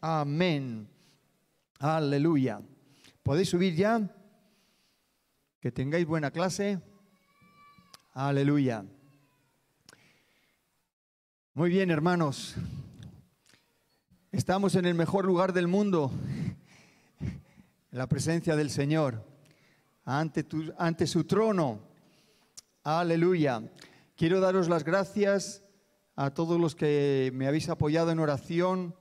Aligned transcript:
Amén. 0.00 0.88
Aleluya. 1.80 2.60
¿Podéis 3.22 3.48
subir 3.48 3.74
ya? 3.74 4.08
Que 5.60 5.72
tengáis 5.72 6.06
buena 6.06 6.30
clase. 6.30 6.80
Aleluya. 8.12 8.84
Muy 11.54 11.70
bien, 11.70 11.90
hermanos. 11.90 12.54
Estamos 14.30 14.76
en 14.76 14.84
el 14.84 14.94
mejor 14.94 15.24
lugar 15.24 15.52
del 15.52 15.66
mundo, 15.66 16.12
en 17.20 17.98
la 17.98 18.06
presencia 18.06 18.54
del 18.54 18.70
Señor, 18.70 19.24
ante, 20.04 20.46
ante 20.78 21.08
su 21.08 21.24
trono. 21.24 21.80
Aleluya. 22.84 23.62
Quiero 24.16 24.38
daros 24.38 24.68
las 24.68 24.84
gracias 24.84 25.64
a 26.14 26.30
todos 26.30 26.60
los 26.60 26.76
que 26.76 27.32
me 27.34 27.48
habéis 27.48 27.68
apoyado 27.68 28.12
en 28.12 28.20
oración. 28.20 28.94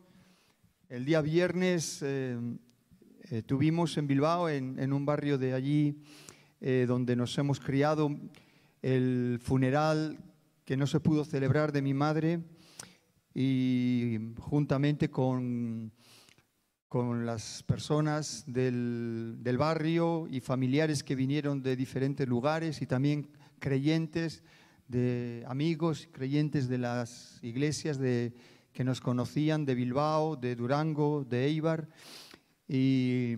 El 0.89 1.04
día 1.04 1.19
viernes 1.19 1.99
eh, 2.01 2.38
eh, 3.30 3.41
tuvimos 3.41 3.98
en 3.98 4.07
Bilbao, 4.07 4.48
en, 4.48 4.93
un 4.93 5.05
barrio 5.05 5.38
de 5.38 5.53
allí, 5.53 6.02
eh, 6.62 6.85
donde 6.88 7.17
nos 7.17 7.38
hemos 7.38 7.59
criado, 7.59 8.09
el 8.81 9.38
funeral 9.41 10.17
que 10.63 10.77
no 10.77 10.88
se 10.88 11.02
pudo 11.02 11.26
celebrar 11.26 11.73
de 11.73 11.81
mi 11.81 11.93
madre 11.93 12.39
y 13.34 14.17
juntamente 14.39 15.12
con, 15.12 15.91
con 16.88 17.26
las 17.26 17.63
personas 17.63 18.45
del, 18.48 19.40
del 19.41 19.57
barrio 19.57 20.26
y 20.31 20.40
familiares 20.40 21.04
que 21.04 21.15
vinieron 21.15 21.62
de 21.62 21.76
diferentes 21.76 22.26
lugares 22.26 22.81
y 22.81 22.85
también 22.85 23.27
creyentes, 23.59 24.41
de 24.88 25.43
amigos, 25.49 26.07
creyentes 26.13 26.70
de 26.70 26.77
las 26.77 27.40
iglesias 27.43 27.98
de, 27.99 28.34
que 28.77 28.84
nos 28.84 29.02
conocían 29.02 29.66
de 29.66 29.73
Bilbao, 29.73 30.36
de 30.36 30.55
Durango, 30.55 31.26
de 31.26 31.45
Eibar. 31.45 31.90
Y, 32.68 33.35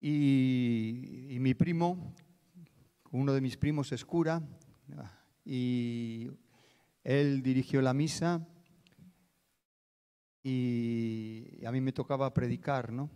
y, 0.00 1.36
mi 1.38 1.54
primo, 1.54 2.16
uno 3.12 3.32
de 3.32 3.40
mis 3.40 3.56
primos 3.56 3.92
es 3.92 4.04
cura, 4.04 4.42
y 5.44 6.32
él 7.04 7.44
dirigió 7.44 7.80
la 7.80 7.94
misa 7.94 8.44
y 10.42 11.64
a 11.64 11.70
mí 11.70 11.80
me 11.80 11.92
tocaba 11.92 12.34
predicar, 12.34 12.92
¿no? 12.92 13.08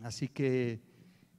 Así 0.00 0.28
que 0.28 0.80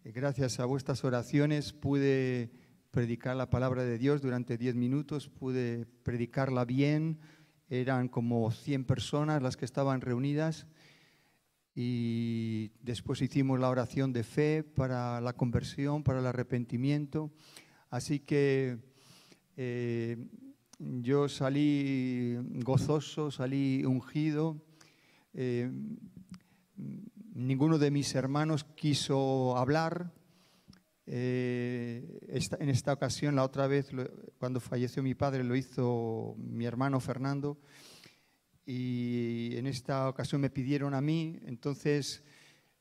gracias 0.03 0.59
a 0.59 0.65
vuestras 0.65 1.05
oraciones 1.05 1.71
pude 1.71 2.51
predicar 2.91 3.37
la 3.37 3.49
palabra 3.49 3.85
de 3.85 3.97
Dios 3.97 4.21
durante 4.21 4.57
diez 4.57 4.75
minutos, 4.75 5.29
pude 5.29 5.85
predicarla 6.03 6.65
bien, 6.65 7.19
eran 7.69 8.07
como 8.09 8.51
100 8.51 8.85
personas 8.85 9.41
las 9.41 9.57
que 9.57 9.65
estaban 9.65 10.01
reunidas 10.01 10.67
y 11.75 12.71
después 12.81 13.21
hicimos 13.21 13.59
la 13.59 13.69
oración 13.69 14.11
de 14.11 14.23
fe 14.23 14.63
para 14.63 15.21
la 15.21 15.33
conversión, 15.33 16.03
para 16.03 16.19
el 16.19 16.25
arrepentimiento. 16.25 17.31
Así 17.89 18.19
que 18.19 18.79
eh, 19.55 20.17
yo 20.79 21.29
salí 21.29 22.37
gozoso, 22.63 23.31
salí 23.31 23.85
ungido. 23.85 24.61
Eh, 25.33 25.71
ninguno 27.33 27.77
de 27.77 27.91
mis 27.91 28.13
hermanos 28.15 28.63
quiso 28.63 29.55
hablar, 29.55 30.11
eh, 31.11 32.19
en 32.59 32.69
esta 32.69 32.93
ocasión, 32.93 33.35
la 33.35 33.43
otra 33.43 33.65
vez, 33.65 33.89
cuando 34.37 34.59
falleció 34.59 35.01
mi 35.01 35.15
padre, 35.15 35.43
lo 35.43 35.55
hizo 35.55 36.35
mi 36.37 36.65
hermano 36.65 36.99
Fernando. 36.99 37.57
Y 38.63 39.57
en 39.57 39.65
esta 39.65 40.07
ocasión 40.07 40.39
me 40.39 40.51
pidieron 40.51 40.93
a 40.93 41.01
mí, 41.01 41.39
entonces 41.47 42.21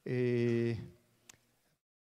eh, 0.04 0.78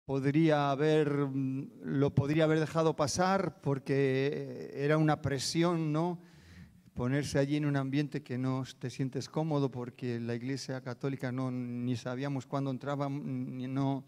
podría 0.05 0.71
haber, 0.71 1.11
lo 1.11 2.15
podría 2.15 2.45
haber 2.45 2.61
dejado 2.61 2.95
pasar 2.95 3.61
porque 3.61 4.71
era 4.75 4.99
una 4.99 5.23
presión, 5.23 5.93
¿no? 5.93 6.21
Ponerse 6.95 7.41
allí 7.41 7.57
en 7.57 7.67
un 7.67 7.75
ambiente 7.75 8.23
que 8.23 8.39
no 8.39 8.63
te 8.79 8.91
sientes 8.91 9.29
cómodo 9.29 9.73
porque 9.73 10.21
la 10.21 10.37
Iglesia 10.37 10.83
Católica 10.83 11.33
no 11.33 11.51
ni 11.51 11.97
sabíamos 11.97 12.47
cuándo 12.47 12.71
entraba, 12.71 13.09
ni 13.09 13.67
no 13.67 14.05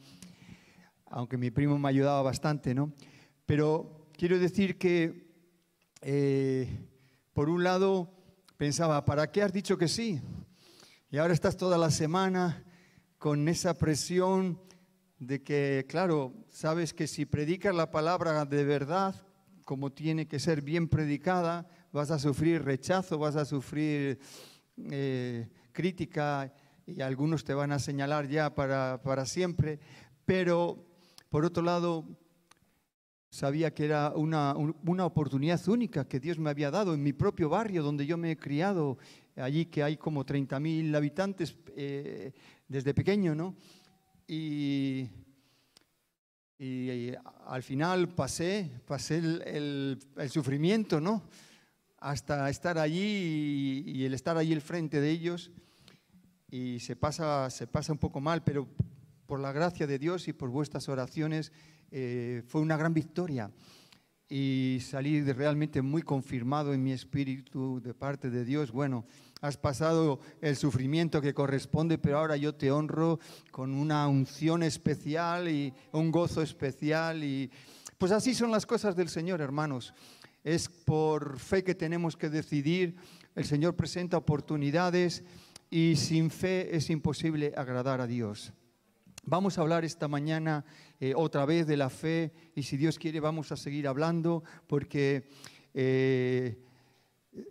aunque 1.15 1.39
mi 1.39 1.53
primo 1.53 1.79
me 1.79 1.89
ayudaba 1.89 2.23
bastante, 2.23 2.75
¿no? 2.75 2.93
Pero 3.47 4.09
quiero 4.19 4.37
decir 4.41 4.79
que, 4.79 5.29
eh, 6.03 6.89
por 7.33 7.49
un 7.49 7.63
lado, 7.63 8.11
pensaba, 8.57 9.05
¿para 9.05 9.31
qué 9.31 9.43
has 9.43 9.53
dicho 9.53 9.79
que 9.79 9.87
sí? 9.87 10.21
Y 11.11 11.19
ahora 11.19 11.33
estás 11.33 11.57
toda 11.57 11.79
la 11.79 11.93
semana 11.93 12.65
con 13.19 13.47
esa 13.47 13.75
presión 13.75 14.61
de 15.21 15.41
que, 15.41 15.87
claro, 15.89 16.35
sabes 16.49 16.93
que 16.93 17.07
si 17.07 17.27
predicas 17.27 17.77
la 17.77 17.93
palabra 17.93 18.45
de 18.45 18.65
verdad, 18.65 19.15
como 19.65 19.93
tiene 19.93 20.27
que 20.27 20.41
ser 20.41 20.63
bien 20.63 20.89
predicada, 20.89 21.69
vas 21.93 22.11
a 22.11 22.19
sufrir 22.19 22.65
rechazo, 22.65 23.19
vas 23.19 23.37
a 23.37 23.45
sufrir 23.45 24.19
eh, 24.91 25.49
crítica 25.71 26.53
y 26.85 27.03
algunos 27.03 27.45
te 27.45 27.55
van 27.55 27.71
a 27.71 27.79
señalar 27.79 28.27
ya 28.27 28.53
para, 28.53 29.01
para 29.01 29.27
siempre, 29.27 29.79
pero 30.27 30.94
por 31.35 31.45
otro 31.45 31.65
lado, 31.65 32.05
sabía 33.29 33.75
que 33.75 33.85
era 33.85 34.13
una, 34.15 34.55
oportunidad 35.05 35.67
única 35.67 36.07
que 36.07 36.21
Dios 36.21 36.39
me 36.39 36.49
había 36.49 36.71
dado 36.71 36.95
en 36.95 37.03
mi 37.03 37.13
propio 37.13 37.49
barrio 37.49 37.83
donde 37.83 38.07
yo 38.07 38.17
me 38.17 38.31
he 38.31 38.37
criado, 38.37 38.99
allí 39.35 39.67
que 39.67 39.83
hay 39.83 39.97
como 39.97 40.25
30.000 40.25 40.95
habitantes 40.95 41.57
eh, 41.75 42.31
desde 42.69 42.95
pequeño, 42.95 43.35
¿no? 43.35 43.57
Y, 44.29 45.09
al 47.47 47.65
final 47.65 48.15
pasé, 48.15 48.71
pasé 48.87 49.17
el, 49.17 49.99
sufrimiento, 50.31 51.01
¿no? 51.01 51.25
Hasta 51.99 52.49
estar 52.49 52.79
allí 52.79 53.83
y, 53.87 53.91
y, 53.91 54.05
el 54.05 54.15
estar 54.15 54.37
allí 54.37 54.53
al 54.53 54.61
frente 54.61 55.01
de 55.01 55.11
ellos. 55.11 55.51
Y 56.49 56.79
se 56.79 56.95
pasa, 56.95 57.51
se 57.51 57.67
pasa 57.67 57.93
un 57.93 57.99
poco 57.99 58.21
mal, 58.21 58.45
pero 58.45 58.69
por 59.27 59.41
la 59.41 59.53
gracia 59.53 59.87
de 59.87 59.99
Dios 59.99 60.29
y 60.29 60.33
por 60.33 60.51
vuestras 60.51 60.89
oraciones, 60.89 61.53
eh, 61.91 62.43
fue 62.47 62.61
una 62.61 62.77
gran 62.77 62.95
victoria. 62.95 63.51
Y 64.29 64.79
salí 64.81 65.21
realmente 65.23 65.83
muy 65.83 66.03
confirmado 66.03 66.73
en 66.73 66.83
mi 66.83 66.93
espíritu 66.93 67.81
de 67.81 67.95
parte 67.95 68.31
de 68.31 68.45
Dios. 68.45 68.73
Bueno, 68.73 69.07
has 69.41 69.57
pasado 69.59 70.21
el 70.41 70.57
sufrimiento 70.57 71.21
que 71.21 71.35
corresponde, 71.35 71.99
pero 71.99 72.19
ahora 72.19 72.37
yo 72.37 72.55
te 72.55 72.73
honro 72.73 73.21
con 73.51 73.75
una 73.75 74.09
unción 74.09 74.63
especial 74.63 75.49
y 75.49 75.73
un 75.93 76.11
gozo 76.11 76.41
especial. 76.43 77.23
Y 77.23 77.51
pues 77.99 78.13
así 78.13 78.35
son 78.35 78.51
las 78.51 78.67
cosas 78.67 78.97
del 78.97 79.09
Señor, 79.09 79.41
hermanos. 79.41 79.93
Es 80.43 80.69
por 80.69 81.39
fe 81.39 81.63
que 81.63 81.75
tenemos 81.75 82.17
que 82.17 82.31
decidir. 82.31 82.97
El 83.35 83.45
Señor 83.45 83.77
presenta 83.77 84.17
oportunidades 84.17 85.23
y 85.71 85.97
sin 85.97 86.31
fe 86.31 86.75
es 86.75 86.89
imposible 86.89 87.53
agradar 87.57 88.01
a 88.01 88.07
Dios. 88.07 88.53
Vamos 89.27 89.57
a 89.57 89.63
hablar 89.63 89.87
esta 89.87 90.07
mañana 90.07 90.67
eh, 91.01 91.15
otra 91.17 91.47
vez 91.47 91.67
de 91.67 91.79
la 91.79 91.89
fe 91.89 92.31
y 92.55 92.63
si 92.65 92.77
Dios 92.77 92.99
quiere 92.99 93.21
vamos 93.21 93.53
a 93.53 93.57
seguir 93.57 93.89
hablando 93.89 94.45
porque 94.67 95.25
eh, 95.73 96.59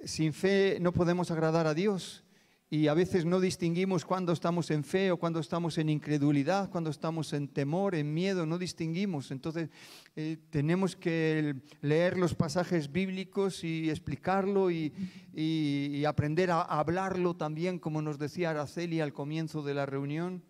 sin 0.05 0.33
fe 0.33 0.77
no 0.79 0.91
podemos 0.91 1.31
agradar 1.31 1.65
a 1.65 1.73
Dios 1.73 2.23
y 2.69 2.87
a 2.89 2.93
veces 2.93 3.25
no 3.25 3.39
distinguimos 3.39 4.05
cuando 4.05 4.33
estamos 4.33 4.69
en 4.69 4.83
fe 4.83 5.09
o 5.11 5.17
cuando 5.17 5.39
estamos 5.39 5.79
en 5.79 5.89
incredulidad, 5.89 6.69
cuando 6.69 6.91
estamos 6.91 7.33
en 7.33 7.47
temor, 7.47 7.95
en 7.95 8.13
miedo, 8.13 8.45
no 8.45 8.59
distinguimos. 8.59 9.31
Entonces 9.31 9.69
eh, 10.15 10.37
tenemos 10.51 10.95
que 10.95 11.55
leer 11.81 12.19
los 12.19 12.35
pasajes 12.35 12.91
bíblicos 12.91 13.63
y 13.63 13.89
explicarlo 13.89 14.69
y, 14.69 14.93
y 15.33 16.05
aprender 16.05 16.51
a 16.51 16.61
hablarlo 16.61 17.35
también, 17.35 17.79
como 17.79 18.03
nos 18.03 18.19
decía 18.19 18.51
Araceli 18.51 19.01
al 19.01 19.11
comienzo 19.11 19.63
de 19.63 19.73
la 19.73 19.87
reunión. 19.87 20.43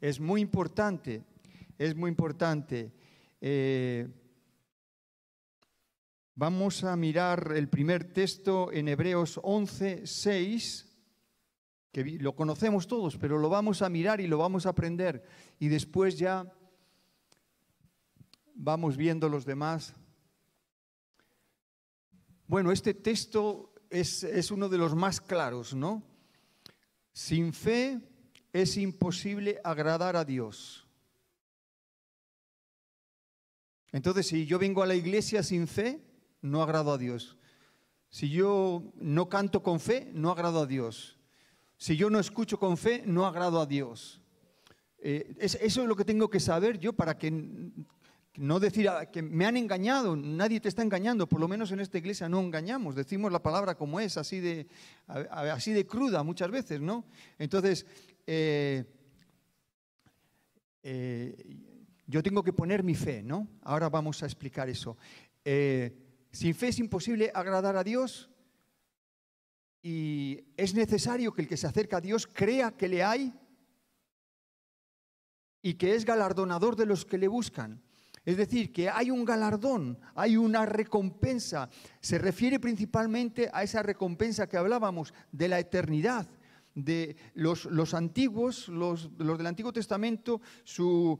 Es 0.00 0.18
muy 0.18 0.40
importante, 0.40 1.22
es 1.76 1.94
muy 1.94 2.08
importante. 2.08 2.90
Eh, 3.38 4.08
vamos 6.34 6.84
a 6.84 6.96
mirar 6.96 7.52
el 7.54 7.68
primer 7.68 8.10
texto 8.14 8.72
en 8.72 8.88
Hebreos 8.88 9.38
11, 9.42 10.06
6, 10.06 10.86
que 11.92 12.04
lo 12.18 12.34
conocemos 12.34 12.86
todos, 12.86 13.18
pero 13.18 13.36
lo 13.36 13.50
vamos 13.50 13.82
a 13.82 13.90
mirar 13.90 14.22
y 14.22 14.26
lo 14.26 14.38
vamos 14.38 14.64
a 14.64 14.70
aprender. 14.70 15.22
Y 15.58 15.68
después 15.68 16.16
ya 16.16 16.50
vamos 18.54 18.96
viendo 18.96 19.28
los 19.28 19.44
demás. 19.44 19.94
Bueno, 22.46 22.72
este 22.72 22.94
texto 22.94 23.74
es, 23.90 24.24
es 24.24 24.50
uno 24.50 24.70
de 24.70 24.78
los 24.78 24.94
más 24.94 25.20
claros, 25.20 25.74
¿no? 25.74 26.02
Sin 27.12 27.52
fe 27.52 28.09
es 28.52 28.76
imposible 28.76 29.60
agradar 29.64 30.16
a 30.16 30.24
Dios. 30.24 30.86
Entonces, 33.92 34.26
si 34.26 34.46
yo 34.46 34.58
vengo 34.58 34.82
a 34.82 34.86
la 34.86 34.94
iglesia 34.94 35.42
sin 35.42 35.66
fe, 35.66 36.00
no 36.42 36.62
agrado 36.62 36.92
a 36.92 36.98
Dios. 36.98 37.36
Si 38.08 38.28
yo 38.30 38.82
no 38.96 39.28
canto 39.28 39.62
con 39.62 39.80
fe, 39.80 40.10
no 40.12 40.30
agrado 40.30 40.60
a 40.60 40.66
Dios. 40.66 41.18
Si 41.76 41.96
yo 41.96 42.10
no 42.10 42.18
escucho 42.18 42.58
con 42.58 42.76
fe, 42.76 43.02
no 43.06 43.26
agrado 43.26 43.60
a 43.60 43.66
Dios. 43.66 44.20
Eh, 44.98 45.34
eso 45.38 45.82
es 45.82 45.88
lo 45.88 45.96
que 45.96 46.04
tengo 46.04 46.28
que 46.28 46.40
saber 46.40 46.78
yo 46.78 46.92
para 46.92 47.16
que 47.16 47.30
no 48.36 48.60
decir 48.60 48.88
ah, 48.88 49.06
que 49.06 49.22
me 49.22 49.46
han 49.46 49.56
engañado, 49.56 50.14
nadie 50.16 50.60
te 50.60 50.68
está 50.68 50.82
engañando, 50.82 51.28
por 51.28 51.40
lo 51.40 51.48
menos 51.48 51.72
en 51.72 51.80
esta 51.80 51.98
iglesia 51.98 52.28
no 52.28 52.40
engañamos, 52.40 52.94
decimos 52.94 53.32
la 53.32 53.42
palabra 53.42 53.74
como 53.74 53.98
es, 53.98 54.16
así 54.16 54.40
de, 54.40 54.66
así 55.06 55.72
de 55.72 55.86
cruda 55.86 56.22
muchas 56.22 56.50
veces, 56.50 56.80
¿no? 56.80 57.04
Entonces, 57.38 57.86
eh, 58.26 58.84
eh, 60.82 61.36
yo 62.06 62.22
tengo 62.22 62.42
que 62.42 62.52
poner 62.52 62.82
mi 62.82 62.94
fe, 62.94 63.22
¿no? 63.22 63.48
Ahora 63.62 63.88
vamos 63.88 64.22
a 64.22 64.26
explicar 64.26 64.68
eso. 64.68 64.96
sin 65.44 66.54
fe 66.54 66.68
es 66.68 66.78
imposible 66.78 67.30
agradar 67.34 67.76
a 67.76 67.84
Dios 67.84 68.30
y 69.82 70.44
es 70.56 70.74
necesario 70.74 71.32
que 71.32 71.42
el 71.42 71.48
que 71.48 71.56
se 71.56 71.66
acerca 71.66 71.98
a 71.98 72.00
Dios 72.00 72.26
crea 72.26 72.72
que 72.72 72.88
le 72.88 73.02
hay 73.02 73.32
y 75.62 75.74
que 75.74 75.94
es 75.94 76.04
galardonador 76.04 76.76
de 76.76 76.86
los 76.86 77.04
que 77.04 77.18
le 77.18 77.28
buscan. 77.28 77.82
Es 78.24 78.36
decir, 78.36 78.72
que 78.72 78.90
hay 78.90 79.10
un 79.10 79.24
galardón, 79.24 79.98
hay 80.14 80.36
una 80.36 80.66
recompensa. 80.66 81.70
Se 82.00 82.18
refiere 82.18 82.60
principalmente 82.60 83.48
a 83.52 83.62
esa 83.62 83.82
recompensa 83.82 84.46
que 84.46 84.58
hablábamos 84.58 85.14
de 85.32 85.48
la 85.48 85.58
eternidad. 85.58 86.26
De 86.74 87.16
los, 87.34 87.94
antiguos, 87.94 88.68
los, 88.68 89.16
del 89.18 89.46
Antiguo 89.46 89.72
Testamento, 89.72 90.40
su, 90.64 91.18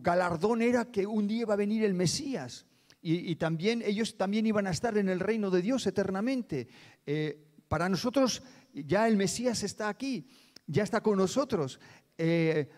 galardón 0.00 0.62
era 0.62 0.90
que 0.90 1.06
un 1.06 1.26
día 1.26 1.42
iba 1.42 1.54
a 1.54 1.58
venir 1.58 1.84
el 1.84 1.94
Mesías. 1.94 2.66
Y, 3.02 3.36
también 3.36 3.82
ellos 3.82 4.16
también 4.16 4.46
iban 4.46 4.66
a 4.66 4.70
estar 4.70 4.98
en 4.98 5.08
el 5.08 5.20
reino 5.20 5.50
de 5.50 5.62
Dios 5.62 5.86
eternamente. 5.86 6.66
Eh, 7.06 7.40
para 7.68 7.88
nosotros 7.88 8.42
ya 8.72 9.06
el 9.06 9.16
Mesías 9.16 9.62
está 9.62 9.88
aquí, 9.88 10.26
ya 10.66 10.82
está 10.82 11.00
con 11.00 11.18
nosotros. 11.18 11.78
Eh, 12.18 12.68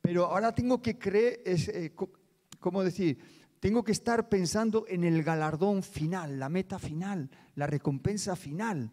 pero 0.00 0.26
ahora 0.26 0.54
tengo 0.54 0.80
que 0.80 0.98
creer, 0.98 1.40
eh, 1.44 1.94
¿cómo 2.58 2.82
decir? 2.82 3.18
Tengo 3.60 3.82
que 3.82 3.92
estar 3.92 4.28
pensando 4.28 4.84
en 4.88 5.04
el 5.04 5.22
galardón 5.22 5.82
final, 5.82 6.38
la 6.38 6.48
meta 6.48 6.78
final, 6.78 7.30
la 7.56 7.66
recompensa 7.66 8.36
final. 8.36 8.92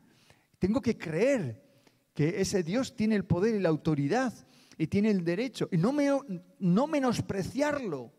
Tengo 0.57 0.81
que 0.81 0.97
creer 0.97 1.64
que 2.15 2.41
ese 2.41 2.63
Dios 2.63 2.95
tiene 2.95 3.15
el 3.15 3.25
poder 3.25 3.53
y 3.53 3.59
la 3.59 3.69
autoridad 3.69 4.33
y 4.77 4.87
tiene 4.87 5.11
el 5.11 5.23
derecho 5.23 5.67
y 5.71 5.77
no, 5.77 5.93
no 6.59 6.87
menospreciarlo. 6.87 8.11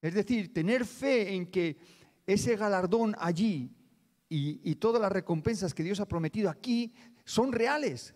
Es 0.00 0.14
decir, 0.14 0.54
tener 0.54 0.86
fe 0.86 1.34
en 1.34 1.46
que 1.50 1.76
ese 2.26 2.56
galardón 2.56 3.16
allí 3.18 3.70
y, 4.28 4.60
y, 4.62 4.76
todas 4.76 5.02
las 5.02 5.12
recompensas 5.12 5.74
que 5.74 5.82
Dios 5.82 6.00
ha 6.00 6.08
prometido 6.08 6.48
aquí 6.48 6.94
son 7.24 7.52
reales. 7.52 8.14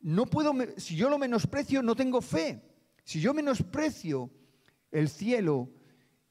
No 0.00 0.26
puedo, 0.26 0.54
si 0.76 0.94
yo 0.94 1.08
lo 1.08 1.18
menosprecio, 1.18 1.82
no 1.82 1.96
tengo 1.96 2.20
fe. 2.20 2.62
Si 3.04 3.20
yo 3.20 3.34
menosprecio 3.34 4.30
el 4.90 5.08
cielo 5.08 5.70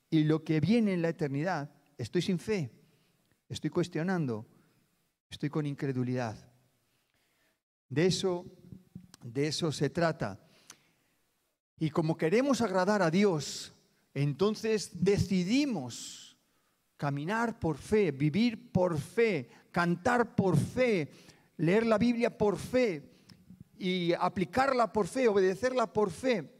y 0.09 0.23
lo 0.23 0.43
que 0.43 0.59
viene 0.59 0.93
en 0.93 1.01
la 1.01 1.09
eternidad, 1.09 1.71
estoy 1.97 2.21
sin 2.21 2.39
fe, 2.39 2.71
estoy 3.49 3.69
cuestionando, 3.69 4.45
estoy 5.29 5.49
con 5.49 5.65
incredulidad. 5.65 6.46
De 7.89 8.05
eso, 8.05 8.45
de 9.23 9.47
eso 9.47 9.71
se 9.71 9.89
trata. 9.89 10.39
Y 11.79 11.89
como 11.89 12.17
queremos 12.17 12.61
agradar 12.61 13.01
a 13.01 13.11
Dios, 13.11 13.73
entonces 14.13 14.89
decidimos 14.93 16.37
caminar 16.97 17.59
por 17.59 17.77
fe, 17.77 18.11
vivir 18.11 18.71
por 18.71 18.99
fe, 18.99 19.49
cantar 19.71 20.35
por 20.35 20.57
fe, 20.57 21.11
leer 21.57 21.85
la 21.85 21.97
Biblia 21.97 22.35
por 22.35 22.57
fe 22.57 23.11
y 23.77 24.13
aplicarla 24.13 24.91
por 24.91 25.07
fe, 25.07 25.27
obedecerla 25.27 25.93
por 25.93 26.09
fe. 26.09 26.51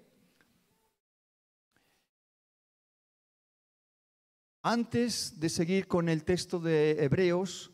Antes 4.61 5.39
de 5.39 5.49
seguir 5.49 5.87
con 5.87 6.09
el 6.09 6.23
texto 6.23 6.59
de 6.59 7.03
Hebreos, 7.03 7.71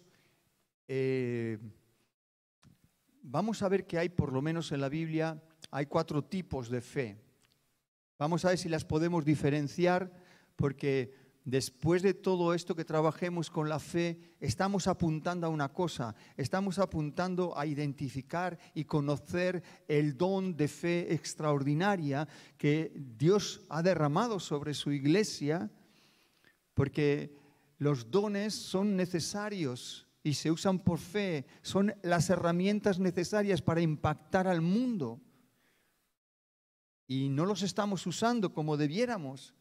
eh, 0.88 1.58
vamos 3.24 3.64
a 3.64 3.70
ver 3.70 3.88
que 3.88 3.98
hay, 3.98 4.10
por 4.10 4.32
lo 4.32 4.42
menos 4.42 4.72
en 4.72 4.82
la 4.82 4.90
Biblia, 4.90 5.42
hay 5.72 5.88
cuatro 5.88 6.24
tipos 6.24 6.70
de 6.70 6.82
fe. 6.82 7.18
Vamos 8.20 8.46
a 8.46 8.50
ver 8.50 8.58
si 8.58 8.70
las 8.70 8.86
podemos 8.86 9.26
diferenciar, 9.26 10.12
porque 10.56 11.14
después 11.46 12.02
de 12.04 12.14
todo 12.14 12.54
esto 12.54 12.76
que 12.76 12.86
trabajemos 12.86 13.50
con 13.50 13.68
la 13.68 13.80
fe, 13.80 14.36
estamos 14.40 14.88
apuntando 14.88 15.48
a 15.48 15.50
una 15.50 15.70
cosa, 15.74 16.16
estamos 16.38 16.78
apuntando 16.80 17.58
a 17.58 17.66
identificar 17.66 18.60
y 18.74 18.86
conocer 18.86 19.64
el 19.88 20.16
don 20.16 20.56
de 20.56 20.68
fe 20.68 21.14
extraordinaria 21.14 22.28
que 22.58 22.94
Dios 22.96 23.62
ha 23.70 23.82
derramado 23.82 24.40
sobre 24.40 24.74
su 24.74 24.92
iglesia 24.92 25.72
porque 26.74 27.36
los 27.78 28.10
dones 28.10 28.54
son 28.54 28.96
necesarios 28.96 30.08
y 30.24 30.36
se 30.36 30.50
usan 30.50 30.80
por 30.80 31.00
fe, 31.00 31.46
son 31.62 31.94
las 32.02 32.30
herramientas 32.30 32.98
necesarias 32.98 33.62
para 33.62 33.82
impactar 33.82 34.48
al 34.48 34.62
mundo. 34.62 35.20
Y 37.08 37.28
no 37.28 37.46
los 37.46 37.62
estamos 37.62 38.08
usando 38.08 38.54
como 38.54 38.78
debiéramos, 38.78 39.54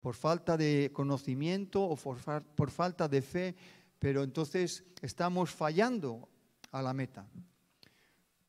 por 0.00 0.14
falta 0.14 0.56
de 0.56 0.90
conocimiento 0.92 1.82
o 1.82 1.96
por, 1.96 2.70
falta 2.70 3.06
de 3.06 3.22
fe, 3.22 3.54
pero 3.98 4.24
entonces 4.24 4.82
estamos 5.00 5.50
fallando 5.50 6.28
a 6.72 6.82
la 6.82 6.92
meta. 6.92 7.28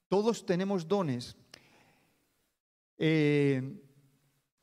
Todos 0.08 0.46
tenemos 0.46 0.88
dones. 0.88 1.36
Eh, 2.98 3.80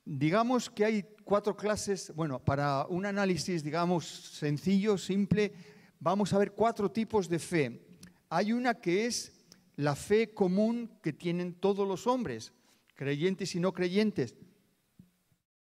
digamos 0.03 0.69
que 0.69 0.85
hay 0.85 1.03
cuatro 1.23 1.55
clases, 1.55 2.13
bueno, 2.13 2.43
para 2.43 2.85
un 2.87 3.05
análisis, 3.05 3.63
digamos, 3.63 4.05
sencillo, 4.05 4.97
simple, 4.97 5.53
vamos 5.99 6.33
a 6.33 6.37
ver 6.37 6.53
cuatro 6.53 6.89
tipos 6.91 7.27
de 7.27 7.39
fe. 7.39 7.85
Hay 8.29 8.53
una 8.53 8.75
que 8.75 9.05
es 9.05 9.33
la 9.75 9.95
fe 9.95 10.33
común 10.33 10.91
que 11.01 11.13
tienen 11.13 11.53
todos 11.53 11.87
los 11.87 12.07
hombres, 12.07 12.53
creyentes 12.95 13.55
y 13.55 13.59
no 13.59 13.73
creyentes. 13.73 14.35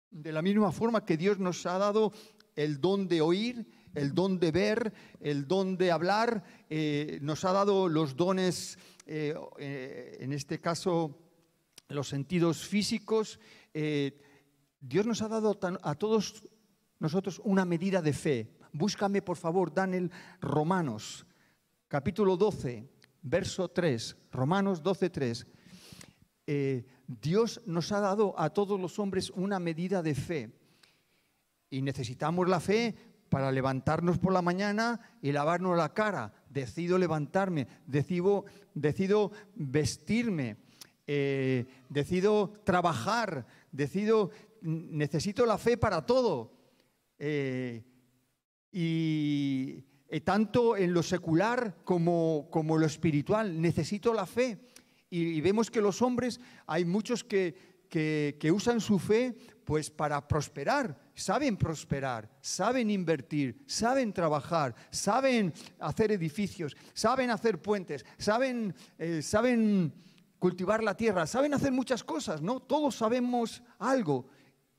De 0.10 0.31
la 0.31 0.42
misma 0.42 0.72
forma 0.72 1.06
que 1.06 1.18
Dios 1.18 1.39
nos 1.39 1.66
ha 1.66 1.78
dado 1.78 2.12
el 2.56 2.81
don 2.81 3.07
de 3.07 3.22
oír, 3.22 3.68
el 3.94 4.13
don 4.13 4.39
de 4.39 4.51
ver, 4.51 4.94
el 5.19 5.48
don 5.48 5.78
de 5.78 5.92
hablar, 5.92 6.44
eh, 6.69 7.19
nos 7.22 7.45
ha 7.45 7.51
dado 7.51 7.88
los 7.88 8.16
dones, 8.16 8.78
eh, 9.06 9.36
eh, 9.60 10.18
en 10.19 10.33
este 10.33 10.59
caso, 10.59 11.19
los 11.90 12.09
sentidos 12.09 12.66
físicos, 12.66 13.40
Dios 14.81 15.06
nos 15.06 15.21
ha 15.21 15.28
dado 15.28 15.57
a 15.83 15.95
todos 15.95 16.44
nosotros 17.00 17.40
una 17.44 17.64
medida 17.64 18.02
de 18.02 18.14
fe. 18.14 18.56
Búscame, 18.71 19.21
por 19.21 19.38
favor, 19.38 19.74
Daniel 19.74 20.12
Romanos, 20.42 21.26
capítulo 21.88 22.38
12, 22.38 22.88
verso 23.21 23.69
3. 23.69 24.18
Romanos 24.31 24.81
12, 24.81 25.09
3. 25.09 25.47
Eh, 26.47 26.86
Dios 27.07 27.62
nos 27.66 27.92
ha 27.92 28.00
dado 28.00 28.40
a 28.40 28.50
todos 28.50 28.80
los 28.80 29.00
hombres 29.00 29.30
una 29.31 29.59
medida 29.59 30.02
de 30.02 30.16
fe. 30.16 30.52
Y 31.69 31.81
necesitamos 31.81 32.47
la 32.47 32.59
fe 32.59 32.95
para 33.30 33.52
levantarnos 33.52 34.18
por 34.18 34.31
la 34.31 34.42
mañana 34.42 35.00
y 35.21 35.31
lavarnos 35.31 35.78
la 35.78 35.94
cara. 35.94 36.33
Decido 36.50 36.97
levantarme, 36.97 37.68
decido, 37.86 38.45
decido 38.74 39.31
vestirme, 39.56 40.57
eh, 41.06 41.66
decido 41.90 42.54
trabajar, 42.64 43.45
decido 43.71 44.31
necesito 44.62 45.45
la 45.45 45.57
fe 45.57 45.78
para 45.78 46.06
todo. 46.06 46.52
Eh, 47.19 47.83
y 48.80 49.84
eh, 50.07 50.22
tanto 50.22 50.78
en 50.78 50.94
lo 50.94 51.02
secular 51.02 51.78
como, 51.84 52.48
como 52.52 52.78
lo 52.78 52.86
espiritual, 52.86 53.60
necesito 53.60 54.14
la 54.14 54.28
fe. 54.28 54.60
Y, 55.10 55.42
vemos 55.42 55.72
que 55.72 55.81
los 55.81 56.04
hombres, 56.04 56.40
hay 56.68 56.86
muchos 56.86 57.24
que, 57.24 57.56
que, 57.90 58.52
usan 58.52 58.80
su 58.80 59.00
fe 59.00 59.36
pues 59.66 59.90
para 59.90 60.28
prosperar, 60.28 60.96
saben 61.16 61.57
prosperar, 61.57 62.30
saben 62.40 62.92
invertir, 62.92 63.64
saben 63.66 64.14
trabajar, 64.14 64.76
saben 64.92 65.52
hacer 65.80 66.12
edificios, 66.12 66.78
saben 66.94 67.31
hacer 67.31 67.60
puentes, 67.60 68.06
saben, 68.19 68.76
eh, 69.00 69.24
saben 69.24 69.92
cultivar 70.38 70.84
la 70.84 70.96
tierra, 70.96 71.26
saben 71.26 71.56
hacer 71.56 71.72
muchas 71.72 72.04
cosas, 72.04 72.44
¿no? 72.44 72.60
Todos 72.60 72.94
sabemos 72.94 73.64
algo 73.80 74.28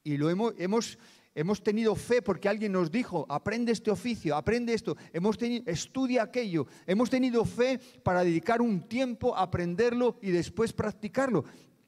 y 0.04 0.16
lo 0.16 0.30
hemos, 0.30 0.54
hemos, 0.56 0.98
hemos 1.34 1.62
tenido 1.62 1.94
fe 1.94 2.22
porque 2.22 2.48
alguien 2.48 2.72
nos 2.72 2.90
dijo, 2.90 3.26
aprende 3.28 3.72
este 3.72 3.90
oficio, 3.90 4.36
aprende 4.36 4.74
esto, 4.74 4.96
hemos 5.12 5.38
tenido, 5.38 5.64
estudia 5.66 6.22
aquello, 6.22 6.66
hemos 6.86 7.10
tenido 7.10 7.44
fe 7.44 7.78
para 8.02 8.24
dedicar 8.24 8.60
un 8.60 8.88
tiempo 8.88 9.36
a 9.36 9.42
aprenderlo 9.42 10.18
y 10.20 10.30
después 10.30 10.72
practicarlo. 10.72 11.44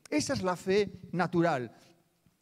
Esa 0.09 0.33
es 0.33 0.43
la 0.43 0.57
fe 0.57 0.93
natural. 1.13 1.73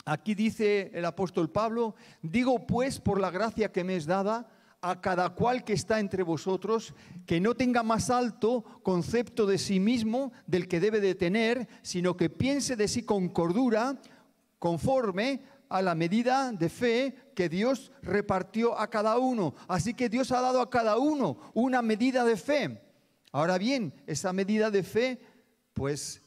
Aquí 0.05 0.35
dice 0.35 0.91
el 0.95 1.05
apóstol 1.05 1.51
Pablo, 1.51 1.95
digo 2.23 2.67
pues 2.67 2.99
por 2.99 3.21
la 3.21 3.31
gracia 3.31 3.71
que 3.71 3.85
me 3.85 3.97
es 3.97 4.07
dada, 4.07 4.49
a 4.81 5.01
cada 5.01 5.31
cual 5.31 5.65
que 5.65 5.73
está 5.73 5.99
entre 5.99 6.23
vosotros, 6.23 6.95
que 7.27 7.41
no 7.41 7.55
tenga 7.55 7.83
más 7.83 8.11
alto 8.11 8.65
concepto 8.83 9.47
de 9.47 9.59
sí 9.59 9.81
mismo 9.81 10.33
del 10.47 10.69
que 10.69 10.81
debe 10.81 11.01
de 11.01 11.15
tener, 11.15 11.69
sino 11.83 12.17
que 12.17 12.31
piense 12.31 12.77
de 12.77 12.87
sí 12.87 13.03
con 13.03 13.29
cordura, 13.29 14.01
conforme 14.59 15.43
a 15.69 15.83
la 15.83 15.95
medida 15.95 16.53
de 16.53 16.69
fe 16.69 17.15
que 17.35 17.49
Dios 17.49 17.93
repartió 18.03 18.79
a 18.79 18.89
cada 18.89 19.19
uno. 19.19 19.55
Así 19.67 19.95
que 19.95 20.09
Dios 20.09 20.33
ha 20.33 20.41
dado 20.41 20.61
a 20.61 20.71
cada 20.71 20.99
uno 20.99 21.39
una 21.55 21.83
medida 21.83 22.25
de 22.25 22.37
fe. 22.37 22.81
Ahora 23.33 23.59
bien, 23.59 23.93
esa 24.07 24.33
medida 24.33 24.71
de 24.71 24.83
fe, 24.83 25.21
pues 25.75 26.23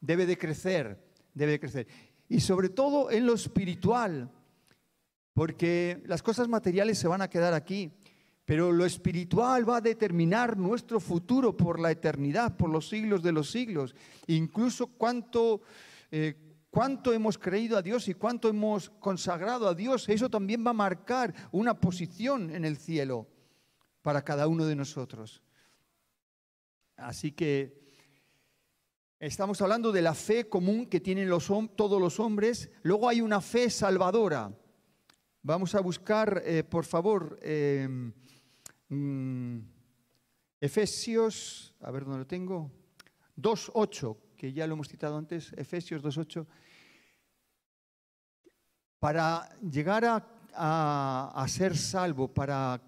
debe 0.00 0.26
de 0.26 0.38
crecer, 0.38 0.98
debe 1.34 1.52
de 1.52 1.60
crecer. 1.60 1.86
Y 2.28 2.40
sobre 2.40 2.68
todo 2.68 3.10
en 3.10 3.26
lo 3.26 3.34
espiritual, 3.34 4.30
porque 5.34 6.02
las 6.06 6.22
cosas 6.22 6.48
materiales 6.48 6.98
se 6.98 7.08
van 7.08 7.22
a 7.22 7.28
quedar 7.28 7.52
aquí, 7.52 7.92
pero 8.46 8.72
lo 8.72 8.86
espiritual 8.86 9.68
va 9.68 9.78
a 9.78 9.80
determinar 9.80 10.56
nuestro 10.56 11.00
futuro 11.00 11.56
por 11.56 11.80
la 11.80 11.90
eternidad, 11.90 12.56
por 12.56 12.70
los 12.70 12.88
siglos 12.88 13.22
de 13.22 13.32
los 13.32 13.50
siglos. 13.50 13.94
Incluso 14.28 14.86
cuánto, 14.86 15.60
eh, 16.10 16.45
cuánto 16.76 17.14
hemos 17.14 17.38
creído 17.38 17.78
a 17.78 17.80
Dios 17.80 18.06
y 18.06 18.12
cuánto 18.12 18.50
hemos 18.50 18.90
consagrado 18.90 19.66
a 19.66 19.74
Dios, 19.74 20.10
eso 20.10 20.28
también 20.28 20.62
va 20.62 20.72
a 20.72 20.74
marcar 20.74 21.32
una 21.50 21.80
posición 21.80 22.54
en 22.54 22.66
el 22.66 22.76
cielo 22.76 23.26
para 24.02 24.22
cada 24.22 24.46
uno 24.46 24.66
de 24.66 24.76
nosotros. 24.76 25.42
Así 26.98 27.32
que 27.32 27.80
estamos 29.18 29.62
hablando 29.62 29.90
de 29.90 30.02
la 30.02 30.12
fe 30.12 30.50
común 30.50 30.84
que 30.84 31.00
tienen 31.00 31.30
todos 31.74 31.98
los 31.98 32.20
hombres. 32.20 32.70
Luego 32.82 33.08
hay 33.08 33.22
una 33.22 33.40
fe 33.40 33.70
salvadora. 33.70 34.54
Vamos 35.40 35.74
a 35.74 35.80
buscar, 35.80 36.42
eh, 36.44 36.62
por 36.62 36.84
favor, 36.84 37.38
em, 37.40 38.12
mm, 38.90 39.60
Efesios, 40.60 41.74
a 41.80 41.90
ver 41.90 42.04
dónde 42.04 42.18
lo 42.18 42.26
tengo, 42.26 42.70
2.8, 43.34 44.18
que 44.36 44.52
ya 44.52 44.66
lo 44.66 44.74
hemos 44.74 44.88
citado 44.88 45.16
antes, 45.16 45.54
Efesios 45.54 46.02
2.8. 46.02 46.46
Para 49.06 49.48
llegar 49.60 50.04
a, 50.52 51.46
ser 51.46 51.76
salvo, 51.76 52.26
para 52.26 52.82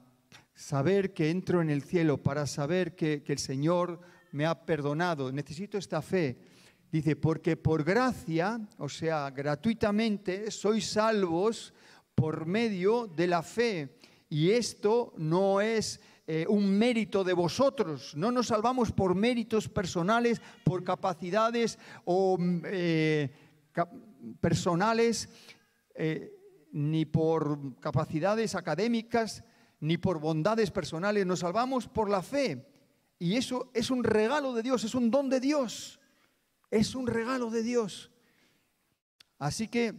saber 0.52 1.14
que 1.14 1.30
entro 1.30 1.62
en 1.62 1.70
el 1.70 1.84
cielo, 1.84 2.18
para 2.20 2.44
saber 2.44 2.96
que, 2.96 3.22
que 3.22 3.34
el 3.34 3.38
Señor 3.38 4.00
me 4.32 4.44
ha 4.44 4.66
perdonado, 4.66 5.30
necesito 5.30 5.78
esta 5.78 6.02
fe. 6.02 6.37
Dice, 6.90 7.14
porque 7.14 7.56
por 7.56 7.84
gracia, 7.84 8.60
o 8.78 8.88
sea, 8.88 9.30
gratuitamente, 9.30 10.50
sois 10.50 10.90
salvos 10.90 11.72
por 12.16 12.46
medio 12.46 13.06
de 13.06 13.28
la 13.28 13.44
fe. 13.44 13.96
Y 14.28 14.50
esto 14.50 15.14
no 15.18 15.60
es 15.60 16.00
eh, 16.26 16.46
un 16.48 16.68
mérito 16.68 17.22
de 17.22 17.32
vosotros, 17.32 18.16
no 18.16 18.32
nos 18.32 18.48
salvamos 18.48 18.90
por 18.90 19.14
méritos 19.14 19.68
personales, 19.68 20.42
por 20.64 20.82
capacidades 20.82 21.78
o 22.04 22.37
mm, 22.37 22.62
eh, 22.64 23.30
personales, 24.40 25.28
eh, 26.00 26.33
ni 26.71 27.07
por 27.07 27.81
capacidades 27.81 28.55
académicas, 28.55 29.43
ni 29.81 29.99
por 29.99 30.21
bondades 30.21 30.71
personales, 30.71 31.26
nos 31.26 31.40
salvamos 31.40 31.88
por 31.88 32.09
la 32.09 32.23
fe. 32.23 32.69
Y 33.19 33.35
eso 33.35 33.69
es 33.75 33.90
un 33.90 34.05
regalo 34.05 34.52
de 34.52 34.62
Dios, 34.62 34.85
es 34.85 34.95
un 34.95 35.11
don 35.11 35.28
de 35.28 35.40
Dios, 35.40 35.99
es 36.71 36.95
un 36.95 37.09
regalo 37.09 37.50
de 37.50 37.64
Dios. 37.64 38.12
Así 39.40 39.67
que 39.67 39.93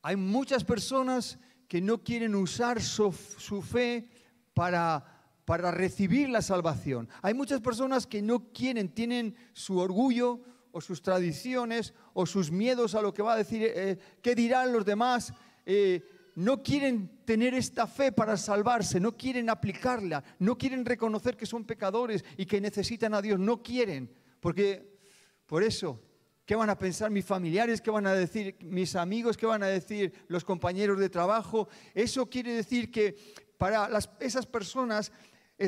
hay 0.00 0.16
muchas 0.16 0.64
personas 0.64 1.38
que 1.68 1.82
no 1.82 2.02
quieren 2.02 2.34
usar 2.34 2.80
su, 2.80 3.12
fe 3.12 4.08
para, 4.54 5.04
para 5.44 5.70
recibir 5.70 6.30
la 6.30 6.40
salvación. 6.40 7.10
Hay 7.20 7.34
muchas 7.34 7.60
personas 7.60 8.06
que 8.06 8.22
no 8.22 8.52
quieren, 8.54 8.88
tienen 8.88 9.36
su 9.52 9.76
orgullo 9.76 10.40
o 10.74 10.80
sus 10.80 11.00
tradiciones 11.00 11.94
o 12.12 12.26
sus 12.26 12.50
miedos 12.50 12.94
a 12.94 13.00
lo 13.00 13.14
que 13.14 13.22
va 13.22 13.34
a 13.34 13.38
decir, 13.38 13.62
eh, 13.62 13.96
qué 14.20 14.34
dirán 14.34 14.72
los 14.72 14.84
demás. 14.84 15.32
Eh, 15.64 16.02
no 16.34 16.62
quieren 16.62 17.22
tener 17.24 17.54
esta 17.54 17.86
fe 17.86 18.10
para 18.10 18.36
salvarse, 18.36 18.98
no 18.98 19.16
quieren 19.16 19.48
aplicarla, 19.48 20.22
no 20.40 20.58
quieren 20.58 20.84
reconocer 20.84 21.36
que 21.36 21.46
son 21.46 21.64
pecadores 21.64 22.24
y 22.36 22.44
que 22.44 22.60
necesitan 22.60 23.14
a 23.14 23.22
Dios, 23.22 23.38
no 23.38 23.62
quieren, 23.62 24.12
porque 24.40 24.98
por 25.46 25.62
eso 25.62 26.00
¿Qué 26.46 26.54
van 26.54 26.68
a 26.68 26.78
pensar 26.78 27.10
mis 27.10 27.24
familiares? 27.24 27.80
¿Qué 27.80 27.90
van 27.90 28.06
a 28.06 28.12
decir 28.12 28.56
mis 28.60 28.96
amigos? 28.96 29.34
¿Qué 29.34 29.46
van 29.46 29.62
a 29.62 29.66
decir 29.66 30.12
los 30.28 30.44
compañeros 30.44 30.98
de 30.98 31.08
trabajo? 31.08 31.68
Eso 31.94 32.28
quiere 32.28 32.52
decir 32.52 32.90
que 32.90 33.16
para 33.56 33.88
esas 34.20 34.44
personas 34.44 35.10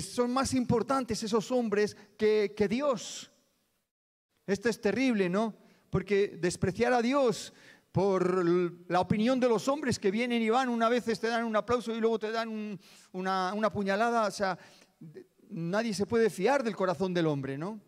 son 0.02 0.34
más 0.34 0.52
importantes 0.52 1.22
esos 1.22 1.50
hombres 1.50 1.96
que, 2.18 2.52
que 2.54 2.68
Dios. 2.68 3.30
Esto 4.46 4.68
es 4.68 4.80
terrible, 4.80 5.28
¿no? 5.28 5.54
Porque 5.90 6.38
despreciar 6.40 6.92
a 6.92 7.02
Dios 7.02 7.52
por 7.92 8.44
la 8.90 9.00
opinión 9.00 9.40
de 9.40 9.48
los 9.48 9.68
hombres 9.68 9.98
que 9.98 10.10
vienen 10.10 10.42
y 10.42 10.50
van, 10.50 10.68
una 10.68 10.88
vez 10.88 11.04
te 11.04 11.28
dan 11.28 11.44
un 11.44 11.56
aplauso 11.56 11.94
y 11.94 12.00
luego 12.00 12.18
te 12.18 12.30
dan 12.30 12.78
una, 13.12 13.54
una 13.54 13.72
puñalada, 13.72 14.26
o 14.26 14.30
sea, 14.30 14.58
nadie 15.48 15.94
se 15.94 16.06
puede 16.06 16.28
fiar 16.28 16.62
del 16.62 16.76
corazón 16.76 17.14
del 17.14 17.26
hombre, 17.26 17.56
¿no? 17.56 17.80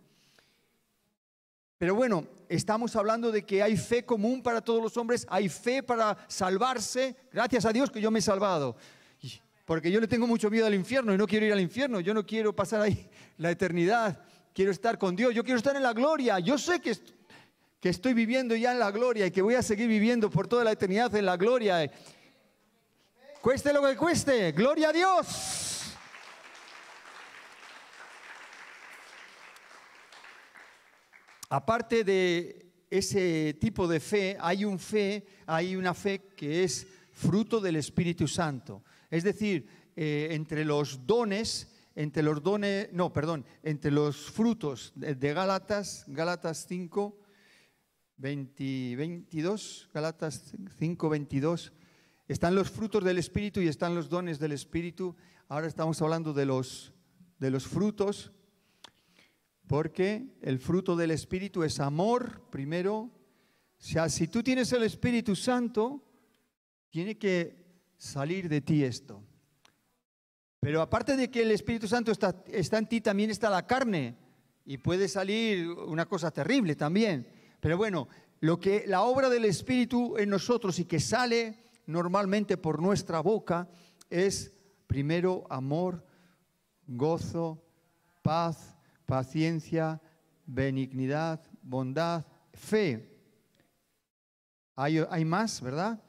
Pero 1.79 1.95
bueno, 1.95 2.27
estamos 2.49 2.97
hablando 2.97 3.31
de 3.31 3.45
que 3.45 3.63
hay 3.63 3.77
fe 3.77 4.05
común 4.05 4.43
para 4.43 4.61
todos 4.61 4.83
los 4.83 4.97
hombres, 4.97 5.25
hay 5.31 5.49
fe 5.49 5.83
para 5.83 6.17
salvarse. 6.27 7.15
Gracias 7.33 7.65
a 7.65 7.73
Dios 7.73 7.89
que 7.91 8.01
yo 8.01 8.11
me 8.11 8.19
he 8.19 8.23
salvado. 8.23 8.77
Porque 9.65 9.91
yo 9.91 10.01
le 10.01 10.09
tengo 10.09 10.27
mucho 10.27 10.51
miedo 10.51 10.67
al 10.67 10.75
infierno 10.75 11.15
y 11.15 11.19
no 11.19 11.27
quiero 11.27 11.47
ir 11.47 11.53
al 11.53 11.61
infierno. 11.61 12.01
Yo 12.01 12.15
no 12.15 12.27
quiero 12.27 12.57
pasar 12.57 12.81
ahí 12.81 13.09
la 13.37 13.51
eternidad. 13.53 14.25
Quiero 14.53 14.71
estar 14.71 14.99
con 14.99 15.15
Dios. 15.15 15.35
Yo 15.35 15.45
quiero 15.45 15.59
estar 15.59 15.77
en 15.77 15.83
la 15.83 15.93
gloria. 15.93 16.39
Yo 16.39 16.59
sé 16.59 16.81
que, 16.81 16.97
que 17.81 17.89
estoy 17.89 18.15
viviendo 18.15 18.57
ya 18.57 18.73
en 18.73 18.79
la 18.79 18.91
gloria 18.91 19.27
y 19.27 19.31
que 19.31 19.43
voy 19.43 19.55
a 19.55 19.63
seguir 19.63 19.89
viviendo 19.89 20.31
por 20.31 20.49
toda 20.49 20.65
la 20.65 20.73
eternidad 20.73 21.15
en 21.15 21.27
la 21.27 21.37
gloria. 21.37 21.91
Cueste 23.41 23.73
lo 23.73 23.83
que 23.83 23.97
cueste. 23.97 24.53
Gloria 24.53 24.89
a 24.89 24.93
Dios. 24.93 25.95
Aparte 31.51 32.05
de 32.05 32.67
ese 32.91 33.57
tipo 33.61 33.89
de 33.89 34.01
fe, 34.01 34.37
hay, 34.41 34.65
un 34.65 34.79
fe, 34.79 35.27
hay 35.47 35.77
una 35.77 35.95
fe 35.95 36.31
que 36.37 36.65
es 36.65 36.87
fruto 37.13 37.61
del 37.61 37.77
Espíritu 37.77 38.29
Santo. 38.29 38.83
Es 39.11 39.25
decir, 39.25 39.67
eh, 39.97 40.29
entre 40.33 40.65
los 40.65 41.07
dones, 41.07 41.68
entre 41.99 42.23
los 42.23 42.41
dones, 42.45 42.93
no, 42.93 43.13
perdón, 43.13 43.45
entre 43.65 43.91
los 43.91 44.31
frutos 44.31 44.93
de, 44.95 45.35
Gálatas, 45.35 46.05
Gálatas 46.07 46.65
5, 46.69 47.19
22, 48.17 49.91
Gálatas 49.93 50.55
5, 50.79 51.09
22, 51.09 51.73
están 52.29 52.55
los 52.55 52.71
frutos 52.71 53.03
del 53.03 53.19
Espíritu 53.19 53.61
y 53.61 53.67
están 53.67 53.97
los 53.97 54.09
dones 54.09 54.39
del 54.39 54.53
Espíritu. 54.53 55.17
Ahora 55.49 55.67
estamos 55.67 56.01
hablando 56.01 56.33
de 56.33 56.47
los, 56.47 56.95
de 57.41 57.51
los 57.51 57.67
frutos 57.67 58.31
porque 59.67 60.39
el 60.41 60.61
fruto 60.61 60.95
del 60.95 61.11
Espíritu 61.11 61.65
es 61.65 61.81
amor, 61.81 62.49
primero. 62.49 62.97
O 62.97 63.11
sea, 63.77 64.09
si 64.09 64.29
tú 64.29 64.45
tienes 64.45 64.73
el 64.73 64.85
Espíritu 64.85 65.35
Santo, 65.35 66.05
tiene 66.91 67.19
que 67.19 67.83
salir 67.97 68.49
de 68.49 68.61
ti 68.61 68.85
esto. 68.85 69.28
Pero 70.61 70.83
aparte 70.83 71.17
de 71.17 71.31
que 71.31 71.43
el 71.43 71.53
Espíritu 71.53 71.87
Santo 71.87 72.11
está, 72.11 72.35
en 72.79 72.87
ti, 72.89 73.01
también 73.01 73.31
está 73.31 73.49
la 73.49 73.67
carne. 73.67 74.17
Y 74.65 74.79
puede 74.79 75.09
salir 75.09 75.69
una 75.69 76.07
cosa 76.07 76.31
terrible 76.31 76.75
también. 76.77 77.27
Pero 77.61 77.77
bueno, 77.77 78.09
lo 78.41 78.59
que 78.59 78.85
la 78.87 79.03
obra 79.03 79.29
del 79.29 79.45
Espíritu 79.45 80.17
en 80.19 80.31
nosotros 80.31 80.79
y 80.79 80.85
que 80.85 81.01
sale 81.01 81.65
normalmente 81.87 82.57
por 82.57 82.83
nuestra 82.83 83.21
boca 83.21 83.69
es 84.11 84.53
primero 84.87 85.47
amor, 85.49 86.05
gozo, 86.87 87.63
paz, 88.23 88.77
paciencia, 89.07 90.03
benignidad, 90.45 91.41
bondad, 91.63 92.27
fe. 92.53 93.17
Hay, 94.77 94.99
hay, 95.11 95.25
más, 95.25 95.61
¿verdad? 95.61 96.03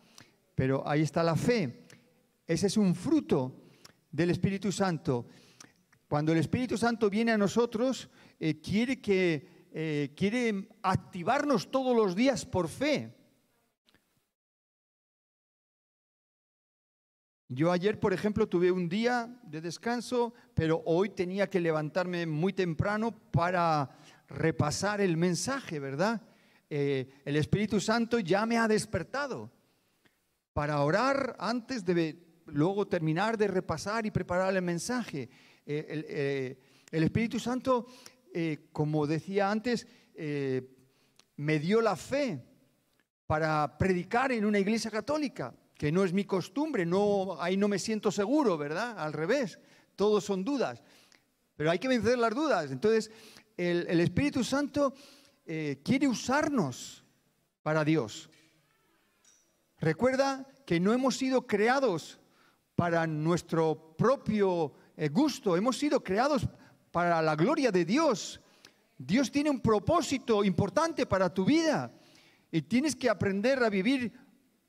Pero 0.56 0.88
ahí 0.88 1.02
está 1.02 1.24
la 1.24 1.36
fe. 1.36 1.86
Ese 2.46 2.68
es 2.68 2.78
un 2.78 2.94
fruto 2.94 3.69
del 4.12 4.30
Espíritu 4.32 4.72
Santo. 4.72 5.28
Cuando 6.08 6.32
el 6.32 6.40
Espíritu 6.40 6.78
Santo 6.78 7.10
viene 7.10 7.32
a 7.32 7.38
nosotros, 7.38 8.10
eh, 8.40 8.60
quiere, 8.60 9.00
que, 9.00 9.68
eh, 9.72 10.14
quiere 10.16 10.70
activarnos 10.82 11.70
todos 11.70 11.96
los 11.96 12.16
días 12.16 12.46
por 12.46 12.68
fe. 12.68 13.16
Yo 17.48 17.72
ayer, 17.72 18.00
por 18.00 18.14
ejemplo, 18.14 18.48
tuve 18.48 18.72
un 18.72 18.88
día 18.88 19.40
de 19.44 19.62
descanso, 19.62 20.34
pero 20.54 20.84
hoy 20.86 21.10
tenía 21.10 21.50
que 21.50 21.60
levantarme 21.60 22.28
muy 22.28 22.54
temprano 22.54 23.12
para 23.12 23.90
repasar 24.28 25.02
el 25.02 25.18
mensaje, 25.18 25.80
¿verdad? 25.80 26.22
Eh, 26.70 27.10
el 27.26 27.36
Espíritu 27.36 27.80
Santo 27.80 28.20
ya 28.20 28.46
me 28.46 28.58
ha 28.58 28.68
despertado 28.68 29.52
para 30.54 30.82
orar 30.82 31.36
antes 31.40 31.84
de 31.86 32.29
luego 32.54 32.88
terminar 32.88 33.38
de 33.38 33.48
repasar 33.48 34.06
y 34.06 34.12
preparar 34.12 34.56
el 34.56 34.62
mensaje. 34.62 35.30
Eh, 35.66 35.86
el, 35.90 36.06
eh, 36.08 36.58
el, 36.92 37.04
Espíritu 37.04 37.40
Santo, 37.40 37.86
eh, 38.34 38.70
como 38.72 39.06
decía 39.06 39.52
antes, 39.52 39.88
me 41.38 41.60
dio 41.60 41.80
la 41.80 41.96
fe 41.96 42.44
para 43.26 43.78
predicar 43.78 44.32
en 44.32 44.44
una 44.44 44.60
iglesia 44.60 44.92
católica, 44.92 45.54
que 45.76 45.92
no 45.92 46.04
es 46.04 46.12
mi 46.12 46.26
costumbre, 46.26 46.86
no, 46.86 47.38
ahí 47.40 47.56
no 47.56 47.68
me 47.68 47.80
siento 47.80 48.12
seguro, 48.12 48.58
¿verdad? 48.58 49.00
Al 49.00 49.14
revés, 49.14 49.60
todos 49.96 50.26
son 50.26 50.44
dudas. 50.44 50.82
Pero 51.56 51.72
hay 51.72 51.80
que 51.80 51.88
vencer 51.88 52.18
las 52.18 52.36
dudas. 52.36 52.72
Entonces, 52.72 53.12
el, 53.56 53.86
el 53.88 54.00
Espíritu 54.02 54.44
Santo 54.44 54.94
quiere 55.84 56.08
usarnos 56.08 57.04
para 57.64 57.86
Dios. 57.86 58.30
Recuerda 59.80 60.46
que 60.66 60.80
no 60.80 60.94
hemos 60.94 61.16
sido 61.16 61.48
creados 61.48 62.20
para 62.80 63.06
nuestro 63.06 63.94
propio 63.98 64.72
eh, 64.96 65.10
gusto, 65.10 65.58
hemos 65.58 65.78
sido 65.78 66.02
creados 66.02 66.48
para 66.92 67.22
la 67.22 67.36
gloria 67.36 67.74
de 67.74 67.84
Dios. 67.84 68.40
Dios 68.98 69.30
tiene 69.30 69.50
un 69.50 69.60
propósito 69.60 70.46
importante 70.46 71.06
para 71.06 71.34
tu 71.34 71.44
vida 71.44 71.92
y 72.50 72.62
tienes 72.62 72.96
que 72.96 73.10
aprender 73.10 73.62
a 73.62 73.70
vivir 73.70 74.14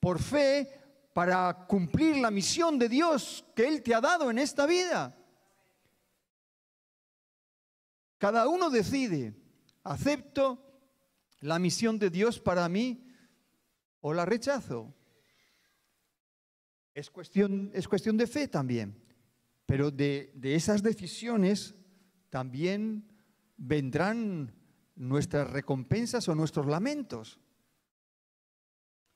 por 0.00 0.20
fe 0.20 0.68
para 1.12 1.68
cumplir 1.68 2.16
la 2.16 2.32
misión 2.32 2.80
de 2.80 2.88
Dios 2.88 3.44
que 3.54 3.68
Él 3.68 3.80
te 3.80 3.94
ha 3.94 4.00
dado 4.00 4.28
en 4.28 4.38
esta 4.38 4.66
vida. 4.66 5.16
Cada 8.18 8.48
uno 8.48 8.70
decide, 8.70 9.36
acepto 9.84 10.60
la 11.42 11.60
misión 11.60 11.96
de 12.00 12.10
Dios 12.10 12.40
para 12.40 12.68
mí 12.68 13.06
o 14.00 14.12
la 14.12 14.24
rechazo. 14.24 14.92
Es 16.94 17.10
cuestión, 17.10 17.70
es 17.72 17.86
cuestión 17.86 18.16
de 18.16 18.26
fe 18.26 18.48
también, 18.48 18.96
pero 19.66 19.90
de, 19.90 20.32
de 20.34 20.54
esas 20.54 20.82
decisiones 20.82 21.74
también 22.28 23.08
vendrán 23.56 24.52
nuestras 24.96 25.50
recompensas 25.50 26.28
o 26.28 26.34
nuestros 26.34 26.66
lamentos. 26.66 27.38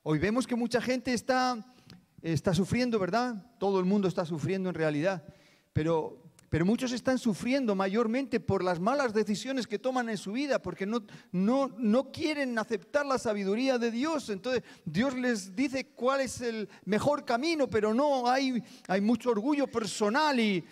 Hoy 0.02 0.18
vemos 0.18 0.46
que 0.46 0.54
mucha 0.54 0.80
gente 0.80 1.12
está, 1.12 1.74
está 2.22 2.54
sufriendo, 2.54 2.98
¿verdad? 2.98 3.56
Todo 3.58 3.80
el 3.80 3.86
mundo 3.86 4.06
está 4.08 4.24
sufriendo 4.24 4.68
en 4.68 4.74
realidad, 4.74 5.24
pero 5.72 6.23
pero 6.54 6.64
muchos 6.64 6.92
están 6.92 7.18
sufriendo 7.18 7.74
mayormente 7.74 8.38
por 8.38 8.62
las 8.62 8.78
malas 8.78 9.12
decisiones 9.12 9.66
que 9.66 9.80
toman 9.80 10.08
en 10.08 10.16
su 10.16 10.30
vida, 10.30 10.62
porque 10.62 10.86
no, 10.86 11.02
no, 11.32 11.74
no 11.78 12.12
quieren 12.12 12.56
aceptar 12.60 13.04
la 13.04 13.18
sabiduría 13.18 13.76
de 13.76 13.90
Dios. 13.90 14.30
Entonces 14.30 14.62
Dios 14.84 15.18
les 15.18 15.56
dice 15.56 15.86
cuál 15.86 16.20
es 16.20 16.40
el 16.42 16.68
mejor 16.84 17.24
camino, 17.24 17.68
pero 17.68 17.92
no 17.92 18.30
hay, 18.30 18.62
hay 18.86 19.00
mucho 19.00 19.30
orgullo 19.30 19.66
personal 19.66 20.38
y, 20.38 20.64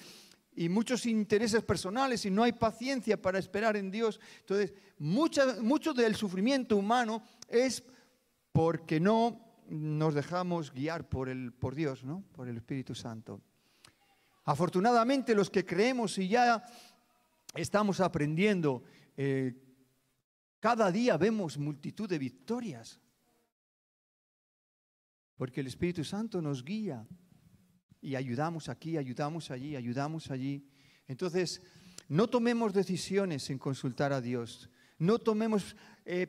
y 0.55 0.69
muchos 0.69 1.05
intereses 1.05 1.65
personales 1.65 2.25
y 2.27 2.31
no 2.31 2.45
hay 2.45 2.53
paciencia 2.53 3.21
para 3.21 3.41
esperar 3.41 3.77
en 3.77 3.91
Dios. 3.91 4.21
Entonces, 4.39 4.73
mucha, 4.99 5.61
mucho 5.63 5.93
del 5.93 6.15
sufrimiento 6.15 6.77
humano 6.77 7.25
es 7.49 7.83
porque 8.53 9.01
no 9.01 9.65
nos 9.69 10.15
dejamos 10.15 10.73
guiar 10.73 11.09
por, 11.09 11.29
el, 11.29 11.53
por 11.53 11.75
Dios, 11.75 12.05
¿no? 12.05 12.23
por 12.31 12.47
el 12.47 12.57
Espíritu 12.57 12.95
Santo. 12.95 13.43
Afortunadamente 14.45 15.35
los 15.35 15.51
que 15.51 15.65
creemos 15.65 16.19
y 16.19 16.29
ya 16.29 16.65
estamos 17.55 18.01
aprendiendo, 18.01 18.83
eh, 19.17 19.55
cada 20.59 20.91
día 20.91 21.17
vemos 21.17 21.59
multitud 21.59 22.09
de 22.09 22.19
victorias, 22.19 23.01
porque 25.37 25.61
el 25.61 25.67
Espíritu 25.67 26.05
Santo 26.05 26.41
nos 26.41 26.65
guía 26.65 27.07
y 28.01 28.17
ayudamos 28.17 28.69
aquí, 28.69 28.97
ayudamos 28.97 29.51
allí, 29.51 29.77
ayudamos 29.77 30.31
allí. 30.31 30.69
Entonces, 31.07 31.63
no 32.09 32.29
tomemos 32.29 32.73
decisiones 32.73 33.45
sin 33.45 33.59
consultar 33.59 34.13
a 34.13 34.21
Dios, 34.21 34.71
no 34.99 35.19
tomemos 35.19 35.77
eh, 36.05 36.27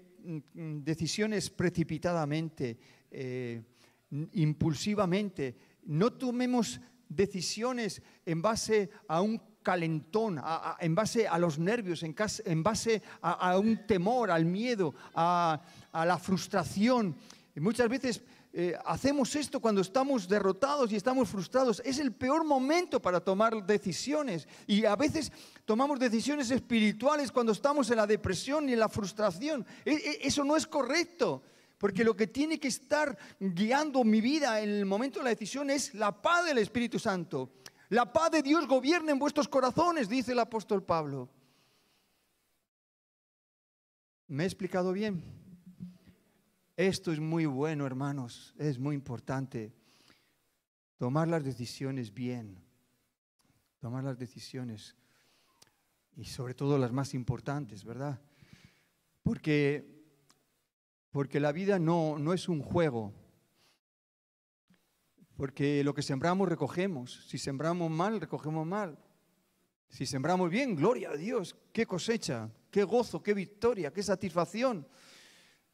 decisiones 0.54 1.50
precipitadamente, 1.50 2.78
eh, 3.12 3.62
impulsivamente, 4.34 5.58
no 5.86 6.14
tomemos 6.14 6.80
decisiones 7.16 8.02
en 8.26 8.42
base 8.42 8.90
a 9.08 9.22
un 9.22 9.42
calentón, 9.64 10.42
en 10.80 10.94
base 10.94 11.28
a 11.28 11.40
los 11.40 11.58
nervios, 11.58 12.04
en, 12.04 12.64
base 12.64 13.02
a, 13.22 13.58
un 13.58 13.88
temor, 13.88 14.30
al 14.30 14.46
miedo, 14.46 14.94
a, 15.16 15.60
la 15.94 16.20
frustración. 16.20 17.16
Muchas 17.56 17.88
veces 17.88 18.22
eh, 18.52 18.78
hacemos 18.86 19.36
esto 19.36 19.60
cuando 19.60 19.82
estamos 19.82 20.28
derrotados 20.28 20.92
y 20.92 20.96
estamos 20.96 21.30
frustrados. 21.30 21.82
Es 21.86 21.98
el 21.98 22.12
peor 22.12 22.44
momento 22.46 23.02
para 23.02 23.20
tomar 23.20 23.66
decisiones. 23.66 24.48
Y 24.68 24.86
a 24.86 24.96
veces 24.96 25.32
tomamos 25.66 26.00
decisiones 26.00 26.52
espirituales 26.52 27.32
cuando 27.32 27.52
estamos 27.52 27.90
en 27.90 27.98
la 27.98 28.08
depresión 28.08 28.70
y 28.70 28.74
en 28.74 28.80
la 28.80 28.90
frustración. 28.90 29.66
E, 29.86 29.94
e, 29.94 30.20
eso 30.28 30.44
no 30.44 30.56
es 30.56 30.68
correcto. 30.68 31.42
Porque 31.84 32.06
lo 32.06 32.16
que 32.16 32.28
tiene 32.28 32.62
que 32.62 32.70
estar 32.70 33.18
guiando 33.38 34.06
mi 34.06 34.22
vida 34.22 34.62
en 34.62 34.70
el 34.70 34.86
momento 34.86 35.20
de 35.20 35.26
la 35.26 35.32
decisión 35.32 35.70
es 35.70 35.94
la 35.94 36.22
paz 36.22 36.46
del 36.46 36.60
Espíritu 36.60 36.98
Santo. 36.98 37.56
La 37.90 38.14
paz 38.14 38.32
de 38.32 38.42
Dios 38.42 38.66
gobierna 38.70 39.12
en 39.12 39.20
vuestros 39.20 39.50
corazones, 39.50 40.08
dice 40.08 40.32
el 40.32 40.40
apóstol 40.40 40.82
Pablo. 40.82 41.30
¿Me 44.30 44.44
he 44.44 44.46
explicado 44.46 44.94
bien? 44.94 45.26
Esto 46.78 47.12
es 47.12 47.20
muy 47.20 47.46
bueno, 47.48 47.86
hermanos, 47.86 48.56
es 48.58 48.80
muy 48.80 48.96
importante. 48.96 49.74
Tomar 50.96 51.28
las 51.28 51.44
decisiones 51.44 52.14
bien, 52.14 52.64
tomar 53.82 54.06
las 54.06 54.18
decisiones 54.18 54.96
y 56.16 56.24
sobre 56.24 56.54
todo 56.54 56.78
las 56.78 56.94
más 56.94 57.14
importantes, 57.14 57.84
¿verdad? 57.84 58.22
Porque 59.22 59.93
porque 61.14 61.40
la 61.40 61.52
vida 61.52 61.78
no, 61.78 62.18
no 62.18 62.34
es 62.34 62.50
un 62.50 62.60
juego. 62.60 63.14
Porque 65.38 65.84
lo 65.84 65.94
que 65.94 66.02
sembramos 66.02 66.50
recogemos. 66.50 67.28
Si 67.28 67.38
sembramos 67.38 67.92
mal, 67.92 68.20
recogemos 68.20 68.66
mal. 68.66 68.98
Si 69.90 70.08
sembramos 70.08 70.50
bien, 70.50 70.76
gloria 70.76 71.12
a 71.12 71.16
Dios. 71.16 71.56
Qué 71.72 71.86
cosecha, 71.86 72.50
qué 72.72 72.84
gozo, 72.84 73.22
qué 73.22 73.36
victoria, 73.36 73.94
qué 73.94 74.02
satisfacción. 74.02 74.88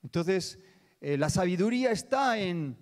Entonces, 0.04 0.60
eh, 1.00 1.18
la 1.18 1.30
sabiduría 1.30 1.92
está 1.92 2.38
en 2.38 2.76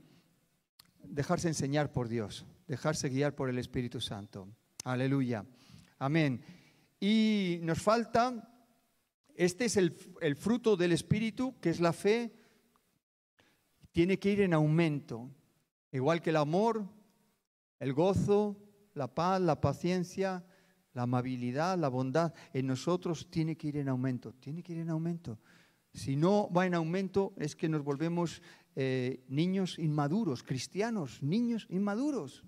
dejarse 1.04 1.50
enseñar 1.50 1.92
por 1.92 2.10
Dios, 2.10 2.48
dejarse 2.68 3.10
guiar 3.10 3.36
por 3.36 3.52
el 3.52 3.60
Espíritu 3.60 4.02
Santo. 4.02 4.50
Aleluya. 4.84 5.46
Amén. 6.00 6.42
Y 7.00 7.60
nos 7.62 7.80
falta, 7.84 8.52
este 9.36 9.66
es 9.66 9.78
el, 9.78 9.96
el 10.22 10.36
fruto 10.36 10.76
del 10.76 10.92
Espíritu, 10.92 11.60
que 11.60 11.70
es 11.70 11.80
la 11.80 11.94
fe, 11.94 12.34
tiene 13.98 14.20
que 14.20 14.32
ir 14.32 14.42
en 14.42 14.54
aumento, 14.54 15.28
igual 15.92 16.22
que 16.22 16.30
el 16.30 16.36
amor, 16.36 16.88
el 17.80 17.94
gozo, 17.94 18.56
la 18.94 19.08
paz, 19.08 19.42
la 19.42 19.60
paciencia, 19.60 20.46
la 20.94 21.02
amabilidad, 21.02 21.80
la 21.80 21.88
bondad, 21.88 22.32
en 22.54 22.68
nosotros 22.68 23.28
tiene 23.32 23.58
que 23.58 23.70
ir 23.70 23.78
en 23.78 23.90
aumento, 23.90 24.34
tiene 24.34 24.62
que 24.62 24.74
ir 24.74 24.78
en 24.82 24.92
aumento. 24.92 25.40
Si 25.96 26.16
no 26.16 26.48
va 26.56 26.68
en 26.68 26.76
aumento 26.76 27.34
es 27.38 27.56
que 27.56 27.68
nos 27.68 27.84
volvemos 27.84 28.44
eh, 28.76 29.26
niños 29.30 29.80
inmaduros, 29.80 30.44
cristianos, 30.44 31.24
niños 31.24 31.66
inmaduros. 31.68 32.44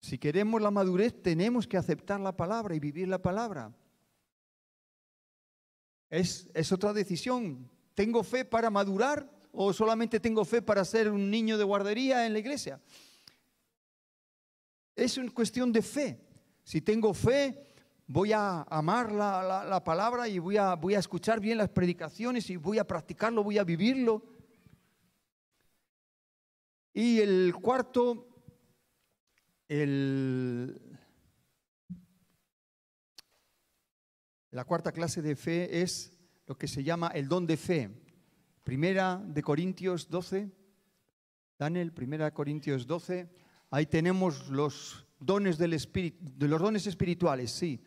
Si 0.00 0.16
queremos 0.16 0.62
la 0.62 0.70
madurez 0.70 1.20
tenemos 1.20 1.66
que 1.66 1.76
aceptar 1.76 2.20
la 2.20 2.36
palabra 2.36 2.76
y 2.76 2.78
vivir 2.78 3.08
la 3.08 3.20
palabra. 3.20 3.74
Es, 6.08 6.48
es 6.54 6.70
otra 6.70 6.92
decisión. 6.92 7.68
¿Tengo 7.94 8.22
fe 8.22 8.44
para 8.44 8.70
madurar 8.70 9.28
o 9.52 9.72
solamente 9.72 10.20
tengo 10.20 10.44
fe 10.44 10.62
para 10.62 10.84
ser 10.84 11.10
un 11.10 11.30
niño 11.30 11.58
de 11.58 11.64
guardería 11.64 12.26
en 12.26 12.32
la 12.32 12.38
iglesia? 12.38 12.80
Es 14.94 15.16
una 15.18 15.30
cuestión 15.32 15.72
de 15.72 15.82
fe. 15.82 16.20
Si 16.62 16.80
tengo 16.80 17.12
fe, 17.14 17.74
voy 18.06 18.32
a 18.32 18.62
amar 18.62 19.12
la, 19.12 19.82
palabra 19.84 20.28
y 20.28 20.38
voy 20.38 20.56
a, 20.56 20.74
voy 20.74 20.94
a 20.94 20.98
escuchar 20.98 21.40
bien 21.40 21.58
las 21.58 21.68
predicaciones 21.68 22.50
y 22.50 22.56
voy 22.56 22.78
a 22.78 22.86
practicarlo, 22.86 23.44
voy 23.44 23.58
a 23.58 23.64
vivirlo. 23.64 24.24
Y 26.92 27.20
el 27.20 27.54
cuarto, 27.60 28.26
la 34.50 34.64
cuarta 34.64 34.92
clase 34.92 35.22
de 35.22 35.36
fe 35.36 35.82
es 35.82 36.19
lo 36.50 36.58
que 36.58 36.66
se 36.66 36.82
llama 36.82 37.12
el 37.14 37.28
don 37.28 37.46
de 37.46 37.56
fe. 37.56 37.88
Primera 38.64 39.22
de 39.24 39.40
Corintios 39.40 40.08
12, 40.10 40.50
Daniel, 41.56 41.92
primera 41.92 42.24
de 42.24 42.32
Corintios 42.32 42.88
12, 42.88 43.30
ahí 43.70 43.86
tenemos 43.86 44.48
los 44.48 45.06
dones 45.20 45.58
del 45.58 45.74
espíritu, 45.74 46.18
los 46.48 46.60
dones 46.60 46.88
espirituales, 46.88 47.52
sí. 47.52 47.80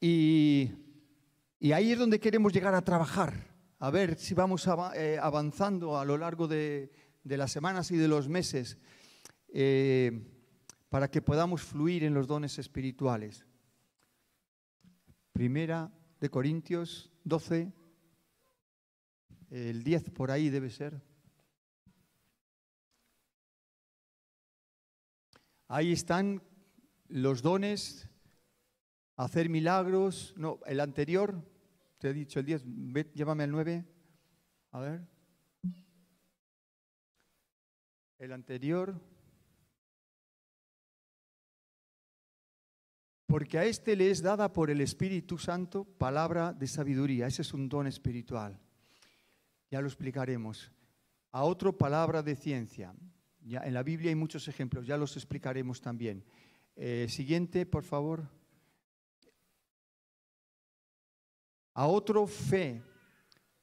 Y, 0.00 0.68
ahí 1.72 1.92
es 1.92 1.98
donde 2.00 2.18
queremos 2.18 2.52
llegar 2.52 2.74
a 2.74 2.82
trabajar, 2.82 3.34
a 3.78 3.88
ver 3.90 4.18
si 4.18 4.34
vamos 4.34 4.68
eh, 4.96 5.16
avanzando 5.22 5.96
a 5.96 6.04
lo 6.04 6.18
largo 6.18 6.48
de, 6.48 6.90
de 7.22 7.36
las 7.36 7.52
semanas 7.52 7.92
y 7.92 7.96
de 7.96 8.08
los 8.08 8.28
meses 8.28 8.78
eh, 9.46 10.26
para 10.88 11.08
que 11.08 11.22
podamos 11.22 11.62
fluir 11.62 12.02
en 12.02 12.14
los 12.14 12.26
dones 12.26 12.58
espirituales. 12.58 13.46
Primera 15.32 15.92
de 16.20 16.28
Corintios 16.28 17.10
12, 17.24 17.72
el 19.50 19.82
10 19.82 20.10
por 20.10 20.30
ahí 20.30 20.50
debe 20.50 20.70
ser. 20.70 21.02
Ahí 25.66 25.92
están 25.92 26.42
los 27.08 27.42
dones, 27.42 28.08
hacer 29.16 29.48
milagros. 29.48 30.34
No, 30.36 30.60
el 30.66 30.80
anterior, 30.80 31.42
te 31.98 32.10
he 32.10 32.12
dicho 32.12 32.40
el 32.40 32.46
10, 32.46 32.64
llévame 33.14 33.44
al 33.44 33.50
9. 33.50 33.84
A 34.72 34.80
ver. 34.80 35.08
El 38.18 38.32
anterior. 38.32 39.00
Porque 43.30 43.58
a 43.58 43.64
este 43.64 43.94
le 43.94 44.10
es 44.10 44.22
dada 44.22 44.52
por 44.52 44.72
el 44.72 44.80
Espíritu 44.80 45.38
Santo 45.38 45.84
palabra 45.84 46.52
de 46.52 46.66
sabiduría. 46.66 47.28
Ese 47.28 47.42
es 47.42 47.54
un 47.54 47.68
don 47.68 47.86
espiritual. 47.86 48.58
Ya 49.70 49.80
lo 49.80 49.86
explicaremos. 49.86 50.72
A 51.30 51.44
otro 51.44 51.78
palabra 51.78 52.24
de 52.24 52.34
ciencia. 52.34 52.92
Ya, 53.42 53.60
en 53.60 53.72
la 53.72 53.84
Biblia 53.84 54.08
hay 54.08 54.16
muchos 54.16 54.48
ejemplos, 54.48 54.84
ya 54.84 54.96
los 54.96 55.16
explicaremos 55.16 55.80
también. 55.80 56.24
Eh, 56.74 57.06
siguiente, 57.08 57.66
por 57.66 57.84
favor. 57.84 58.28
A 61.74 61.86
otro 61.86 62.26
fe. 62.26 62.82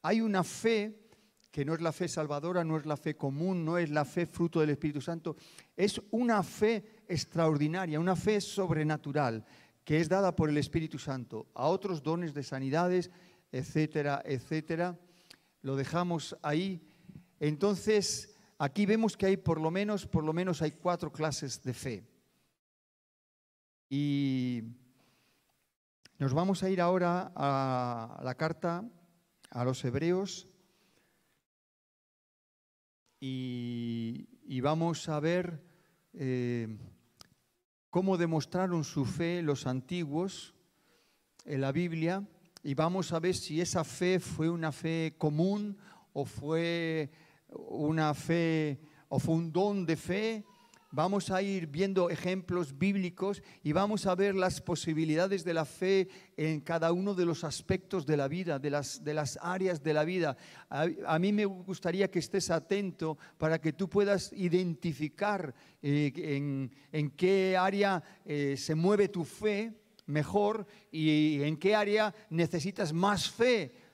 Hay 0.01 0.21
una 0.21 0.45
fe 0.45 1.09
que 1.51 1.65
no 1.65 1.73
es 1.73 1.81
la 1.81 1.91
fe 1.91 2.07
salvadora, 2.07 2.63
no 2.63 2.77
es 2.77 2.85
la 2.85 2.95
fe 2.95 3.17
común, 3.17 3.65
no 3.65 3.77
es 3.77 3.89
la 3.89 4.05
fe 4.05 4.27
fruto 4.27 4.61
del 4.61 4.69
Espíritu 4.69 5.01
Santo, 5.01 5.35
es 5.75 6.01
una 6.11 6.41
fe 6.41 6.96
extraordinaria, 7.07 7.99
una 7.99 8.15
fe 8.15 8.41
sobrenatural 8.41 9.45
que 9.83 9.99
es 9.99 10.09
dada 10.09 10.35
por 10.35 10.49
el 10.49 10.57
Espíritu 10.57 10.99
Santo. 10.99 11.47
A 11.53 11.67
otros 11.67 12.03
dones 12.03 12.33
de 12.33 12.43
sanidades, 12.43 13.09
etcétera, 13.51 14.21
etcétera. 14.25 14.99
Lo 15.61 15.75
dejamos 15.75 16.35
ahí. 16.41 16.81
Entonces, 17.39 18.37
Aquí 18.59 18.87
vemos 18.87 19.15
que 19.15 19.27
hay 19.27 19.37
por 19.37 19.61
lo 19.61 19.69
menos, 19.69 20.07
por 20.07 20.23
lo 20.23 20.33
menos 20.33 20.63
hay 20.63 20.71
cuatro 20.71 21.11
clases 21.11 21.61
de 21.61 21.73
fe. 21.73 22.03
Y 23.87 24.63
nos 26.17 26.33
vamos 26.33 26.63
a 26.63 26.69
ir 26.69 26.81
ahora 26.81 27.31
a 27.35 28.19
la 28.23 28.33
carta 28.33 28.83
a 29.51 29.63
los 29.63 29.85
hebreos 29.85 30.47
y, 33.19 34.59
vamos 34.61 35.07
a 35.07 35.19
ver 35.19 35.63
eh, 36.13 36.67
cómo 37.89 38.17
demostraron 38.17 38.83
su 38.83 39.05
fe 39.05 39.41
los 39.41 39.67
antiguos 39.67 40.53
en 41.45 41.61
la 41.61 41.71
Biblia 41.71 42.27
y 42.63 42.73
vamos 42.73 43.13
a 43.13 43.19
ver 43.19 43.35
si 43.35 43.61
esa 43.61 43.83
fe 43.83 44.19
fue 44.19 44.49
una 44.49 44.71
fe 44.71 45.15
común 45.17 45.77
o 46.13 46.25
fue 46.25 47.09
una 47.49 48.13
fe 48.13 48.79
o 49.09 49.19
fue 49.19 49.35
un 49.35 49.51
don 49.51 49.85
de 49.85 49.95
fe. 49.95 50.45
Vamos 50.91 51.29
a 51.31 51.41
ir 51.41 51.67
viendo 51.67 52.09
ejemplos 52.09 52.77
bíblicos 52.77 53.43
y 53.63 53.73
vamos 53.73 54.05
a 54.05 54.15
ver 54.15 54.35
las 54.35 54.61
posibilidades 54.61 55.43
de 55.43 55.53
la 55.53 55.65
fe 55.65 56.07
en 56.37 56.61
cada 56.61 56.91
uno 56.91 57.13
de 57.13 57.25
los 57.25 57.43
aspectos 57.43 58.05
de 58.05 58.17
la 58.17 58.27
vida, 58.27 58.57
de 58.59 58.69
las, 58.69 59.03
de 59.03 59.13
las 59.13 59.37
áreas 59.41 59.83
de 59.83 59.93
la 59.93 60.05
vida. 60.05 60.37
A, 60.69 61.19
mí 61.19 61.33
me 61.33 61.45
gustaría 61.45 62.09
que 62.09 62.19
estés 62.19 62.49
atento 62.51 63.17
para 63.37 63.59
que 63.59 63.73
tú 63.73 63.89
puedas 63.89 64.31
identificar 64.33 65.53
eh, 65.81 66.11
en, 66.15 66.71
en, 66.91 67.09
qué 67.11 67.57
área 67.57 68.01
eh, 68.25 68.55
se 68.57 68.75
mueve 68.75 69.09
tu 69.09 69.25
fe 69.25 69.73
mejor 70.05 70.65
y 70.91 71.41
en 71.43 71.57
qué 71.57 71.75
área 71.75 72.13
necesitas 72.29 72.93
más 72.93 73.29
fe 73.29 73.87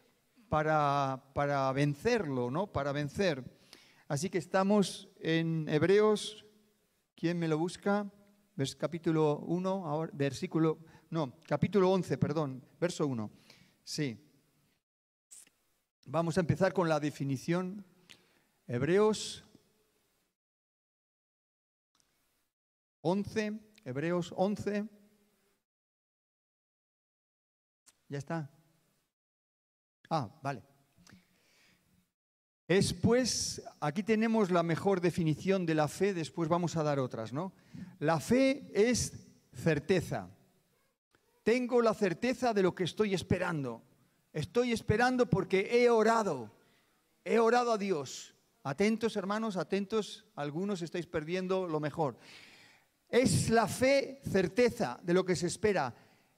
para, 0.53 1.71
vencerlo, 1.73 2.51
¿no? 2.51 2.67
Para 2.67 2.91
vencer. 2.91 3.43
Así 4.07 4.29
que 4.29 4.37
estamos 4.37 5.09
en 5.19 5.67
Hebreos, 5.67 6.45
¿quién 7.23 7.39
me 7.39 7.47
lo 7.47 7.57
busca? 7.57 8.11
¿Ves 8.53 8.75
capítulo 8.75 9.39
1, 9.47 10.09
versículo, 10.11 10.79
no, 11.09 11.39
capítulo 11.47 11.89
11, 11.89 12.17
perdón, 12.17 12.61
verso 12.77 13.07
1. 13.07 13.31
Sí. 13.81 14.19
Vamos 16.05 16.35
a 16.35 16.41
empezar 16.41 16.73
con 16.73 16.89
la 16.89 16.99
definición. 16.99 17.85
Hebreos 18.67 19.45
11, 22.99 23.57
Hebreos 23.85 24.33
11. 24.35 24.85
Ya 28.09 28.17
está. 28.17 28.51
Ah, 30.09 30.29
vale. 30.43 30.72
Es 32.67 32.93
pues, 32.93 33.61
aquí 33.81 34.03
tenemos 34.03 34.49
la 34.49 34.63
mejor 34.63 35.01
definición 35.01 35.65
de 35.65 35.75
la 35.75 35.87
fe, 35.87 36.13
después 36.13 36.47
vamos 36.47 36.77
a 36.77 36.83
dar 36.83 36.99
otras, 36.99 37.33
¿no? 37.33 37.53
La 37.99 38.19
fe 38.19 38.71
es 38.73 39.27
certeza. 39.53 40.29
Tengo 41.43 41.81
la 41.81 41.93
certeza 41.93 42.53
de 42.53 42.63
lo 42.63 42.73
que 42.73 42.85
estoy 42.85 43.13
esperando. 43.13 43.83
Estoy 44.31 44.71
esperando 44.71 45.29
porque 45.29 45.69
he 45.71 45.89
orado. 45.89 46.51
He 47.25 47.37
orado 47.37 47.73
a 47.73 47.77
Dios. 47.77 48.33
Atentos, 48.63 49.17
hermanos, 49.17 49.57
atentos. 49.57 50.25
Algunos 50.35 50.81
estáis 50.81 51.05
perdiendo 51.05 51.67
lo 51.67 51.81
mejor. 51.81 52.17
Es 53.09 53.49
la 53.49 53.67
fe 53.67 54.21
certeza 54.23 54.99
de 55.03 55.13
lo 55.13 55.25
que 55.25 55.35
se 55.35 55.47
espera. 55.47 55.93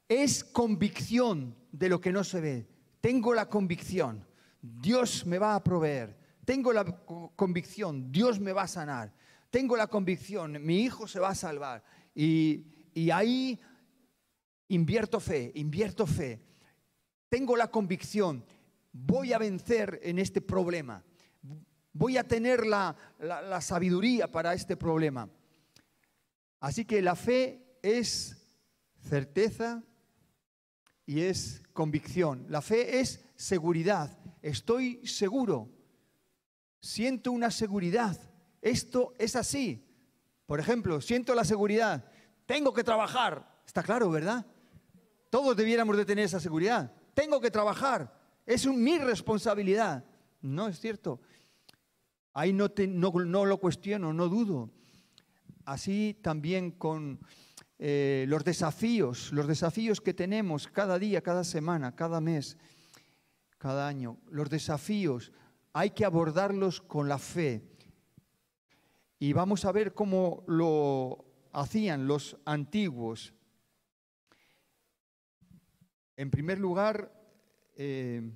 Es 0.10 0.44
convicción 0.44 1.56
de 1.72 1.88
lo 1.88 2.02
que 2.02 2.12
no 2.12 2.24
se 2.24 2.42
ve. 2.42 2.68
Tengo 3.00 3.34
la 3.36 3.48
convicción, 3.48 4.26
Dios 4.82 5.25
me 5.25 5.38
va 5.38 5.56
a 5.56 5.63
proveer. 5.63 6.17
Tengo 6.43 6.73
la 6.73 6.86
convicción, 7.36 8.12
Dios 8.12 8.39
me 8.39 8.54
va 8.54 8.63
a 8.63 8.67
sanar. 8.67 9.13
Tengo 9.49 9.78
la 9.78 9.88
convicción, 9.88 10.63
mi 10.63 10.82
hijo 10.82 11.08
se 11.08 11.19
va 11.19 11.30
a 11.30 11.36
salvar. 11.36 11.84
Y, 12.13 12.65
ahí 13.12 13.60
invierto 14.69 15.19
fe, 15.19 15.51
invierto 15.56 16.06
fe. 16.08 16.41
Tengo 17.30 17.56
la 17.56 17.69
convicción, 17.69 18.45
voy 18.91 19.34
a 19.34 19.38
vencer 19.38 19.99
en 20.04 20.19
este 20.19 20.41
problema. 20.41 21.04
Voy 21.93 22.17
a 22.17 22.28
tener 22.28 22.65
la, 22.65 22.95
la 23.19 23.62
sabiduría 23.62 24.30
para 24.30 24.54
este 24.54 24.75
problema. 24.75 25.30
Así 26.60 26.86
que 26.86 27.01
la 27.01 27.15
fe 27.15 27.78
es 27.82 28.38
certeza 28.99 29.84
y 31.06 31.21
es 31.21 31.63
convicción. 31.73 32.45
La 32.49 32.62
fe 32.62 32.99
es 32.99 33.23
seguridad. 33.36 34.25
Estoy 34.45 35.03
seguro. 35.08 35.71
Siento 36.79 37.31
una 37.31 37.49
seguridad. 37.49 38.15
Esto 38.62 39.15
es 39.17 39.36
así. 39.36 39.84
Por 40.45 40.60
ejemplo, 40.60 41.01
siento 41.01 41.34
la 41.34 41.43
seguridad. 41.43 42.05
Tengo 42.45 42.71
que 42.71 42.84
trabajar. 42.84 43.60
Está 43.65 43.81
claro, 43.81 44.12
¿verdad? 44.12 44.45
Todos 45.31 45.58
debiéramos 45.58 45.97
de 45.97 46.05
tener 46.05 46.25
esa 46.25 46.39
seguridad. 46.39 46.93
Tengo 47.15 47.41
que 47.41 47.49
trabajar. 47.49 48.15
Es 48.45 48.67
mi 48.67 48.99
responsabilidad. 48.99 50.05
No 50.41 50.67
es 50.67 50.79
cierto. 50.79 51.21
Ahí 52.31 52.53
no, 52.53 52.71
no 52.77 53.45
lo 53.45 53.58
cuestiono, 53.58 54.13
no 54.13 54.29
dudo. 54.29 54.69
Así 55.65 56.19
también 56.21 56.69
con 56.69 57.19
eh, 57.79 58.25
los 58.27 58.43
desafíos, 58.43 59.31
los 59.31 59.47
desafíos 59.47 60.01
que 60.01 60.13
tenemos 60.13 60.67
cada 60.67 60.99
día, 60.99 61.23
cada 61.23 61.43
semana, 61.43 61.95
cada 61.95 62.21
mes, 62.21 62.60
cada 63.58 63.88
año, 63.88 64.20
los 64.30 64.50
desafíos, 64.50 65.32
hay 65.74 65.91
que 65.91 66.06
abordarlos 66.06 66.82
con 66.82 67.10
la 67.10 67.18
fe. 67.18 67.63
Y 69.20 69.34
vamos 69.34 69.65
a 69.65 69.72
ver 69.72 69.94
cómo 69.94 70.44
lo 70.48 71.26
hacían 71.52 72.08
los 72.08 72.38
antiguos. 72.46 73.34
En 76.18 76.32
primer 76.32 76.60
lugar, 76.60 77.12
eh, 77.76 78.32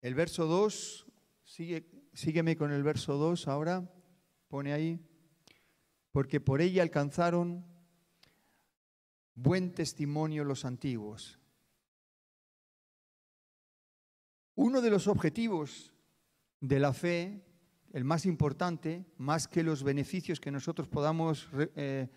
el 0.00 0.14
verso 0.14 0.46
2, 0.46 1.06
sigue, 1.44 1.88
sígueme 2.14 2.56
con 2.56 2.72
el 2.72 2.82
verso 2.82 3.16
2 3.16 3.46
ahora 3.46 3.88
pone 4.48 4.72
ahí, 4.72 4.98
porque 6.10 6.40
por 6.40 6.60
ella 6.60 6.82
alcanzaron 6.82 7.64
buen 9.40 9.72
testimonio 9.72 10.44
los 10.44 10.64
antiguos. 10.64 11.38
Uno 14.56 14.80
de 14.80 14.90
los 14.90 15.06
objetivos 15.06 15.92
de 16.60 16.80
la 16.80 16.92
fe, 16.92 17.44
el 17.92 18.04
más 18.04 18.26
importante, 18.26 19.06
más 19.16 19.46
que 19.46 19.62
los 19.62 19.84
beneficios 19.84 20.40
que 20.40 20.50
nosotros 20.50 20.88
podamos 20.88 21.48
eh, 21.76 22.08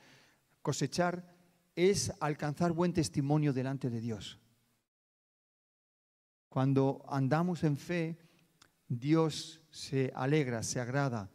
cosechar, 0.63 1.35
es 1.75 2.11
alcanzar 2.19 2.71
buen 2.71 2.93
testimonio 2.93 3.53
delante 3.53 3.89
de 3.91 4.01
Dios. 4.01 4.39
Cuando 6.49 7.05
andamos 7.07 7.63
en 7.63 7.77
fe, 7.77 8.17
Dios 8.87 9.61
se 9.69 10.11
alegra, 10.15 10.63
se 10.63 10.79
agrada. 10.79 11.29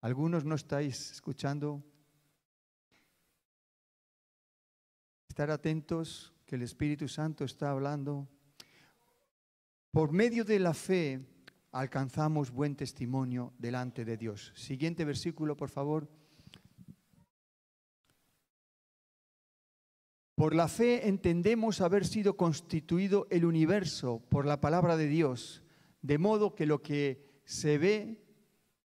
Algunos 0.00 0.44
no 0.44 0.56
estáis 0.56 1.12
escuchando. 1.12 1.84
Estar 5.40 5.52
atentos 5.52 6.34
que 6.44 6.56
el 6.56 6.60
Espíritu 6.60 7.08
Santo 7.08 7.46
está 7.46 7.70
hablando. 7.70 8.28
Por 9.90 10.12
medio 10.12 10.44
de 10.44 10.58
la 10.58 10.74
fe 10.74 11.18
alcanzamos 11.72 12.50
buen 12.50 12.76
testimonio 12.76 13.54
delante 13.56 14.04
de 14.04 14.18
Dios. 14.18 14.52
Siguiente 14.54 15.02
versículo, 15.02 15.56
por 15.56 15.70
favor. 15.70 16.10
Por 20.34 20.54
la 20.54 20.68
fe 20.68 21.08
entendemos 21.08 21.80
haber 21.80 22.04
sido 22.04 22.36
constituido 22.36 23.26
el 23.30 23.46
universo 23.46 24.22
por 24.28 24.44
la 24.44 24.60
palabra 24.60 24.98
de 24.98 25.06
Dios, 25.06 25.62
de 26.02 26.18
modo 26.18 26.54
que 26.54 26.66
lo 26.66 26.82
que 26.82 27.40
se 27.46 27.78
ve 27.78 28.22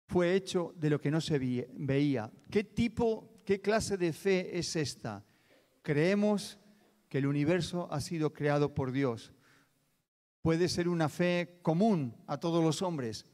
fue 0.08 0.36
hecho 0.36 0.76
de 0.78 0.92
lo 0.92 1.02
que 1.02 1.10
no 1.10 1.20
se 1.20 1.40
veía. 1.40 2.32
¿Qué 2.52 2.64
tipo, 2.64 3.42
qué 3.44 3.60
clase 3.60 3.98
de 3.98 4.14
fe 4.14 4.56
es 4.60 4.76
esta? 4.76 5.26
Creemos 5.84 6.58
que 7.08 7.20
el 7.20 7.28
universo 7.28 7.88
ha 7.92 8.02
sido 8.02 8.34
creado 8.34 8.74
por 8.74 8.92
Dios. 8.92 9.34
Puede 10.42 10.68
ser 10.68 10.90
una 10.90 11.10
fe 11.10 11.60
común 11.62 12.16
a 12.26 12.40
todos 12.40 12.64
los 12.64 12.82
hombres. 12.82 13.26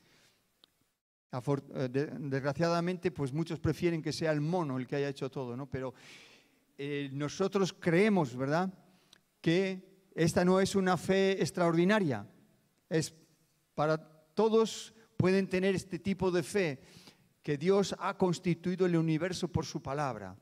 Eh, 1.31 2.09
desgraciadamente, 2.19 3.11
pues 3.11 3.31
muchos 3.31 3.59
prefieren 3.59 4.01
que 4.01 4.11
sea 4.11 4.31
el 4.31 4.41
mono 4.41 4.77
el 4.77 4.85
que 4.85 4.97
haya 4.97 5.09
hecho 5.09 5.31
todo, 5.31 5.55
¿no? 5.55 5.67
Pero 5.67 5.93
eh, 6.77 7.09
nosotros 7.13 7.71
creemos, 7.71 8.35
¿verdad?, 8.35 8.73
que 9.39 10.09
esta 10.13 10.43
no 10.43 10.59
es 10.59 10.75
una 10.75 10.97
fe 10.97 11.41
extraordinaria. 11.41 12.27
Es 12.89 13.13
para 13.75 13.97
todos 14.33 14.93
pueden 15.15 15.47
tener 15.47 15.75
este 15.75 15.99
tipo 15.99 16.31
de 16.31 16.43
fe, 16.43 16.81
que 17.43 17.57
Dios 17.57 17.95
ha 17.99 18.17
constituido 18.17 18.85
el 18.85 18.95
universo 18.95 19.47
por 19.47 19.65
su 19.65 19.81
palabra. 19.81 20.35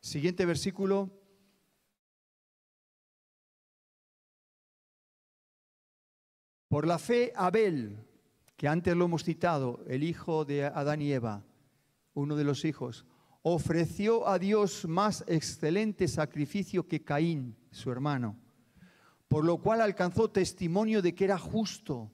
Siguiente 0.00 0.46
versículo. 0.46 1.21
Por 6.72 6.86
la 6.86 6.98
fe, 6.98 7.34
Abel, 7.36 7.98
que 8.56 8.66
antes 8.66 8.96
lo 8.96 9.04
hemos 9.04 9.24
citado, 9.24 9.84
el 9.88 10.02
hijo 10.02 10.46
de 10.46 10.64
Adán 10.64 11.02
y 11.02 11.12
Eva, 11.12 11.44
uno 12.14 12.34
de 12.34 12.44
los 12.44 12.64
hijos, 12.64 13.04
ofreció 13.42 14.26
a 14.26 14.38
Dios 14.38 14.88
más 14.88 15.22
excelente 15.26 16.08
sacrificio 16.08 16.88
que 16.88 17.04
Caín, 17.04 17.54
su 17.70 17.92
hermano, 17.92 18.38
por 19.28 19.44
lo 19.44 19.58
cual 19.58 19.82
alcanzó 19.82 20.30
testimonio 20.30 21.02
de 21.02 21.14
que 21.14 21.24
era 21.24 21.36
justo. 21.36 22.10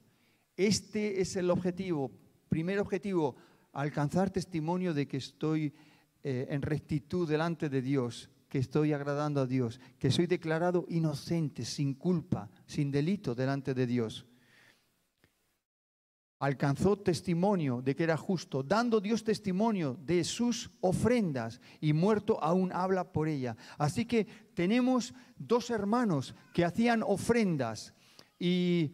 Este 0.57 1.21
es 1.21 1.37
el 1.37 1.53
objetivo, 1.53 2.11
primer 2.49 2.81
objetivo, 2.81 3.37
alcanzar 3.73 4.31
testimonio 4.31 4.93
de 4.93 5.07
que 5.07 5.19
estoy 5.19 5.73
eh, 6.25 6.49
en 6.51 6.63
rectitud 6.63 7.29
delante 7.29 7.69
de 7.69 7.81
Dios, 7.81 8.29
que 8.49 8.59
estoy 8.59 8.93
agradando 8.93 9.41
a 9.41 9.47
Dios, 9.47 9.81
que 10.01 10.11
soy 10.11 10.27
declarado 10.27 10.85
inocente, 10.89 11.65
sin 11.65 11.95
culpa, 11.95 12.51
sin 12.67 12.91
delito 12.91 13.37
delante 13.37 13.73
de 13.73 13.87
Dios 13.87 14.27
alcanzó 16.39 16.97
testimonio 16.99 17.83
de 17.83 17.97
que 17.97 18.05
era 18.05 18.17
justo, 18.17 18.63
dando 18.63 19.01
Dios 19.01 19.25
testimonio 19.25 19.99
de 20.05 20.23
sus 20.25 20.71
ofrendas 20.81 21.61
y 21.81 21.93
muerto 21.93 22.43
aún 22.43 22.71
habla 22.73 23.13
por 23.13 23.29
ella. 23.29 23.57
Así 23.77 24.05
que 24.05 24.27
tenemos 24.55 25.15
dos 25.37 25.71
hermanos 25.71 26.35
que 26.55 26.65
hacían 26.65 27.03
ofrendas 27.03 27.95
y 28.39 28.93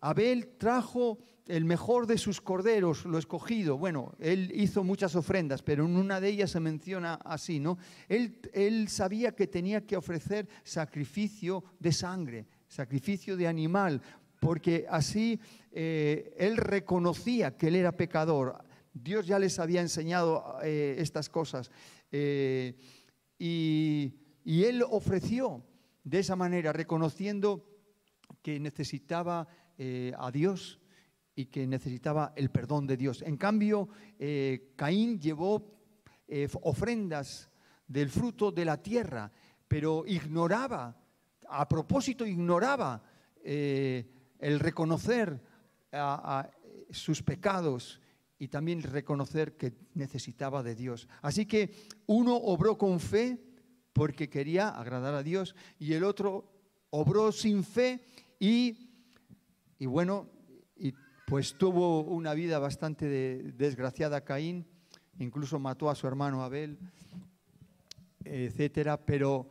Abel 0.00 0.56
trajo 0.58 1.18
el 1.46 1.64
mejor 1.64 2.06
de 2.06 2.18
sus 2.18 2.40
corderos, 2.40 3.04
lo 3.04 3.18
escogido. 3.18 3.78
Bueno, 3.78 4.14
él 4.18 4.50
hizo 4.54 4.82
muchas 4.82 5.14
ofrendas, 5.14 5.62
pero 5.62 5.84
en 5.84 5.96
una 5.96 6.20
de 6.20 6.28
ellas 6.28 6.50
se 6.50 6.60
menciona 6.60 7.14
así, 7.24 7.60
¿no? 7.60 7.78
Él, 8.08 8.40
él 8.52 8.88
sabía 8.88 9.32
que 9.32 9.46
tenía 9.46 9.86
que 9.86 9.96
ofrecer 9.96 10.48
sacrificio 10.64 11.62
de 11.78 11.92
sangre, 11.92 12.46
sacrificio 12.66 13.36
de 13.36 13.46
animal, 13.46 14.02
porque 14.40 14.86
así 14.88 15.40
eh, 15.72 16.34
él 16.38 16.56
reconocía 16.56 17.56
que 17.56 17.68
él 17.68 17.76
era 17.76 17.92
pecador. 17.92 18.64
Dios 18.92 19.26
ya 19.26 19.38
les 19.38 19.58
había 19.58 19.80
enseñado 19.80 20.58
eh, 20.62 20.96
estas 20.98 21.28
cosas. 21.28 21.70
Eh, 22.10 22.76
y, 23.38 24.14
y, 24.44 24.64
él 24.64 24.82
ofreció 24.88 25.62
de 26.02 26.20
esa 26.20 26.36
manera, 26.36 26.72
reconociendo 26.72 27.66
que 28.42 28.58
necesitaba 28.58 29.46
a 30.16 30.30
Dios 30.30 30.80
y 31.34 31.46
que 31.46 31.66
necesitaba 31.66 32.32
el 32.34 32.48
perdón 32.48 32.86
de 32.86 32.96
Dios. 32.96 33.20
En 33.20 33.36
cambio, 33.36 33.90
Caín 34.74 35.20
llevó 35.20 35.76
ofrendas 36.62 37.50
del 37.86 38.08
fruto 38.08 38.50
de 38.50 38.64
la 38.64 38.80
tierra, 38.80 39.30
pero 39.68 40.04
ignoraba, 40.06 40.96
a 41.46 41.68
propósito 41.68 42.24
ignoraba 42.24 43.02
el 44.38 44.60
reconocer 44.60 45.40
sus 46.90 47.22
pecados 47.22 48.00
y 48.38 48.48
también 48.48 48.82
reconocer 48.82 49.56
que 49.56 49.72
necesitaba 49.94 50.62
de 50.62 50.74
Dios. 50.74 51.08
Así 51.22 51.46
que 51.46 51.74
uno 52.06 52.36
obró 52.36 52.76
con 52.76 53.00
fe 53.00 53.40
porque 53.92 54.28
quería 54.28 54.68
agradar 54.68 55.14
a 55.14 55.22
Dios 55.22 55.54
y 55.78 55.94
el 55.94 56.04
otro 56.04 56.52
obró 56.90 57.32
sin 57.32 57.64
fe 57.64 58.04
y, 58.38 58.90
y 59.78 59.86
bueno, 59.86 60.28
y 60.76 60.92
pues 61.26 61.56
tuvo 61.56 62.02
una 62.02 62.34
vida 62.34 62.58
bastante 62.58 63.06
desgraciada 63.52 64.22
Caín, 64.22 64.66
incluso 65.18 65.58
mató 65.58 65.88
a 65.88 65.94
su 65.94 66.06
hermano 66.06 66.42
Abel, 66.42 66.78
etcétera, 68.24 68.98
pero 68.98 69.48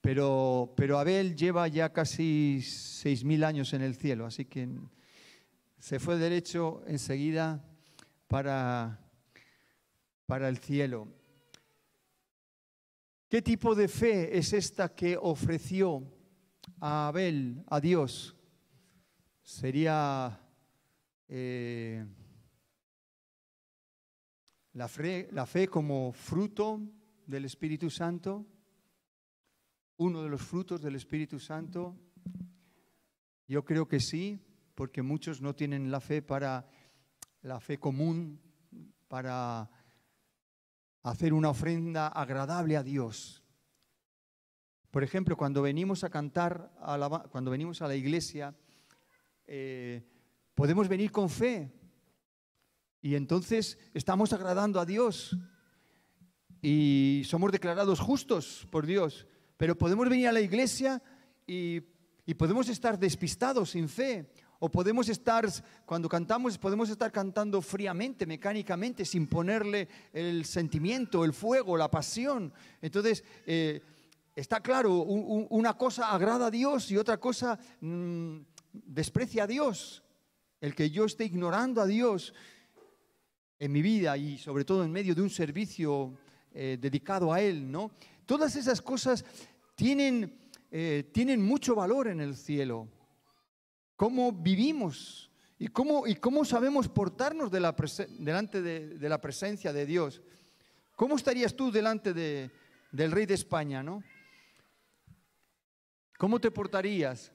pero, 0.00 0.72
pero 0.76 0.98
Abel 0.98 1.34
lleva 1.34 1.66
ya 1.68 1.92
casi 1.92 2.60
seis 2.62 3.24
mil 3.24 3.42
años 3.44 3.72
en 3.72 3.82
el 3.82 3.94
cielo, 3.96 4.26
así 4.26 4.44
que 4.44 4.68
se 5.78 5.98
fue 5.98 6.16
derecho 6.16 6.82
enseguida 6.86 7.64
para, 8.28 9.00
para 10.26 10.48
el 10.48 10.58
cielo. 10.58 11.08
¿Qué 13.28 13.42
tipo 13.42 13.74
de 13.74 13.88
fe 13.88 14.38
es 14.38 14.52
esta 14.52 14.94
que 14.94 15.16
ofreció 15.20 16.02
a 16.80 17.08
Abel, 17.08 17.64
a 17.66 17.80
Dios? 17.80 18.36
Sería 19.42 20.40
eh, 21.28 22.06
la, 24.72 24.88
fe, 24.88 25.28
la 25.32 25.46
fe 25.46 25.66
como 25.68 26.12
fruto 26.12 26.80
del 27.26 27.44
Espíritu 27.44 27.90
Santo 27.90 28.46
uno 29.96 30.22
de 30.22 30.28
los 30.28 30.42
frutos 30.42 30.80
del 30.82 30.96
Espíritu 30.96 31.38
Santo? 31.38 31.96
Yo 33.48 33.64
creo 33.64 33.88
que 33.88 34.00
sí, 34.00 34.38
porque 34.74 35.02
muchos 35.02 35.40
no 35.40 35.54
tienen 35.54 35.90
la 35.90 36.00
fe 36.00 36.22
para 36.22 36.68
la 37.42 37.60
fe 37.60 37.78
común, 37.78 38.40
para 39.08 39.70
hacer 41.02 41.32
una 41.32 41.50
ofrenda 41.50 42.08
agradable 42.08 42.76
a 42.76 42.82
Dios. 42.82 43.42
Por 44.90 45.04
ejemplo, 45.04 45.36
cuando 45.36 45.62
venimos 45.62 46.04
a 46.04 46.10
cantar, 46.10 46.72
cuando 47.30 47.50
venimos 47.50 47.82
a 47.82 47.88
la 47.88 47.94
iglesia, 47.94 48.56
eh, 49.46 50.02
podemos 50.54 50.88
venir 50.88 51.12
con 51.12 51.30
fe 51.30 51.72
y 53.00 53.14
entonces 53.14 53.78
estamos 53.94 54.32
agradando 54.32 54.80
a 54.80 54.86
Dios 54.86 55.36
y 56.60 57.22
somos 57.24 57.52
declarados 57.52 58.00
justos 58.00 58.66
por 58.70 58.86
Dios. 58.86 59.28
Pero 59.56 59.76
podemos 59.76 60.08
venir 60.08 60.28
a 60.28 60.32
la 60.32 60.40
iglesia 60.40 61.02
y, 61.46 61.80
podemos 62.36 62.68
estar 62.68 62.98
despistados, 62.98 63.70
sin 63.70 63.88
fe. 63.88 64.30
O 64.58 64.70
podemos 64.70 65.08
estar, 65.08 65.46
cuando 65.84 66.08
cantamos, 66.08 66.56
podemos 66.56 66.88
estar 66.88 67.12
cantando 67.12 67.60
fríamente, 67.60 68.24
mecánicamente, 68.26 69.04
sin 69.04 69.26
ponerle 69.26 69.88
el 70.12 70.44
sentimiento, 70.46 71.24
el 71.24 71.34
fuego, 71.34 71.76
la 71.76 71.90
pasión. 71.90 72.52
Entonces, 72.80 73.22
eh, 73.46 73.82
está 74.34 74.60
claro, 74.60 75.02
una 75.02 75.74
cosa 75.74 76.10
agrada 76.10 76.46
a 76.46 76.50
Dios 76.50 76.90
y 76.90 76.96
otra 76.96 77.18
cosa 77.18 77.58
mm, 77.80 78.38
desprecia 78.72 79.44
a 79.44 79.46
Dios. 79.46 80.02
El 80.60 80.74
que 80.74 80.90
yo 80.90 81.04
esté 81.04 81.26
ignorando 81.26 81.82
a 81.82 81.86
Dios 81.86 82.32
en 83.58 83.72
mi 83.72 83.82
vida 83.82 84.16
y 84.16 84.38
sobre 84.38 84.64
todo 84.64 84.84
en 84.84 84.92
medio 84.92 85.14
de 85.14 85.22
un 85.22 85.30
servicio 85.30 86.14
eh, 86.52 86.78
dedicado 86.80 87.32
a 87.32 87.40
Él, 87.40 87.70
¿no? 87.70 87.90
Todas 88.26 88.56
esas 88.56 88.82
cosas 88.82 89.24
tienen, 89.74 90.38
eh, 90.70 91.10
tienen 91.12 91.40
mucho 91.40 91.74
valor 91.74 92.08
en 92.08 92.20
el 92.20 92.36
cielo. 92.36 92.88
Cómo 93.96 94.32
vivimos 94.32 95.30
y 95.58 95.68
cómo, 95.68 96.06
y 96.06 96.16
cómo 96.16 96.44
sabemos 96.44 96.88
portarnos 96.88 97.50
de 97.50 97.60
la 97.60 97.74
delante 98.18 98.60
de, 98.60 99.08
la 99.08 99.20
presencia 99.20 99.72
de 99.72 99.86
Dios. 99.86 100.20
¿Cómo 100.96 101.16
estarías 101.16 101.54
tú 101.54 101.70
delante 101.70 102.12
de, 102.12 102.50
del 102.92 103.12
rey 103.12 103.24
de 103.24 103.34
España, 103.34 103.82
no? 103.82 104.02
¿Cómo 106.18 106.40
te 106.40 106.50
portarías? 106.50 107.32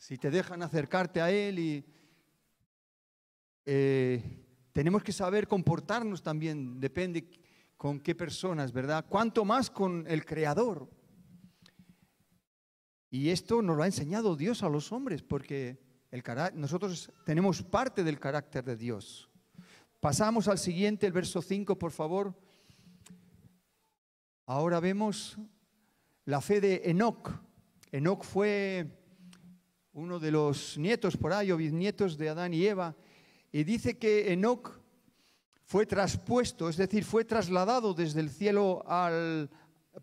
si 0.00 0.16
te 0.16 0.30
dejan 0.30 0.62
acercarte 0.62 1.20
a 1.20 1.30
Él 1.30 1.84
eh, 3.66 4.46
tenemos 4.72 5.02
que 5.02 5.12
saber 5.12 5.46
comportarnos 5.46 6.22
también, 6.22 6.80
depende 6.80 7.28
con 7.80 7.98
qué 7.98 8.14
personas, 8.14 8.74
¿verdad? 8.74 9.06
Cuanto 9.08 9.42
más 9.42 9.70
con 9.70 10.04
el 10.06 10.26
Creador. 10.26 10.90
Y 13.08 13.30
esto 13.30 13.62
nos 13.62 13.74
lo 13.74 13.82
ha 13.82 13.86
enseñado 13.86 14.36
Dios 14.36 14.62
a 14.62 14.68
los 14.68 14.92
hombres, 14.92 15.22
porque 15.22 15.80
el 16.10 16.22
nosotros 16.56 17.10
tenemos 17.24 17.62
parte 17.62 18.04
del 18.04 18.20
carácter 18.20 18.66
de 18.66 18.76
Dios. 18.76 19.30
Pasamos 19.98 20.46
al 20.46 20.58
siguiente, 20.58 21.06
el 21.06 21.14
verso 21.14 21.40
5, 21.40 21.78
por 21.78 21.90
favor. 21.90 22.38
Ahora 24.44 24.78
vemos 24.78 25.38
la 26.26 26.42
fe 26.42 26.60
de 26.60 26.82
Enoch. 26.84 27.30
Enoch 27.92 28.24
fue 28.24 28.90
uno 29.94 30.18
de 30.18 30.30
los 30.30 30.76
nietos 30.76 31.16
por 31.16 31.32
ahí, 31.32 31.50
o 31.50 31.56
bisnietos 31.56 32.18
de 32.18 32.28
Adán 32.28 32.52
y 32.52 32.66
Eva, 32.66 32.94
y 33.50 33.64
dice 33.64 33.96
que 33.96 34.34
Enoch 34.34 34.79
fue 35.70 35.86
traspuesto, 35.86 36.68
es 36.68 36.76
decir, 36.76 37.04
fue 37.04 37.24
trasladado 37.24 37.94
desde 37.94 38.18
el 38.18 38.30
cielo 38.30 38.82
al, 38.88 39.48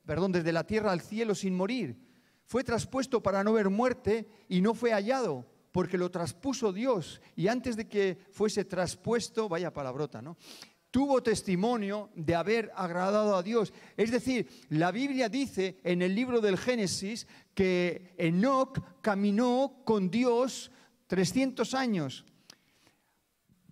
perdón, 0.05 0.31
desde 0.31 0.53
la 0.53 0.65
tierra 0.65 0.93
al 0.93 1.01
cielo 1.01 1.35
sin 1.35 1.57
morir. 1.57 1.97
Fue 2.45 2.63
traspuesto 2.63 3.21
para 3.21 3.43
no 3.43 3.51
ver 3.51 3.69
muerte 3.69 4.29
y 4.47 4.61
no 4.61 4.73
fue 4.73 4.93
hallado, 4.93 5.45
porque 5.73 5.97
lo 5.97 6.09
traspuso 6.09 6.71
Dios. 6.71 7.19
Y 7.35 7.49
antes 7.49 7.75
de 7.75 7.85
que 7.85 8.17
fuese 8.31 8.63
traspuesto, 8.63 9.49
vaya 9.49 9.73
palabrota, 9.73 10.21
¿no? 10.21 10.37
tuvo 10.89 11.21
testimonio 11.21 12.11
de 12.15 12.33
haber 12.33 12.71
agradado 12.73 13.35
a 13.35 13.43
Dios. 13.43 13.73
Es 13.97 14.09
decir, 14.09 14.47
la 14.69 14.93
Biblia 14.93 15.27
dice 15.27 15.81
en 15.83 16.01
el 16.01 16.15
libro 16.15 16.39
del 16.39 16.57
Génesis 16.57 17.27
que 17.53 18.15
Enoch 18.17 18.79
caminó 19.01 19.81
con 19.83 20.09
Dios 20.09 20.71
300 21.07 21.73
años. 21.73 22.23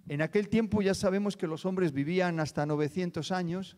En 0.08 0.22
aquel 0.22 0.50
tiempo 0.50 0.84
ya 0.84 0.94
sabemos 0.94 1.36
que 1.36 1.48
los 1.48 1.66
hombres 1.66 1.92
vivían 1.92 2.40
hasta 2.40 2.66
900 2.66 3.32
años, 3.32 3.76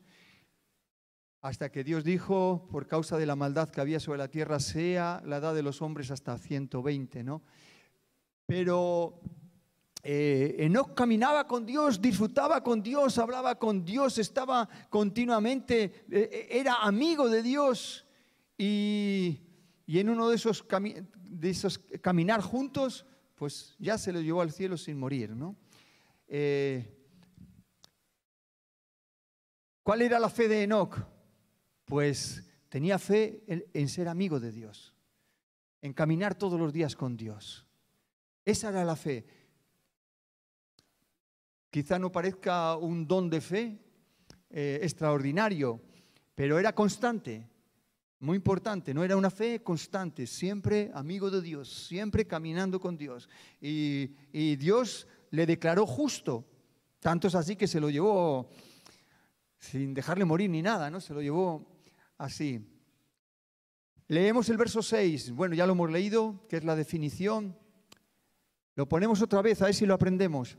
hasta 1.42 1.72
que 1.72 1.86
Dios 1.86 2.04
dijo, 2.04 2.68
por 2.70 2.86
causa 2.88 3.18
de 3.18 3.26
la 3.26 3.38
maldad 3.38 3.70
que 3.70 3.80
había 3.80 4.02
sobre 4.02 4.18
la 4.18 4.28
tierra, 4.28 4.60
sea 4.60 5.22
la 5.26 5.38
edad 5.38 5.56
de 5.56 5.64
los 5.64 5.82
hombres 5.82 6.12
hasta 6.12 6.38
120, 6.38 7.24
¿no? 7.24 7.44
Pero 8.46 9.22
eh, 10.04 10.56
Enoch 10.60 10.94
caminaba 10.94 11.48
con 11.48 11.66
Dios, 11.66 12.02
disfrutaba 12.02 12.62
con 12.62 12.84
Dios, 12.84 13.18
hablaba 13.18 13.58
con 13.58 13.86
Dios, 13.86 14.18
estaba 14.18 14.68
continuamente, 14.90 16.06
eh, 16.12 16.48
era 16.52 16.82
amigo 16.82 17.30
de 17.30 17.42
Dios. 17.42 18.06
Y, 18.58 19.40
en 19.88 20.10
uno 20.10 20.28
de 20.28 20.36
esos, 20.36 20.66
de 21.24 21.50
esos 21.50 21.80
caminar 22.02 22.42
juntos, 22.42 23.06
pues 23.36 23.76
ya 23.80 23.98
se 23.98 24.12
lo 24.12 24.20
llevó 24.20 24.42
al 24.42 24.52
cielo 24.52 24.76
sin 24.76 25.00
morir, 25.00 25.30
¿no? 25.30 25.56
Eh, 26.28 26.94
¿Cuál 29.84 30.02
era 30.02 30.20
la 30.20 30.30
fe 30.30 30.48
de 30.48 30.64
Enoch? 30.64 30.98
Pues 31.86 32.44
tenía 32.68 33.00
fe 33.00 33.44
en 33.48 33.88
ser 33.88 34.10
amigo 34.10 34.40
de 34.40 34.52
Dios, 34.52 34.94
en 35.82 35.94
caminar 35.94 36.36
todos 36.36 36.60
los 36.60 36.74
días 36.74 36.96
con 36.96 37.16
Dios. 37.16 37.66
Esa 38.44 38.70
era 38.70 38.84
la 38.84 38.96
fe. 38.98 39.26
Quizá 41.70 41.98
no 42.00 42.12
parezca 42.12 42.76
un 42.76 43.08
don 43.08 43.30
de 43.30 43.40
fe 43.40 43.80
eh, 44.50 44.80
extraordinario, 44.82 45.82
pero 46.36 46.60
era 46.60 46.74
constante, 46.74 47.48
muy 48.20 48.36
importante, 48.36 48.94
no 48.94 49.04
era 49.04 49.16
una 49.16 49.30
fe 49.30 49.62
constante, 49.62 50.26
siempre 50.28 50.92
amigo 50.94 51.30
de 51.30 51.42
Dios, 51.42 51.88
siempre 51.88 52.26
caminando 52.26 52.80
con 52.80 52.98
Dios. 52.98 53.30
Y, 53.62 54.16
y 54.32 54.56
Dios 54.56 55.08
le 55.32 55.46
declaró 55.46 55.86
justo, 55.86 56.46
tanto 57.00 57.28
es 57.28 57.36
así 57.36 57.56
que 57.56 57.68
se 57.68 57.80
lo 57.80 57.90
llevó 57.90 58.50
sin 59.60 59.94
dejarle 59.94 60.26
morir 60.26 60.50
ni 60.50 60.62
nada, 60.62 60.90
¿no? 60.90 61.00
Se 61.02 61.14
lo 61.14 61.22
llevó 61.22 61.66
así. 62.18 62.66
Leemos 64.08 64.50
el 64.50 64.58
verso 64.58 64.82
6, 64.82 65.32
bueno, 65.32 65.56
ya 65.56 65.66
lo 65.66 65.74
hemos 65.74 65.92
leído, 65.92 66.46
que 66.48 66.58
es 66.58 66.64
la 66.64 66.76
definición. 66.76 67.58
Lo 68.76 68.88
ponemos 68.88 69.22
otra 69.22 69.42
vez, 69.42 69.62
a 69.62 69.66
ver 69.66 69.74
si 69.74 69.86
lo 69.86 69.94
aprendemos. 69.94 70.58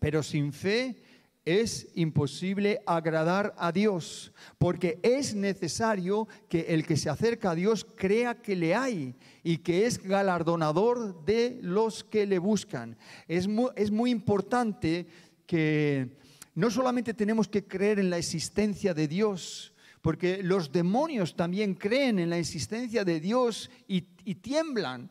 Pero 0.00 0.22
sin 0.22 0.52
fe 0.52 1.02
es 1.48 1.88
imposible 1.94 2.82
agradar 2.84 3.54
a 3.56 3.72
Dios, 3.72 4.34
porque 4.58 4.98
es 5.02 5.34
necesario 5.34 6.28
que 6.46 6.66
el 6.68 6.84
que 6.84 6.98
se 6.98 7.08
acerca 7.08 7.52
a 7.52 7.54
Dios 7.54 7.86
crea 7.96 8.42
que 8.42 8.54
le 8.54 8.74
hay 8.74 9.14
y 9.42 9.56
que 9.58 9.86
es 9.86 10.02
galardonador 10.02 11.24
de 11.24 11.58
los 11.62 12.04
que 12.04 12.26
le 12.26 12.38
buscan. 12.38 12.98
Es 13.26 13.48
muy, 13.48 13.70
es 13.76 13.90
muy 13.90 14.10
importante 14.10 15.06
que 15.46 16.18
no 16.54 16.70
solamente 16.70 17.14
tenemos 17.14 17.48
que 17.48 17.66
creer 17.66 17.98
en 17.98 18.10
la 18.10 18.18
existencia 18.18 18.92
de 18.92 19.08
Dios, 19.08 19.72
porque 20.02 20.42
los 20.42 20.70
demonios 20.70 21.34
también 21.34 21.74
creen 21.74 22.18
en 22.18 22.28
la 22.28 22.38
existencia 22.38 23.06
de 23.06 23.20
Dios 23.20 23.70
y, 23.86 24.06
y 24.26 24.34
tiemblan. 24.34 25.10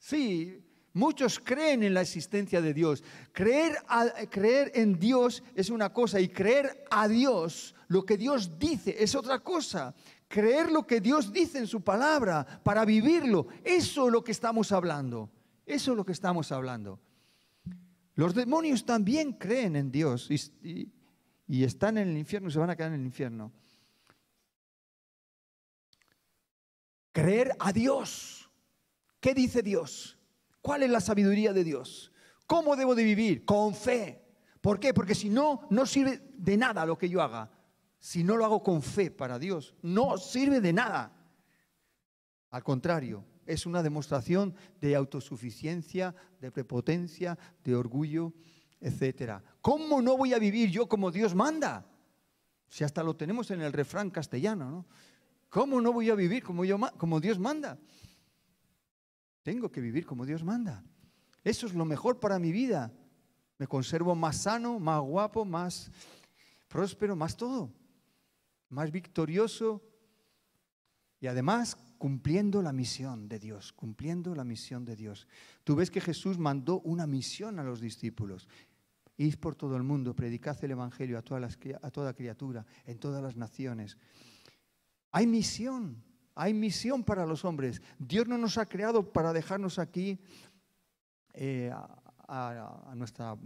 Sí, 0.00 0.65
Muchos 0.96 1.38
creen 1.38 1.82
en 1.82 1.92
la 1.92 2.00
existencia 2.00 2.62
de 2.62 2.72
Dios. 2.72 3.04
Creer, 3.30 3.76
creer 4.30 4.72
en 4.74 4.98
Dios 4.98 5.42
es 5.54 5.68
una 5.68 5.92
cosa 5.92 6.18
y 6.22 6.28
creer 6.30 6.86
a 6.90 7.06
Dios, 7.06 7.74
lo 7.88 8.06
que 8.06 8.16
Dios 8.16 8.58
dice, 8.58 8.96
es 8.98 9.14
otra 9.14 9.40
cosa. 9.40 9.94
Creer 10.26 10.72
lo 10.72 10.86
que 10.86 11.02
Dios 11.02 11.30
dice 11.30 11.58
en 11.58 11.66
su 11.66 11.82
palabra 11.82 12.46
para 12.64 12.86
vivirlo, 12.86 13.46
eso 13.62 14.06
es 14.06 14.12
lo 14.12 14.24
que 14.24 14.32
estamos 14.32 14.72
hablando. 14.72 15.30
Eso 15.66 15.90
es 15.90 15.98
lo 15.98 16.04
que 16.06 16.12
estamos 16.12 16.50
hablando. 16.50 16.98
Los 18.14 18.34
demonios 18.34 18.86
también 18.86 19.34
creen 19.34 19.76
en 19.76 19.92
Dios 19.92 20.30
y, 20.30 20.90
y 21.46 21.64
están 21.64 21.98
en 21.98 22.08
el 22.08 22.16
infierno 22.16 22.48
y 22.48 22.52
se 22.52 22.58
van 22.58 22.70
a 22.70 22.76
quedar 22.76 22.94
en 22.94 23.00
el 23.00 23.04
infierno. 23.06 23.52
Creer 27.12 27.54
a 27.58 27.70
Dios. 27.70 28.50
¿Qué 29.20 29.34
dice 29.34 29.60
Dios? 29.60 30.15
¿Cuál 30.66 30.82
es 30.82 30.90
la 30.90 31.00
sabiduría 31.00 31.52
de 31.52 31.62
Dios? 31.62 32.10
¿Cómo 32.44 32.74
debo 32.74 32.96
de 32.96 33.04
vivir? 33.04 33.44
Con 33.44 33.72
fe. 33.72 34.20
¿Por 34.60 34.80
qué? 34.80 34.92
Porque 34.92 35.14
si 35.14 35.28
no, 35.28 35.60
no 35.70 35.86
sirve 35.86 36.20
de 36.36 36.56
nada 36.56 36.84
lo 36.84 36.98
que 36.98 37.08
yo 37.08 37.22
haga. 37.22 37.52
Si 38.00 38.24
no 38.24 38.36
lo 38.36 38.44
hago 38.44 38.64
con 38.64 38.82
fe 38.82 39.12
para 39.12 39.38
Dios, 39.38 39.76
no 39.82 40.18
sirve 40.18 40.60
de 40.60 40.72
nada. 40.72 41.12
Al 42.50 42.64
contrario, 42.64 43.24
es 43.46 43.64
una 43.64 43.80
demostración 43.80 44.56
de 44.80 44.96
autosuficiencia, 44.96 46.16
de 46.40 46.50
prepotencia, 46.50 47.38
de 47.62 47.76
orgullo, 47.76 48.32
etc. 48.80 49.34
¿Cómo 49.60 50.02
no 50.02 50.16
voy 50.16 50.34
a 50.34 50.40
vivir 50.40 50.72
yo 50.72 50.88
como 50.88 51.12
Dios 51.12 51.32
manda? 51.32 51.86
Si 52.68 52.82
hasta 52.82 53.04
lo 53.04 53.14
tenemos 53.14 53.52
en 53.52 53.60
el 53.60 53.72
refrán 53.72 54.10
castellano, 54.10 54.68
¿no? 54.68 54.86
¿Cómo 55.48 55.80
no 55.80 55.92
voy 55.92 56.10
a 56.10 56.16
vivir 56.16 56.42
como, 56.42 56.64
yo, 56.64 56.76
como 56.98 57.20
Dios 57.20 57.38
manda? 57.38 57.78
Tengo 59.46 59.70
que 59.70 59.80
vivir 59.80 60.04
como 60.04 60.26
Dios 60.26 60.42
manda. 60.42 60.82
Eso 61.44 61.68
es 61.68 61.74
lo 61.74 61.84
mejor 61.84 62.18
para 62.18 62.36
mi 62.40 62.50
vida. 62.50 62.92
Me 63.58 63.68
conservo 63.68 64.16
más 64.16 64.38
sano, 64.38 64.80
más 64.80 65.00
guapo, 65.00 65.44
más 65.44 65.88
próspero, 66.66 67.14
más 67.14 67.36
todo. 67.36 67.72
Más 68.70 68.90
victorioso. 68.90 69.84
Y 71.20 71.28
además 71.28 71.76
cumpliendo 71.96 72.60
la 72.60 72.72
misión 72.72 73.28
de 73.28 73.38
Dios, 73.38 73.72
cumpliendo 73.72 74.34
la 74.34 74.42
misión 74.42 74.84
de 74.84 74.96
Dios. 74.96 75.28
Tú 75.62 75.76
ves 75.76 75.92
que 75.92 76.00
Jesús 76.00 76.38
mandó 76.38 76.80
una 76.80 77.06
misión 77.06 77.60
a 77.60 77.62
los 77.62 77.80
discípulos. 77.80 78.48
Id 79.16 79.36
por 79.36 79.54
todo 79.54 79.76
el 79.76 79.84
mundo, 79.84 80.16
predicad 80.16 80.58
el 80.64 80.72
Evangelio 80.72 81.18
a, 81.18 81.20
a 81.20 81.90
toda 81.92 82.14
criatura, 82.14 82.66
en 82.84 82.98
todas 82.98 83.22
las 83.22 83.36
naciones. 83.36 83.96
Hay 85.12 85.28
misión. 85.28 86.02
Hay 86.38 86.52
misión 86.52 87.02
para 87.02 87.24
los 87.24 87.46
hombres. 87.46 87.80
Dios 87.98 88.28
no 88.28 88.36
nos 88.36 88.58
ha 88.58 88.66
creado 88.66 89.10
para 89.10 89.32
dejarnos 89.32 89.78
aquí 89.78 90.18
eh, 91.32 91.72
a, 92.28 92.92
nuestra 92.94 93.38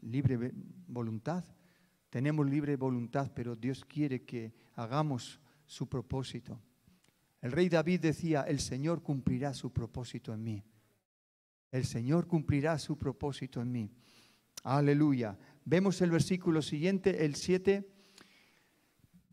libre 0.00 0.52
voluntad. 0.86 1.44
Tenemos 2.08 2.48
libre 2.48 2.76
voluntad, 2.76 3.32
pero 3.34 3.56
Dios 3.56 3.84
quiere 3.84 4.22
que 4.22 4.54
hagamos 4.76 5.40
su 5.66 5.88
propósito. 5.88 6.60
El 7.42 7.50
rey 7.50 7.68
David 7.68 8.00
decía, 8.00 8.42
el 8.42 8.60
Señor 8.60 9.02
cumplirá 9.02 9.52
su 9.52 9.72
propósito 9.72 10.32
en 10.32 10.44
mí. 10.44 10.64
El 11.72 11.84
Señor 11.84 12.28
cumplirá 12.28 12.78
su 12.78 12.96
propósito 12.96 13.60
en 13.60 13.72
mí. 13.72 13.90
Aleluya. 14.62 15.36
Vemos 15.64 16.00
el 16.00 16.12
versículo 16.12 16.62
siguiente, 16.62 17.24
el 17.24 17.34
7. 17.34 17.88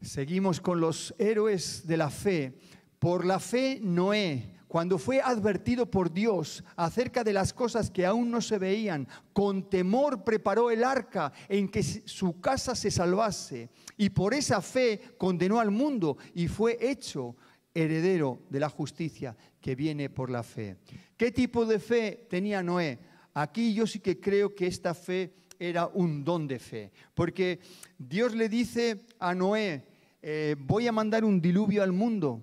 Seguimos 0.01 0.59
con 0.59 0.81
los 0.81 1.13
héroes 1.19 1.85
de 1.85 1.97
la 1.97 2.09
fe. 2.09 2.57
Por 3.03 3.25
la 3.25 3.37
fe, 3.37 3.81
Noé, 3.81 4.49
cuando 4.65 4.97
fue 4.97 5.19
advertido 5.19 5.91
por 5.91 6.13
Dios 6.13 6.63
acerca 6.77 7.21
de 7.25 7.33
las 7.33 7.51
cosas 7.51 7.91
que 7.91 8.05
aún 8.05 8.31
no 8.31 8.39
se 8.39 8.57
veían, 8.57 9.09
con 9.33 9.69
temor 9.69 10.23
preparó 10.23 10.71
el 10.71 10.85
arca 10.85 11.33
en 11.49 11.67
que 11.67 11.83
su 11.83 12.39
casa 12.39 12.75
se 12.75 12.89
salvase. 12.89 13.69
Y 13.97 14.11
por 14.11 14.33
esa 14.33 14.61
fe 14.61 15.01
condenó 15.17 15.59
al 15.59 15.69
mundo 15.69 16.15
y 16.33 16.47
fue 16.47 16.77
hecho 16.79 17.35
heredero 17.73 18.39
de 18.49 18.61
la 18.61 18.69
justicia 18.69 19.35
que 19.59 19.75
viene 19.75 20.09
por 20.09 20.29
la 20.29 20.41
fe. 20.41 20.77
¿Qué 21.17 21.29
tipo 21.29 21.65
de 21.65 21.79
fe 21.79 22.27
tenía 22.29 22.63
Noé? 22.63 22.99
Aquí 23.33 23.73
yo 23.73 23.85
sí 23.85 23.99
que 23.99 24.21
creo 24.21 24.55
que 24.55 24.67
esta 24.67 24.93
fe 24.93 25.33
era 25.59 25.87
un 25.87 26.23
don 26.23 26.47
de 26.47 26.57
fe, 26.57 26.93
porque 27.13 27.59
Dios 27.97 28.33
le 28.33 28.47
dice 28.47 29.07
a 29.19 29.35
Noé, 29.35 29.89
eh, 30.21 30.55
voy 30.57 30.87
a 30.87 30.93
mandar 30.93 31.25
un 31.25 31.41
diluvio 31.41 31.83
al 31.83 31.91
mundo 31.91 32.41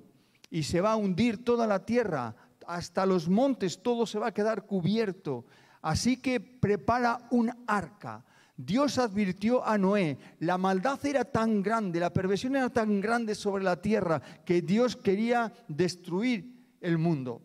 y 0.50 0.64
se 0.64 0.80
va 0.80 0.92
a 0.92 0.96
hundir 0.96 1.44
toda 1.44 1.66
la 1.66 1.84
tierra, 1.86 2.34
hasta 2.66 3.06
los 3.06 3.28
montes, 3.28 3.82
todo 3.82 4.06
se 4.06 4.18
va 4.18 4.28
a 4.28 4.34
quedar 4.34 4.66
cubierto. 4.66 5.46
Así 5.82 6.18
que 6.18 6.40
prepara 6.40 7.26
un 7.30 7.50
arca. 7.66 8.24
Dios 8.56 8.98
advirtió 8.98 9.64
a 9.64 9.78
Noé, 9.78 10.18
la 10.40 10.58
maldad 10.58 11.04
era 11.06 11.24
tan 11.24 11.62
grande, 11.62 11.98
la 11.98 12.12
perversión 12.12 12.56
era 12.56 12.68
tan 12.68 13.00
grande 13.00 13.34
sobre 13.34 13.64
la 13.64 13.80
tierra 13.80 14.20
que 14.44 14.60
Dios 14.60 14.96
quería 14.96 15.50
destruir 15.66 16.76
el 16.80 16.98
mundo. 16.98 17.42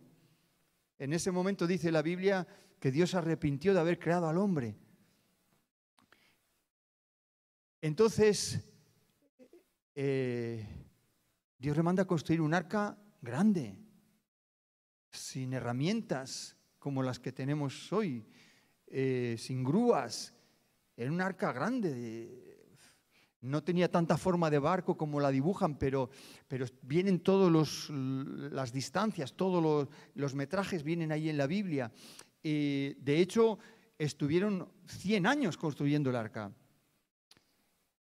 En 0.99 1.13
ese 1.13 1.31
momento 1.31 1.67
dice 1.67 1.91
la 1.91 2.01
Biblia 2.01 2.45
que 2.79 2.91
Dios 2.91 3.15
arrepintió 3.15 3.73
de 3.73 3.79
haber 3.79 3.97
creado 3.97 4.27
al 4.27 4.37
hombre. 4.37 4.75
Entonces, 7.81 8.59
eh, 9.95 10.84
Dios 11.65 11.77
le 11.77 11.81
manda 11.81 12.03
a 12.03 12.05
construir 12.05 12.41
un 12.41 12.53
arca 12.53 12.95
grande, 13.23 13.75
sin 15.09 15.51
herramientas 15.51 16.55
como 16.77 17.01
las 17.01 17.19
que 17.19 17.31
tenemos 17.31 17.91
hoy, 17.91 18.23
eh, 18.85 19.35
sin 19.39 19.63
grúas, 19.63 20.35
en 20.95 21.11
un 21.11 21.21
arca 21.21 21.51
grande. 21.51 22.77
No 23.41 23.63
tenía 23.63 23.89
tanta 23.89 24.15
forma 24.15 24.51
de 24.51 24.59
barco 24.59 24.95
como 24.95 25.19
la 25.19 25.31
dibujan, 25.31 25.79
pero, 25.79 26.11
pero 26.47 26.67
vienen 26.83 27.21
todas 27.21 27.89
las 27.89 28.71
distancias, 28.71 29.33
todos 29.33 29.63
los, 29.63 29.87
los, 30.13 30.35
metrajes 30.35 30.83
vienen 30.83 31.11
ahí 31.11 31.29
en 31.29 31.37
la 31.39 31.47
Biblia. 31.47 31.91
de 32.43 32.95
hecho, 33.07 33.57
estuvieron 33.97 34.71
100 34.85 35.25
años 35.25 35.57
construyendo 35.57 36.11
el 36.11 36.15
arca. 36.15 36.51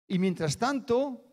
Y 0.05 0.19
mientras 0.19 0.57
tanto, 0.57 1.32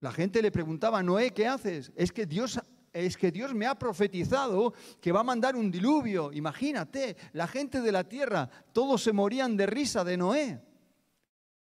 la 0.00 0.12
gente 0.12 0.42
le 0.42 0.50
preguntaba, 0.50 1.02
Noé, 1.02 1.32
¿qué 1.32 1.46
haces? 1.46 1.92
Es 1.96 2.12
que 2.12 2.26
Dios 2.26 2.58
es 3.04 3.16
que 3.18 3.30
Dios 3.30 3.52
me 3.52 3.66
ha 3.66 3.78
profetizado 3.78 4.72
que 5.02 5.12
va 5.12 5.20
a 5.20 5.24
mandar 5.24 5.54
un 5.54 5.70
diluvio. 5.70 6.32
Imagínate, 6.32 7.14
la 7.34 7.46
gente 7.46 7.82
de 7.82 7.92
la 7.92 8.08
tierra, 8.08 8.48
todos 8.72 9.02
se 9.02 9.12
morían 9.12 9.54
de 9.54 9.66
risa 9.66 10.02
de 10.02 10.16
Noé. 10.16 10.62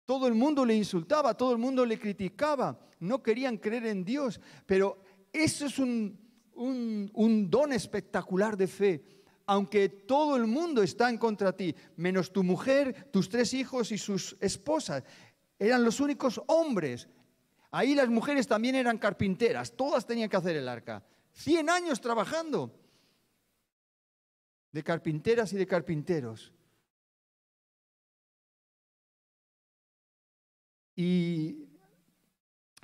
Todo 0.04 0.28
el 0.28 0.34
mundo 0.34 0.64
le 0.64 0.76
insultaba, 0.76 1.34
todo 1.34 1.52
el 1.52 1.58
mundo 1.58 1.84
le 1.84 1.98
criticaba, 1.98 2.78
no 3.00 3.20
querían 3.20 3.56
creer 3.56 3.86
en 3.86 4.04
Dios. 4.04 4.40
Pero 4.64 5.02
eso 5.32 5.66
es 5.66 5.78
un, 5.80 6.16
un 6.54 7.50
don 7.50 7.72
espectacular 7.72 8.56
de 8.56 8.68
fe. 8.68 9.04
Aunque 9.46 9.88
todo 9.88 10.36
el 10.36 10.46
mundo 10.46 10.82
está 10.82 11.10
en 11.10 11.18
contra 11.18 11.52
de 11.52 11.72
ti, 11.72 11.76
menos 11.96 12.32
tu 12.32 12.44
mujer, 12.44 13.08
tus 13.10 13.28
tres 13.28 13.52
hijos 13.54 13.90
y 13.90 13.98
sus 13.98 14.36
esposas. 14.40 15.02
Eran 15.58 15.82
los 15.82 16.00
únicos 16.00 16.40
hombres. 16.46 17.08
Ahí 17.76 17.96
las 17.96 18.08
mujeres 18.08 18.46
también 18.46 18.76
eran 18.76 18.98
carpinteras, 18.98 19.72
todas 19.72 20.06
tenían 20.06 20.28
que 20.28 20.36
hacer 20.36 20.54
el 20.54 20.68
arca. 20.68 21.02
Cien 21.32 21.68
años 21.68 22.00
trabajando 22.00 22.72
de 24.70 24.84
carpinteras 24.84 25.52
y 25.52 25.56
de 25.56 25.66
carpinteros. 25.66 26.52
Y 30.94 31.66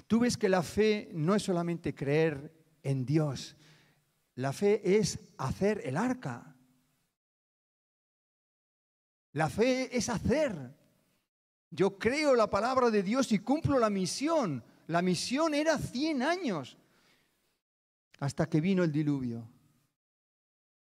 tú 0.09 0.19
ves 0.19 0.37
que 0.37 0.49
la 0.49 0.65
fe 0.65 1.09
no 1.13 1.37
es 1.37 1.45
solamente 1.45 1.95
creer 1.95 2.53
en 2.83 3.07
Dios, 3.07 3.55
la 4.35 4.53
fe 4.53 4.99
es 4.99 5.21
hacer 5.39 5.83
el 5.85 5.97
arca. 5.97 6.57
La 9.35 9.49
fe 9.49 9.97
es 9.97 10.09
hacer. 10.09 10.77
Yo 11.71 11.97
creo 11.97 12.35
la 12.35 12.51
palabra 12.51 12.91
de 12.91 13.05
Dios 13.05 13.31
y 13.31 13.39
cumplo 13.39 13.79
la 13.79 13.89
misión. 13.89 14.65
La 14.91 15.03
misión 15.03 15.55
era 15.55 15.79
100 15.79 16.23
años 16.23 16.77
hasta 18.19 18.49
que 18.49 18.61
vino 18.61 18.83
el 18.83 18.91
diluvio. 18.91 19.49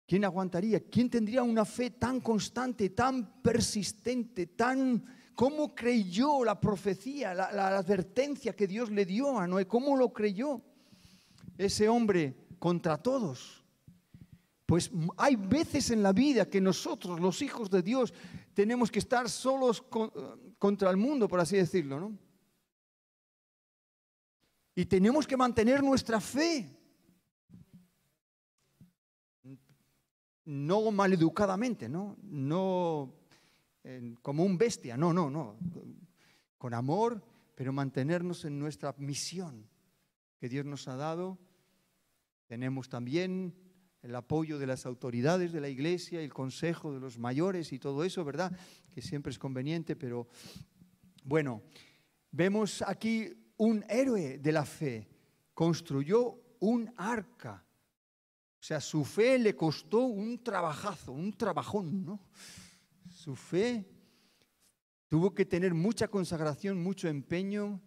¿Quién 0.05 0.23
aguantaría? 0.23 0.81
¿Quién 0.87 1.09
tendría 1.09 1.41
una 1.41 1.65
fe 1.65 1.89
tan 1.89 2.21
constante, 2.21 2.91
tan 2.91 3.41
persistente, 3.41 4.47
tan... 4.47 5.03
¿Cómo 5.33 5.73
creyó 5.73 6.43
la 6.43 6.59
profecía, 6.59 7.33
la, 7.33 7.51
la, 7.51 7.75
advertencia 7.75 8.55
que 8.55 8.67
Dios 8.67 8.91
le 8.91 9.03
dio 9.03 9.37
a 9.39 9.47
Noé? 9.47 9.65
¿Cómo 9.67 9.97
lo 9.97 10.13
creyó 10.13 10.61
ese 11.57 11.89
hombre 11.89 12.35
contra 12.59 12.97
todos? 12.97 13.65
Pues 14.67 14.91
hay 15.17 15.35
veces 15.35 15.89
en 15.89 16.03
la 16.03 16.13
vida 16.13 16.47
que 16.47 16.61
nosotros, 16.61 17.19
los 17.19 17.41
hijos 17.41 17.71
de 17.71 17.81
Dios, 17.81 18.13
tenemos 18.53 18.91
que 18.91 18.99
estar 18.99 19.27
solos 19.27 19.83
contra 20.59 20.91
el 20.91 20.97
mundo, 20.97 21.27
por 21.27 21.39
así 21.39 21.57
decirlo, 21.57 21.99
¿no? 21.99 22.26
Y 24.77 24.85
tenemos 24.85 25.25
que 25.25 25.35
mantener 25.35 25.81
nuestra 25.81 26.21
fe. 26.21 26.69
No 30.45 30.91
maleducadamente, 30.91 31.89
¿no? 31.89 32.15
No 32.21 33.15
como 34.21 34.43
un 34.43 34.55
bestia, 34.55 34.95
no, 34.95 35.11
no, 35.13 35.31
no. 35.31 35.57
Con 36.59 36.75
amor, 36.75 37.23
pero 37.55 37.73
mantenernos 37.73 38.45
en 38.45 38.59
nuestra 38.59 38.93
misión 38.99 39.67
que 40.37 40.47
Dios 40.47 40.63
nos 40.63 40.87
ha 40.87 40.95
dado. 40.95 41.39
Tenemos 42.45 42.87
también 42.87 43.55
el 44.03 44.15
apoyo 44.15 44.59
de 44.59 44.67
las 44.67 44.85
autoridades 44.85 45.53
de 45.53 45.61
la 45.61 45.69
iglesia, 45.69 46.21
el 46.21 46.31
consejo 46.31 46.93
de 46.93 46.99
los 46.99 47.17
mayores 47.17 47.73
y 47.73 47.79
todo 47.79 48.03
eso, 48.03 48.23
¿verdad? 48.23 48.55
Que 48.91 49.01
siempre 49.01 49.31
es 49.31 49.39
conveniente, 49.39 49.95
pero 49.95 50.27
bueno, 51.23 51.63
vemos 52.31 52.83
aquí 52.83 53.46
un 53.57 53.83
héroe 53.89 54.37
de 54.37 54.51
la 54.51 54.65
fe, 54.65 55.09
construyó 55.53 56.39
un 56.59 56.91
arca. 56.97 57.63
O 58.59 58.63
sea, 58.63 58.81
su 58.81 59.03
fe 59.03 59.37
le 59.37 59.55
costó 59.55 60.05
un 60.05 60.43
trabajazo, 60.43 61.11
un 61.11 61.33
trabajón, 61.33 62.05
¿no? 62.05 62.19
Su 63.09 63.35
fe 63.35 63.87
tuvo 65.07 65.33
que 65.33 65.45
tener 65.45 65.73
mucha 65.73 66.07
consagración, 66.07 66.81
mucho 66.81 67.07
empeño, 67.07 67.81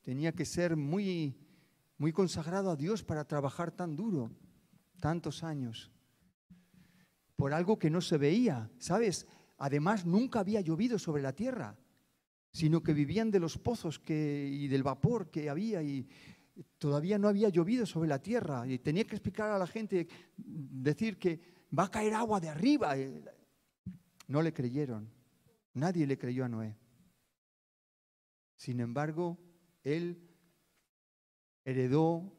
tenía 0.00 0.32
que 0.32 0.44
ser 0.44 0.76
muy, 0.76 1.36
muy 1.98 2.12
consagrado 2.12 2.70
a 2.70 2.76
Dios 2.76 3.02
para 3.02 3.24
trabajar 3.24 3.70
tan 3.70 3.96
duro 3.96 4.30
tantos 5.00 5.42
años, 5.42 5.90
por 7.34 7.52
algo 7.52 7.76
que 7.76 7.90
no 7.90 8.00
se 8.00 8.18
veía, 8.18 8.70
¿sabes? 8.78 9.26
Además, 9.58 10.06
nunca 10.06 10.38
había 10.38 10.60
llovido 10.60 10.96
sobre 10.98 11.22
la 11.22 11.32
tierra, 11.32 11.76
sino 12.52 12.82
que 12.82 12.92
vivían 12.92 13.30
de 13.30 13.40
los 13.40 13.58
pozos 13.58 14.00
y 14.06 14.68
del 14.68 14.82
vapor 14.82 15.30
que 15.30 15.48
había 15.48 15.82
y 15.82 16.06
todavía 16.78 17.18
no 17.18 17.28
había 17.28 17.48
llovido 17.48 17.86
sobre 17.86 18.08
la 18.08 18.20
tierra. 18.20 18.66
Y 18.66 18.78
tenía 18.78 19.04
que 19.04 19.16
explicar 19.16 19.50
a 19.50 19.58
la 19.58 19.66
gente, 19.66 20.06
decir 20.36 21.18
que 21.18 21.40
va 21.76 21.84
a 21.84 21.90
caer 21.90 22.14
agua 22.14 22.40
de 22.40 22.50
arriba. 22.50 22.94
No 24.28 24.42
le 24.42 24.52
creyeron, 24.52 25.10
nadie 25.74 26.06
le 26.06 26.18
creyó 26.18 26.44
a 26.44 26.48
Noé. 26.48 26.76
Sin 28.56 28.80
embargo, 28.80 29.38
él 29.82 30.28
heredó 31.64 32.38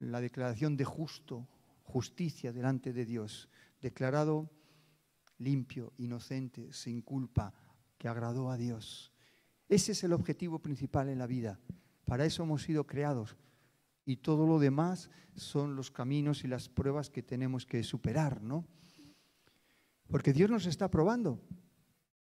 la 0.00 0.20
declaración 0.20 0.76
de 0.76 0.84
justo, 0.84 1.48
justicia 1.84 2.52
delante 2.52 2.92
de 2.92 3.04
Dios, 3.04 3.48
declarado 3.80 4.50
limpio, 5.38 5.92
inocente, 5.98 6.72
sin 6.72 7.00
culpa, 7.00 7.54
que 7.96 8.08
agradó 8.08 8.50
a 8.50 8.56
Dios. 8.56 9.12
Ese 9.70 9.92
es 9.92 10.02
el 10.02 10.12
objetivo 10.12 10.58
principal 10.58 11.08
en 11.08 11.18
la 11.18 11.28
vida. 11.28 11.60
Para 12.04 12.24
eso 12.24 12.42
hemos 12.42 12.64
sido 12.64 12.88
creados. 12.88 13.36
Y 14.04 14.16
todo 14.16 14.44
lo 14.44 14.58
demás 14.58 15.10
son 15.36 15.76
los 15.76 15.92
caminos 15.92 16.42
y 16.42 16.48
las 16.48 16.68
pruebas 16.68 17.08
que 17.08 17.22
tenemos 17.22 17.66
que 17.66 17.84
superar, 17.84 18.42
¿no? 18.42 18.66
Porque 20.08 20.32
Dios 20.32 20.50
nos 20.50 20.66
está 20.66 20.90
probando. 20.90 21.40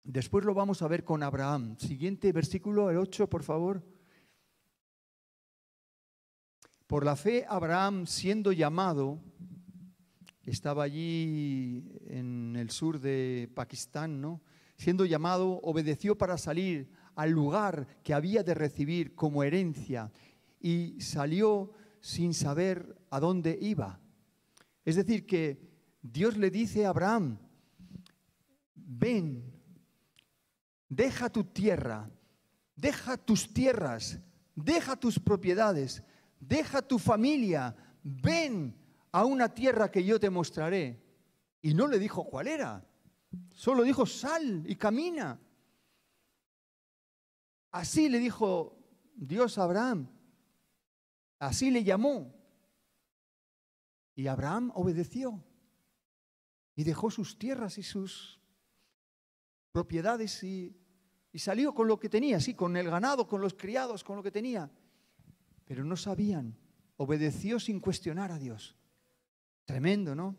Después 0.04 0.44
lo 0.44 0.56
vamos 0.56 0.82
a 0.82 0.88
ver 0.88 1.04
con 1.04 1.22
Abraham. 1.22 1.78
Siguiente 1.78 2.32
versículo, 2.32 2.90
el 2.90 2.98
8, 2.98 3.30
por 3.30 3.44
favor. 3.44 3.86
Por 6.88 7.06
la 7.06 7.16
fe, 7.16 7.46
Abraham, 7.48 8.08
siendo 8.08 8.54
llamado, 8.54 9.22
estaba 10.42 10.82
allí 10.82 11.92
en 12.08 12.56
el 12.56 12.72
sur 12.72 13.00
de 13.00 13.52
Pakistán, 13.54 14.20
¿no? 14.20 14.42
Siendo 14.78 15.06
llamado, 15.06 15.60
obedeció 15.62 16.18
para 16.18 16.40
salir 16.40 16.90
al 17.16 17.32
lugar 17.32 17.88
que 18.04 18.14
había 18.14 18.44
de 18.44 18.54
recibir 18.54 19.16
como 19.16 19.44
herencia 19.44 20.12
y 20.60 21.00
salió 21.00 21.72
sin 22.02 22.34
saber 22.34 22.98
a 23.10 23.20
dónde 23.20 23.58
iba. 23.62 24.00
Es 24.84 24.96
decir, 24.96 25.26
que 25.26 25.60
Dios 26.02 26.38
le 26.38 26.52
dice 26.52 26.86
a 26.86 26.90
Abraham, 26.90 27.40
ven, 28.76 29.52
deja 30.88 31.30
tu 31.30 31.46
tierra, 31.46 32.10
deja 32.76 33.18
tus 33.18 33.54
tierras, 33.54 34.20
deja 34.56 34.96
tus 34.96 35.20
propiedades, 35.20 36.04
deja 36.40 36.82
tu 36.82 37.00
familia, 37.00 37.76
ven 38.04 38.76
a 39.12 39.26
una 39.26 39.54
tierra 39.54 39.90
que 39.90 40.04
yo 40.04 40.20
te 40.20 40.30
mostraré. 40.30 41.02
Y 41.62 41.74
no 41.74 41.88
le 41.88 41.98
dijo 41.98 42.26
cuál 42.26 42.48
era, 42.48 42.86
solo 43.56 43.84
dijo, 43.84 44.06
sal 44.06 44.64
y 44.68 44.76
camina. 44.76 45.40
Así 47.76 48.08
le 48.08 48.20
dijo 48.20 48.78
Dios 49.18 49.58
a 49.58 49.64
Abraham, 49.64 50.08
así 51.40 51.70
le 51.72 51.84
llamó. 51.84 52.34
Y 54.16 54.28
Abraham 54.28 54.72
obedeció 54.76 55.44
y 56.74 56.86
dejó 56.86 57.12
sus 57.12 57.38
tierras 57.38 57.78
y 57.78 57.84
sus 57.84 58.40
propiedades 59.74 60.42
y, 60.42 60.74
salió 61.34 61.76
con 61.76 61.90
lo 61.90 62.00
que 62.00 62.08
tenía, 62.08 62.40
sí, 62.40 62.54
con 62.54 62.78
el 62.78 62.90
ganado, 62.90 63.28
con 63.28 63.42
los 63.42 63.54
criados, 63.54 64.06
con 64.06 64.16
lo 64.16 64.24
que 64.24 64.32
tenía. 64.32 64.72
Pero 65.66 65.84
no 65.84 65.98
sabían, 65.98 66.58
obedeció 66.96 67.60
sin 67.60 67.82
cuestionar 67.82 68.32
a 68.32 68.40
Dios. 68.40 68.78
Tremendo, 69.66 70.16
¿no? 70.16 70.38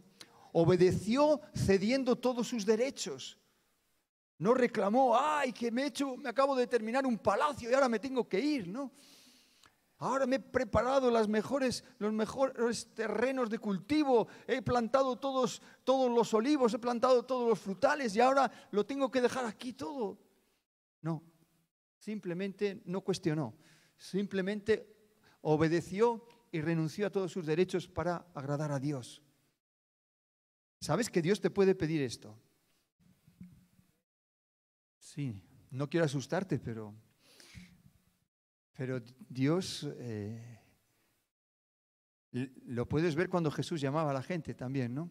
Obedeció 0.53 1.43
cediendo 1.55 2.17
todos 2.17 2.49
sus 2.49 2.65
derechos. 2.65 3.39
No 4.39 4.53
reclamó, 4.53 5.17
ay, 5.19 5.53
que 5.53 5.71
me 5.71 5.83
he 5.83 5.87
hecho, 5.87 6.17
me 6.17 6.29
acabo 6.29 6.55
de 6.55 6.67
terminar 6.67 7.07
un 7.07 7.19
palacio 7.19 7.71
y 7.71 7.75
ahora 7.75 7.89
me 7.89 7.99
tengo 7.99 8.29
que 8.29 8.39
ir, 8.39 8.69
¿no? 8.69 8.93
Ahora 9.99 10.27
me 10.27 10.37
he 10.37 10.41
preparado 10.41 11.11
las 11.11 11.27
mejores, 11.27 11.83
los 11.99 12.13
mejores 12.13 12.93
terrenos 12.95 13.49
de 13.49 13.59
cultivo, 13.59 14.29
he 14.47 14.61
plantado 14.61 15.17
todos, 15.17 15.63
todos 15.85 16.11
los 16.15 16.35
olivos, 16.35 16.75
he 16.75 16.79
plantado 16.79 17.25
todos 17.25 17.49
los 17.49 17.59
frutales 17.59 18.15
y 18.15 18.21
ahora 18.21 18.51
lo 18.73 18.85
tengo 18.85 19.11
que 19.11 19.23
dejar 19.23 19.47
aquí 19.47 19.73
todo. 19.73 20.19
No, 21.01 21.23
simplemente 21.99 22.83
no 22.85 23.01
cuestionó, 23.01 23.55
simplemente 23.97 24.95
obedeció 25.41 26.27
y 26.53 26.61
renunció 26.61 27.07
a 27.07 27.11
todos 27.11 27.33
sus 27.33 27.47
derechos 27.47 27.89
para 27.89 28.27
agradar 28.35 28.73
a 28.73 28.79
Dios. 28.79 29.23
¿Sabes 30.79 31.09
que 31.09 31.23
Dios 31.23 31.41
te 31.41 31.49
puede 31.49 31.75
pedir 31.75 32.03
esto? 32.03 32.39
Sí, 35.17 35.35
no 35.71 35.89
quiero 35.89 36.05
asustarte, 36.05 36.59
pero 36.59 36.95
pero 38.77 39.03
Dios 39.31 39.89
eh, 39.97 40.61
lo 42.67 42.87
puedes 42.87 43.15
ver 43.15 43.31
cuando 43.31 43.51
Jesús 43.51 43.81
llamaba 43.81 44.11
a 44.11 44.15
la 44.15 44.23
gente 44.23 44.53
también, 44.53 44.95
¿no? 44.95 45.11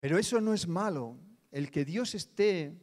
Pero 0.00 0.16
eso 0.16 0.40
no 0.40 0.54
es 0.54 0.66
malo. 0.66 1.18
El 1.50 1.70
que 1.70 1.84
Dios 1.84 2.14
esté 2.14 2.74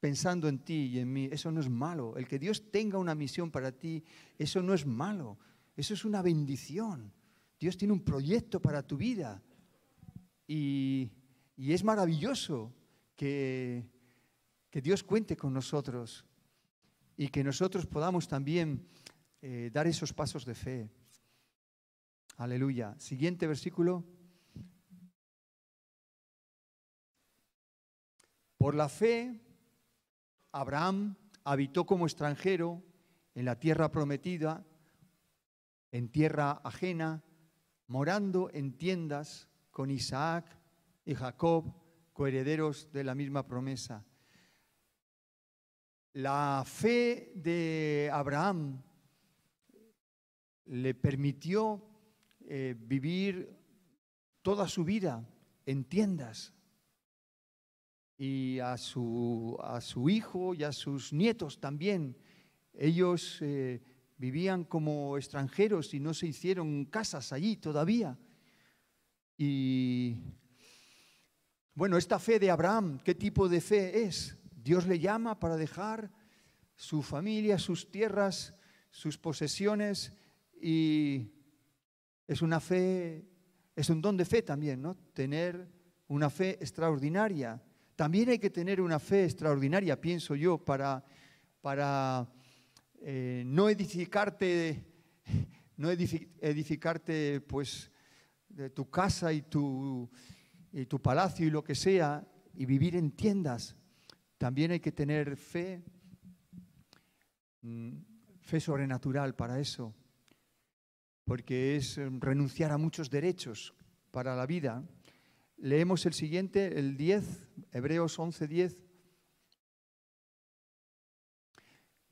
pensando 0.00 0.48
en 0.48 0.58
ti 0.58 0.90
y 0.92 0.98
en 0.98 1.10
mí, 1.10 1.30
eso 1.32 1.50
no 1.50 1.60
es 1.60 1.70
malo. 1.70 2.18
El 2.18 2.28
que 2.28 2.38
Dios 2.38 2.70
tenga 2.70 2.98
una 2.98 3.14
misión 3.14 3.50
para 3.50 3.72
ti, 3.72 4.04
eso 4.36 4.62
no 4.62 4.74
es 4.74 4.84
malo. 4.84 5.38
Eso 5.74 5.94
es 5.94 6.04
una 6.04 6.20
bendición. 6.20 7.10
Dios 7.58 7.78
tiene 7.78 7.94
un 7.94 8.04
proyecto 8.04 8.60
para 8.60 8.86
tu 8.86 8.98
vida. 8.98 9.42
Y, 10.46 11.10
y 11.56 11.72
es 11.72 11.82
maravilloso 11.82 12.74
que, 13.16 13.89
que 14.70 14.80
Dios 14.80 15.02
cuente 15.02 15.36
con 15.36 15.52
nosotros 15.52 16.24
y 17.16 17.28
que 17.28 17.44
nosotros 17.44 17.86
podamos 17.86 18.28
también 18.28 18.88
eh, 19.42 19.70
dar 19.72 19.86
esos 19.86 20.12
pasos 20.12 20.44
de 20.44 20.54
fe. 20.54 20.90
Aleluya. 22.36 22.94
Siguiente 22.98 23.46
versículo. 23.46 24.04
Por 28.56 28.74
la 28.74 28.88
fe, 28.88 29.40
Abraham 30.52 31.16
habitó 31.44 31.84
como 31.84 32.06
extranjero 32.06 32.82
en 33.34 33.44
la 33.44 33.58
tierra 33.58 33.90
prometida, 33.90 34.64
en 35.90 36.10
tierra 36.10 36.60
ajena, 36.64 37.24
morando 37.86 38.50
en 38.52 38.76
tiendas 38.76 39.48
con 39.70 39.90
Isaac 39.90 40.58
y 41.04 41.14
Jacob, 41.14 41.74
coherederos 42.12 42.92
de 42.92 43.04
la 43.04 43.14
misma 43.14 43.46
promesa. 43.46 44.04
La 46.14 46.64
fe 46.66 47.30
de 47.36 48.10
Abraham 48.12 48.82
le 50.64 50.92
permitió 50.94 51.80
eh, 52.40 52.74
vivir 52.76 53.56
toda 54.42 54.66
su 54.66 54.84
vida 54.84 55.24
en 55.66 55.84
tiendas 55.84 56.52
y 58.18 58.58
a 58.58 58.76
su, 58.76 59.56
a 59.62 59.80
su, 59.80 60.10
hijo 60.10 60.52
y 60.52 60.64
a 60.64 60.72
sus 60.72 61.12
nietos 61.12 61.60
también. 61.60 62.16
Ellos 62.72 63.38
eh, 63.40 63.80
vivían 64.16 64.64
como 64.64 65.16
extranjeros 65.16 65.94
y 65.94 66.00
no 66.00 66.12
se 66.12 66.26
hicieron 66.26 66.86
casas 66.86 67.32
allí 67.32 67.56
todavía. 67.56 68.18
Y 69.38 70.16
bueno, 71.72 71.96
esta 71.96 72.18
fe 72.18 72.40
de 72.40 72.50
Abraham, 72.50 72.98
¿qué 73.04 73.14
tipo 73.14 73.48
de 73.48 73.60
fe 73.60 74.02
es? 74.02 74.39
Dios 74.62 74.86
le 74.86 74.98
llama 74.98 75.38
para 75.38 75.56
dejar 75.56 76.10
su 76.76 77.02
familia, 77.02 77.58
sus 77.58 77.90
tierras, 77.90 78.54
sus 78.90 79.18
posesiones 79.18 80.12
y 80.60 81.32
es 82.26 82.42
una 82.42 82.60
fe, 82.60 83.26
es 83.74 83.90
un 83.90 84.00
don 84.00 84.16
de 84.16 84.24
fe 84.24 84.42
también, 84.42 84.82
¿no? 84.82 84.96
Tener 85.12 85.68
una 86.08 86.30
fe 86.30 86.50
extraordinaria. 86.60 87.62
También 87.96 88.30
hay 88.30 88.38
que 88.38 88.50
tener 88.50 88.80
una 88.80 88.98
fe 88.98 89.24
extraordinaria, 89.24 90.00
pienso 90.00 90.34
yo, 90.34 90.58
para, 90.58 91.04
para 91.60 92.30
eh, 93.00 93.42
no 93.46 93.68
edificarte, 93.68 94.84
no 95.76 95.90
edificarte 95.90 97.40
pues 97.40 97.90
tu 98.74 98.90
casa 98.90 99.32
y 99.32 99.42
tu, 99.42 100.10
y 100.72 100.86
tu 100.86 101.00
palacio 101.00 101.46
y 101.46 101.50
lo 101.50 101.62
que 101.62 101.74
sea, 101.74 102.26
y 102.54 102.66
vivir 102.66 102.96
en 102.96 103.12
tiendas, 103.12 103.76
también 104.40 104.70
hay 104.70 104.80
que 104.80 104.90
tener 104.90 105.36
fe, 105.36 105.84
mm, 107.60 107.92
fe 108.40 108.58
sobrenatural 108.58 109.34
para 109.34 109.60
eso, 109.60 109.94
porque 111.26 111.76
es 111.76 111.98
eh, 111.98 112.08
renunciar 112.10 112.72
a 112.72 112.78
muchos 112.78 113.10
derechos 113.10 113.74
para 114.10 114.34
la 114.34 114.46
vida. 114.46 114.82
Leemos 115.58 116.06
el 116.06 116.14
siguiente, 116.14 116.78
el 116.78 116.96
10, 116.96 117.50
Hebreos 117.70 118.18
11, 118.18 118.48
10. 118.48 118.78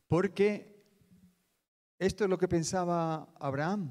Porque 0.07 0.85
esto 1.99 2.25
es 2.25 2.31
lo 2.31 2.37
que 2.37 2.47
pensaba 2.47 3.33
Abraham. 3.41 3.91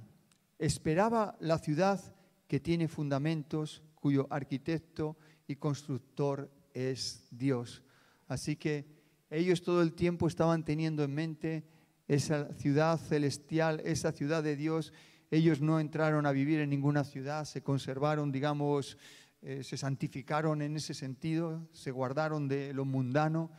Esperaba 0.60 1.36
la 1.40 1.58
ciudad 1.58 2.16
que 2.48 2.60
tiene 2.60 2.88
fundamentos, 2.88 3.82
cuyo 3.96 4.28
arquitecto 4.30 5.18
y 5.48 5.56
constructor 5.56 6.52
es 6.76 7.28
Dios. 7.32 7.82
Así 8.28 8.56
que 8.56 8.86
ellos 9.30 9.62
todo 9.62 9.82
el 9.82 9.94
tiempo 9.94 10.28
estaban 10.28 10.64
teniendo 10.64 11.04
en 11.04 11.14
mente 11.14 11.64
esa 12.08 12.54
ciudad 12.54 12.98
celestial, 12.98 13.82
esa 13.84 14.12
ciudad 14.12 14.44
de 14.44 14.56
Dios. 14.56 14.94
Ellos 15.30 15.62
no 15.62 15.80
entraron 15.80 16.26
a 16.26 16.32
vivir 16.32 16.60
en 16.60 16.70
ninguna 16.70 17.04
ciudad, 17.04 17.44
se 17.46 17.62
conservaron, 17.62 18.32
digamos, 18.32 18.98
eh, 19.42 19.64
se 19.64 19.78
santificaron 19.78 20.62
en 20.62 20.78
ese 20.78 20.94
sentido, 20.94 21.68
se 21.74 21.92
guardaron 21.92 22.48
de 22.48 22.74
lo 22.74 22.86
mundano, 22.86 23.52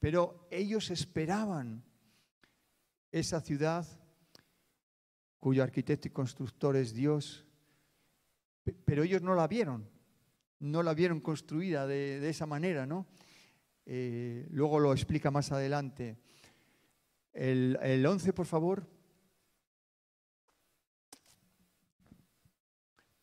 pero 0.00 0.46
ellos 0.50 0.90
esperaban 0.90 1.84
esa 3.12 3.40
ciudad 3.40 3.86
cuyo 5.38 5.62
arquitecto 5.62 6.08
y 6.08 6.10
constructor 6.10 6.76
es 6.76 6.94
Dios, 6.94 7.46
pero 8.84 9.04
ellos 9.04 9.22
no 9.22 9.34
la 9.34 9.46
vieron, 9.46 9.88
no 10.58 10.82
la 10.82 10.94
vieron 10.94 11.20
construida 11.20 11.86
de, 11.86 12.18
de 12.18 12.28
esa 12.28 12.46
manera, 12.46 12.86
¿no? 12.86 13.06
Eh, 13.86 14.46
luego 14.50 14.80
lo 14.80 14.92
explica 14.92 15.30
más 15.30 15.52
adelante. 15.52 16.16
El, 17.32 17.78
el 17.82 18.04
11, 18.04 18.32
por 18.32 18.46
favor. 18.46 18.86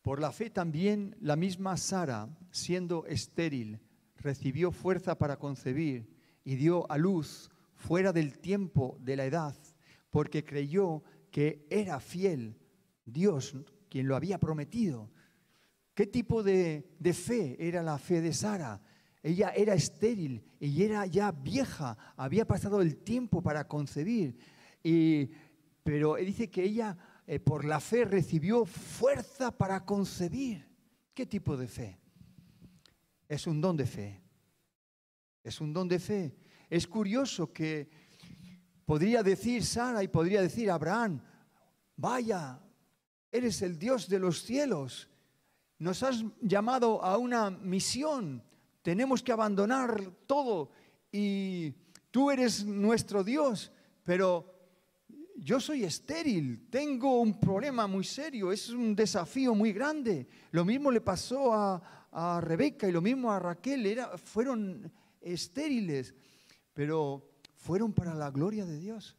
Por 0.02 0.20
la 0.20 0.32
fe 0.32 0.50
también 0.50 1.16
la 1.20 1.36
misma 1.36 1.76
Sara, 1.76 2.28
siendo 2.50 3.06
estéril, 3.06 3.80
recibió 4.16 4.72
fuerza 4.72 5.16
para 5.16 5.38
concebir 5.38 6.08
y 6.44 6.56
dio 6.56 6.90
a 6.90 6.98
luz 6.98 7.50
fuera 7.74 8.12
del 8.12 8.38
tiempo 8.38 8.98
de 9.00 9.16
la 9.16 9.24
edad, 9.24 9.56
porque 10.10 10.44
creyó 10.44 11.02
que 11.30 11.66
era 11.70 12.00
fiel 12.00 12.56
Dios 13.04 13.56
quien 13.88 14.08
lo 14.08 14.16
había 14.16 14.38
prometido. 14.38 15.10
¿Qué 15.94 16.06
tipo 16.06 16.42
de, 16.42 16.94
de 16.98 17.12
fe 17.12 17.56
era 17.58 17.82
la 17.82 17.98
fe 17.98 18.20
de 18.20 18.32
Sara? 18.32 18.80
Ella 19.22 19.52
era 19.54 19.74
estéril 19.74 20.44
y 20.58 20.82
era 20.82 21.06
ya 21.06 21.30
vieja, 21.30 21.96
había 22.16 22.44
pasado 22.44 22.80
el 22.80 22.96
tiempo 22.96 23.40
para 23.40 23.68
concebir. 23.68 24.36
pero 25.84 26.16
dice 26.16 26.50
que 26.50 26.64
ella 26.64 26.96
eh, 27.26 27.38
por 27.38 27.64
la 27.64 27.80
fe 27.80 28.04
recibió 28.04 28.64
fuerza 28.64 29.56
para 29.56 29.84
concebir. 29.84 30.68
¿Qué 31.14 31.26
tipo 31.26 31.56
de 31.56 31.68
fe? 31.68 31.98
Es 33.28 33.46
un 33.46 33.60
don 33.60 33.76
de 33.76 33.86
fe. 33.86 34.20
Es 35.44 35.60
un 35.60 35.72
don 35.72 35.88
de 35.88 35.98
fe. 35.98 36.36
Es 36.68 36.86
curioso 36.86 37.52
que 37.52 37.88
podría 38.84 39.22
decir 39.22 39.64
Sara 39.64 40.02
y 40.02 40.08
podría 40.08 40.42
decir 40.42 40.70
Abraham, 40.70 41.22
vaya, 41.96 42.60
eres 43.30 43.62
el 43.62 43.78
Dios 43.78 44.08
de 44.08 44.18
los 44.18 44.42
cielos. 44.42 45.08
Nos 45.78 46.02
has 46.02 46.24
llamado 46.40 47.02
a 47.02 47.18
una 47.18 47.50
misión. 47.50 48.42
Tenemos 48.82 49.22
que 49.22 49.32
abandonar 49.32 50.12
todo 50.26 50.70
y 51.10 51.72
tú 52.10 52.30
eres 52.30 52.64
nuestro 52.64 53.22
Dios, 53.22 53.72
pero 54.02 54.52
yo 55.36 55.60
soy 55.60 55.84
estéril, 55.84 56.68
tengo 56.68 57.20
un 57.20 57.38
problema 57.38 57.86
muy 57.86 58.04
serio, 58.04 58.52
es 58.52 58.70
un 58.70 58.94
desafío 58.94 59.54
muy 59.54 59.72
grande. 59.72 60.26
Lo 60.50 60.64
mismo 60.64 60.90
le 60.90 61.00
pasó 61.00 61.52
a, 61.52 62.08
a 62.10 62.40
Rebeca 62.40 62.88
y 62.88 62.92
lo 62.92 63.00
mismo 63.00 63.32
a 63.32 63.38
Raquel, 63.38 63.98
fueron 64.16 64.92
estériles, 65.20 66.14
pero 66.74 67.36
fueron 67.56 67.92
para 67.92 68.14
la 68.14 68.30
gloria 68.30 68.66
de 68.66 68.78
Dios, 68.78 69.16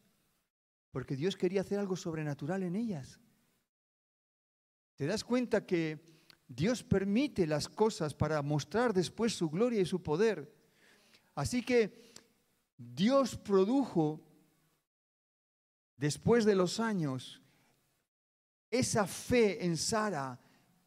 porque 0.90 1.16
Dios 1.16 1.36
quería 1.36 1.62
hacer 1.62 1.78
algo 1.78 1.96
sobrenatural 1.96 2.62
en 2.62 2.76
ellas. 2.76 3.20
¿Te 4.94 5.06
das 5.06 5.24
cuenta 5.24 5.66
que 5.66 6.13
Dios 6.54 6.82
permite 6.82 7.46
las 7.46 7.68
cosas 7.68 8.14
para 8.14 8.40
mostrar 8.42 8.92
después 8.92 9.34
su 9.34 9.50
gloria 9.50 9.80
y 9.80 9.86
su 9.86 10.02
poder? 10.02 10.54
Así 11.34 11.62
que 11.62 12.12
Dios 12.76 13.36
produjo, 13.36 14.20
después 15.96 16.44
de 16.44 16.54
los 16.54 16.80
años, 16.80 17.42
esa 18.70 19.06
fe 19.06 19.64
en 19.64 19.76
Sara 19.76 20.38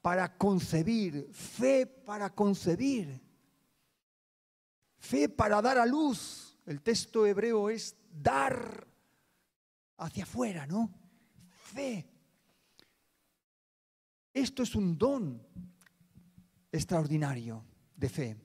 para 0.01 0.37
concebir, 0.37 1.29
fe 1.31 1.85
para 1.85 2.33
concebir, 2.33 3.19
fe 4.97 5.27
para 5.27 5.61
dar 5.61 5.77
a 5.77 5.85
luz. 5.85 6.57
El 6.65 6.81
texto 6.81 7.25
hebreo 7.25 7.69
es 7.69 7.95
dar 8.11 8.87
hacia 9.97 10.23
afuera, 10.23 10.65
¿no? 10.67 10.93
Fe. 11.49 12.16
Esto 14.37 14.63
es 14.63 14.75
un 14.75 14.97
don 14.97 15.41
extraordinario 16.71 17.65
de 17.95 18.09
fe. 18.09 18.37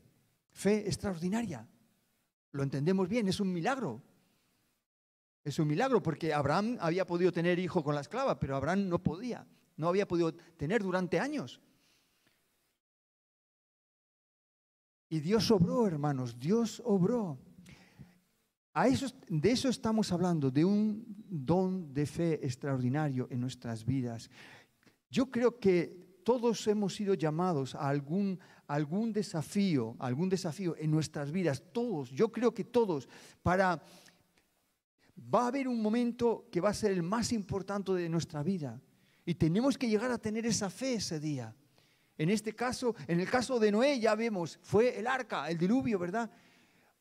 Fe 0.51 0.86
extraordinaria. 0.86 1.68
Lo 2.53 2.62
entendemos 2.62 3.09
bien, 3.09 3.28
es 3.28 3.40
un 3.40 3.53
milagro. 3.53 4.03
Es 5.45 5.59
un 5.59 5.68
milagro 5.68 6.03
porque 6.03 6.32
Abraham 6.32 6.76
había 6.80 7.07
podido 7.07 7.32
tener 7.32 7.59
hijo 7.59 7.82
con 7.82 7.95
la 7.95 8.01
esclava, 8.01 8.38
pero 8.38 8.57
Abraham 8.57 8.88
no 8.88 9.03
podía 9.03 9.47
no 9.76 9.88
había 9.88 10.07
podido 10.07 10.32
tener 10.32 10.82
durante 10.82 11.18
años. 11.18 11.61
Y 15.09 15.20
Dios 15.20 15.51
obró, 15.51 15.86
hermanos, 15.86 16.38
Dios 16.38 16.80
obró. 16.84 17.38
De 19.28 19.51
eso 19.51 19.68
estamos 19.68 20.11
hablando, 20.12 20.51
de 20.51 20.64
un 20.64 21.05
don 21.28 21.93
de 21.93 22.07
fe 22.07 22.47
extraordinario 22.47 23.28
en 23.30 23.40
nuestras 23.40 23.84
vidas. 23.84 24.30
Yo 25.12 25.30
creo 25.30 25.60
que 25.60 25.94
todos 26.24 26.66
hemos 26.68 26.94
sido 26.94 27.12
llamados 27.12 27.74
a 27.74 27.86
algún, 27.86 28.40
algún 28.66 29.12
desafío, 29.12 29.94
algún 29.98 30.30
desafío 30.30 30.74
en 30.78 30.90
nuestras 30.90 31.30
vidas, 31.30 31.62
todos, 31.70 32.10
yo 32.10 32.32
creo 32.32 32.52
que 32.52 32.64
todos, 32.64 33.08
para... 33.42 33.82
Va 35.32 35.44
a 35.44 35.48
haber 35.48 35.68
un 35.68 35.80
momento 35.80 36.48
que 36.50 36.60
va 36.60 36.70
a 36.70 36.74
ser 36.74 36.90
el 36.90 37.02
más 37.02 37.32
importante 37.32 37.92
de 37.92 38.08
nuestra 38.08 38.42
vida. 38.42 38.80
Y 39.24 39.34
tenemos 39.34 39.78
que 39.78 39.88
llegar 39.88 40.10
a 40.10 40.18
tener 40.18 40.46
esa 40.46 40.68
fe 40.68 40.94
ese 40.94 41.20
día. 41.20 41.54
En 42.16 42.30
este 42.30 42.54
caso, 42.54 42.94
en 43.06 43.20
el 43.20 43.28
caso 43.28 43.60
de 43.60 43.70
Noé, 43.70 44.00
ya 44.00 44.14
vemos, 44.14 44.58
fue 44.62 44.98
el 44.98 45.06
arca, 45.06 45.48
el 45.48 45.58
diluvio, 45.58 45.98
¿verdad? 45.98 46.30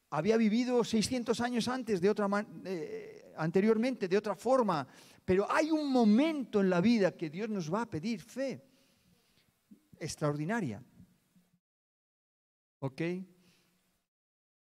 Había 0.10 0.36
vivido 0.36 0.84
600 0.84 1.40
años 1.40 1.68
antes, 1.70 2.02
de 2.02 2.10
otra 2.10 2.28
eh, 2.66 3.34
anteriormente, 3.38 4.08
de 4.08 4.18
otra 4.18 4.36
forma. 4.36 4.86
Pero 5.26 5.52
hay 5.52 5.72
un 5.72 5.92
momento 5.92 6.62
en 6.62 6.70
la 6.70 6.82
vida 6.82 7.16
que 7.16 7.30
Dios 7.30 7.50
nos 7.50 7.72
va 7.74 7.84
a 7.84 7.90
pedir 7.90 8.22
fe 8.22 8.64
extraordinaria. 10.00 10.84
¿Ok? 12.80 13.02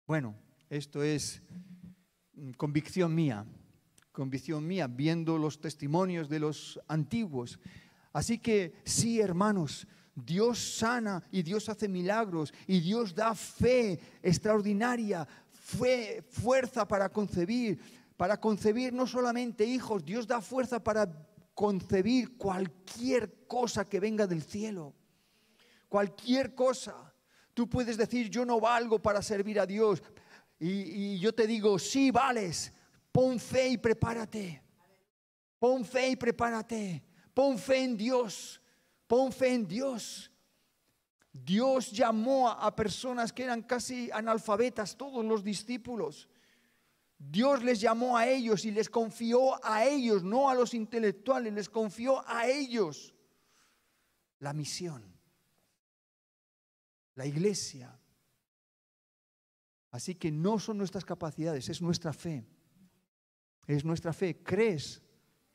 Bueno, 0.08 0.36
esto 0.70 1.04
es 1.04 1.42
mm, 2.34 2.52
convicción 2.52 3.14
mía 3.14 3.46
convicción 4.16 4.66
mía, 4.66 4.88
viendo 4.88 5.38
los 5.38 5.60
testimonios 5.60 6.28
de 6.28 6.40
los 6.40 6.80
antiguos. 6.88 7.60
Así 8.14 8.40
que 8.40 8.74
sí, 8.86 9.20
hermanos, 9.20 9.86
Dios 10.16 10.78
sana 10.78 11.22
y 11.32 11.44
Dios 11.44 11.68
hace 11.68 11.88
milagros 11.88 12.54
y 12.66 12.80
Dios 12.80 13.14
da 13.14 13.36
fe 13.36 14.00
extraordinaria, 14.24 15.28
fe, 15.52 16.24
fuerza 16.28 16.88
para 16.88 17.10
concebir, 17.10 17.78
para 18.18 18.40
concebir 18.40 18.94
no 18.94 19.08
solamente 19.08 19.66
hijos, 19.66 20.06
Dios 20.06 20.28
da 20.28 20.42
fuerza 20.42 20.84
para 20.84 21.10
concebir 21.54 22.38
cualquier 22.38 23.46
cosa 23.48 23.86
que 23.86 24.00
venga 24.00 24.28
del 24.28 24.44
cielo, 24.44 24.94
cualquier 25.90 26.56
cosa. 26.56 27.14
Tú 27.54 27.70
puedes 27.70 27.98
decir, 27.98 28.30
yo 28.30 28.46
no 28.46 28.60
valgo 28.60 29.02
para 29.02 29.22
servir 29.22 29.60
a 29.60 29.66
Dios. 29.66 30.04
Y, 30.60 31.18
yo 31.20 31.34
te 31.34 31.48
digo, 31.48 31.80
sí 31.80 32.12
vales, 32.12 32.74
Pon 33.16 33.40
fe 33.40 33.70
y 33.70 33.78
prepárate. 33.78 34.62
Pon 35.58 35.86
fe 35.86 36.10
y 36.10 36.16
prepárate. 36.18 37.02
Pon 37.34 37.58
fe 37.58 37.86
en 37.86 37.96
Dios. 37.96 38.62
Pon 39.08 39.32
fe 39.32 39.54
en 39.54 39.66
Dios. 39.66 40.30
Dios 41.32 41.94
llamó 41.94 42.50
a 42.50 42.76
personas 42.76 43.32
que 43.32 43.44
eran 43.44 43.62
casi 43.62 44.12
analfabetas, 44.12 44.98
todos 44.98 45.24
los 45.24 45.46
discípulos. 45.46 46.28
Dios 47.32 47.64
les 47.64 47.82
llamó 47.82 48.18
a 48.18 48.28
ellos 48.28 48.66
y 48.66 48.72
les 48.72 48.90
confió 48.90 49.64
a 49.66 49.86
ellos, 49.86 50.24
no 50.24 50.50
a 50.50 50.56
los 50.56 50.74
intelectuales, 50.74 51.54
les 51.54 51.70
confió 51.70 52.28
a 52.28 52.48
ellos 52.48 53.14
la 54.40 54.54
misión, 54.54 55.04
la 57.16 57.26
iglesia. 57.26 58.00
Así 59.92 60.16
que 60.16 60.32
no 60.32 60.60
son 60.60 60.78
nuestras 60.78 61.06
capacidades, 61.06 61.70
es 61.70 61.82
nuestra 61.82 62.14
fe. 62.14 62.46
Es 63.66 63.84
nuestra 63.84 64.14
fe. 64.14 64.44
Crees, 64.44 65.02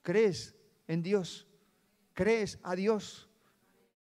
crees 0.03 0.57
en 0.89 1.03
Dios, 1.03 1.47
crees 2.15 2.59
a 2.63 2.75
Dios, 2.75 3.29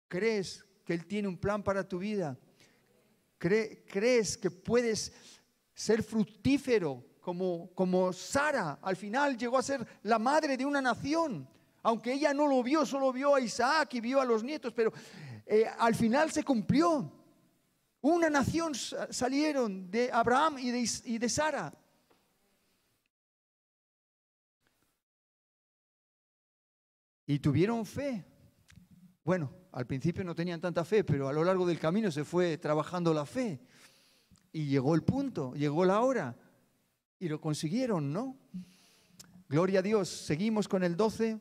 crees 0.07 0.63
que 0.85 0.93
Él 0.93 1.07
tiene 1.07 1.27
un 1.27 1.37
plan 1.37 1.63
para 1.63 1.87
tu 1.87 1.97
vida, 1.97 2.37
crees 3.39 4.37
que 4.37 4.51
puedes 4.51 5.11
ser 5.73 6.03
fructífero 6.03 7.06
como, 7.27 7.69
como 7.75 8.13
Sara. 8.13 8.79
Al 8.81 8.95
final 8.95 9.37
llegó 9.37 9.57
a 9.57 9.61
ser 9.61 9.85
la 10.03 10.17
madre 10.17 10.55
de 10.55 10.65
una 10.65 10.81
nación, 10.81 11.45
aunque 11.83 12.13
ella 12.13 12.33
no 12.33 12.47
lo 12.47 12.63
vio, 12.63 12.85
solo 12.85 13.11
vio 13.11 13.35
a 13.35 13.41
Isaac 13.41 13.95
y 13.95 13.99
vio 13.99 14.21
a 14.21 14.23
los 14.23 14.45
nietos, 14.45 14.71
pero 14.71 14.93
eh, 15.45 15.65
al 15.77 15.93
final 15.93 16.31
se 16.31 16.45
cumplió. 16.45 17.11
Una 17.99 18.29
nación 18.29 18.71
salieron 19.09 19.91
de 19.91 20.09
Abraham 20.09 20.57
y 20.57 20.71
de, 20.71 20.89
y 21.03 21.17
de 21.17 21.27
Sara. 21.27 21.73
Y 27.25 27.39
tuvieron 27.39 27.85
fe. 27.85 28.23
Bueno, 29.25 29.51
al 29.73 29.85
principio 29.85 30.23
no 30.23 30.33
tenían 30.33 30.61
tanta 30.61 30.85
fe, 30.85 31.03
pero 31.03 31.27
a 31.27 31.33
lo 31.33 31.43
largo 31.43 31.65
del 31.65 31.77
camino 31.77 32.09
se 32.09 32.23
fue 32.23 32.57
trabajando 32.57 33.13
la 33.13 33.25
fe. 33.25 33.59
Y 34.53 34.67
llegó 34.67 34.95
el 34.95 35.03
punto, 35.03 35.53
llegó 35.55 35.83
la 35.83 35.99
hora. 35.99 36.33
Y 37.19 37.29
lo 37.29 37.41
consiguieron, 37.41 38.13
¿no? 38.13 38.37
Gloria 39.49 39.79
a 39.79 39.81
Dios. 39.81 40.07
Seguimos 40.07 40.67
con 40.67 40.83
el 40.83 40.95
12. 40.95 41.39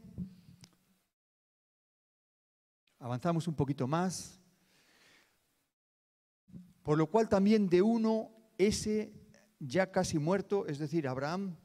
Avanzamos 2.98 3.46
un 3.46 3.54
poquito 3.54 3.86
más. 3.86 4.40
Por 6.82 6.96
lo 6.96 7.10
cual 7.10 7.28
también 7.28 7.68
de 7.68 7.82
uno, 7.82 8.30
ese 8.56 9.12
ya 9.58 9.90
casi 9.90 10.18
muerto, 10.18 10.66
es 10.66 10.78
decir, 10.78 11.06
Abraham, 11.08 11.56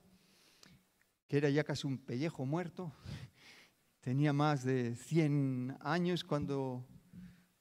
que 1.28 1.38
era 1.38 1.49
ya 1.49 1.64
casi 1.64 1.88
un 1.88 1.97
pellejo 1.97 2.45
muerto, 2.45 2.91
tenía 4.01 4.34
más 4.34 4.66
de 4.66 4.95
100 4.95 5.78
años 5.80 6.26
cuando, 6.26 6.86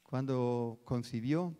cuando 0.02 0.80
concibió. 0.84 1.56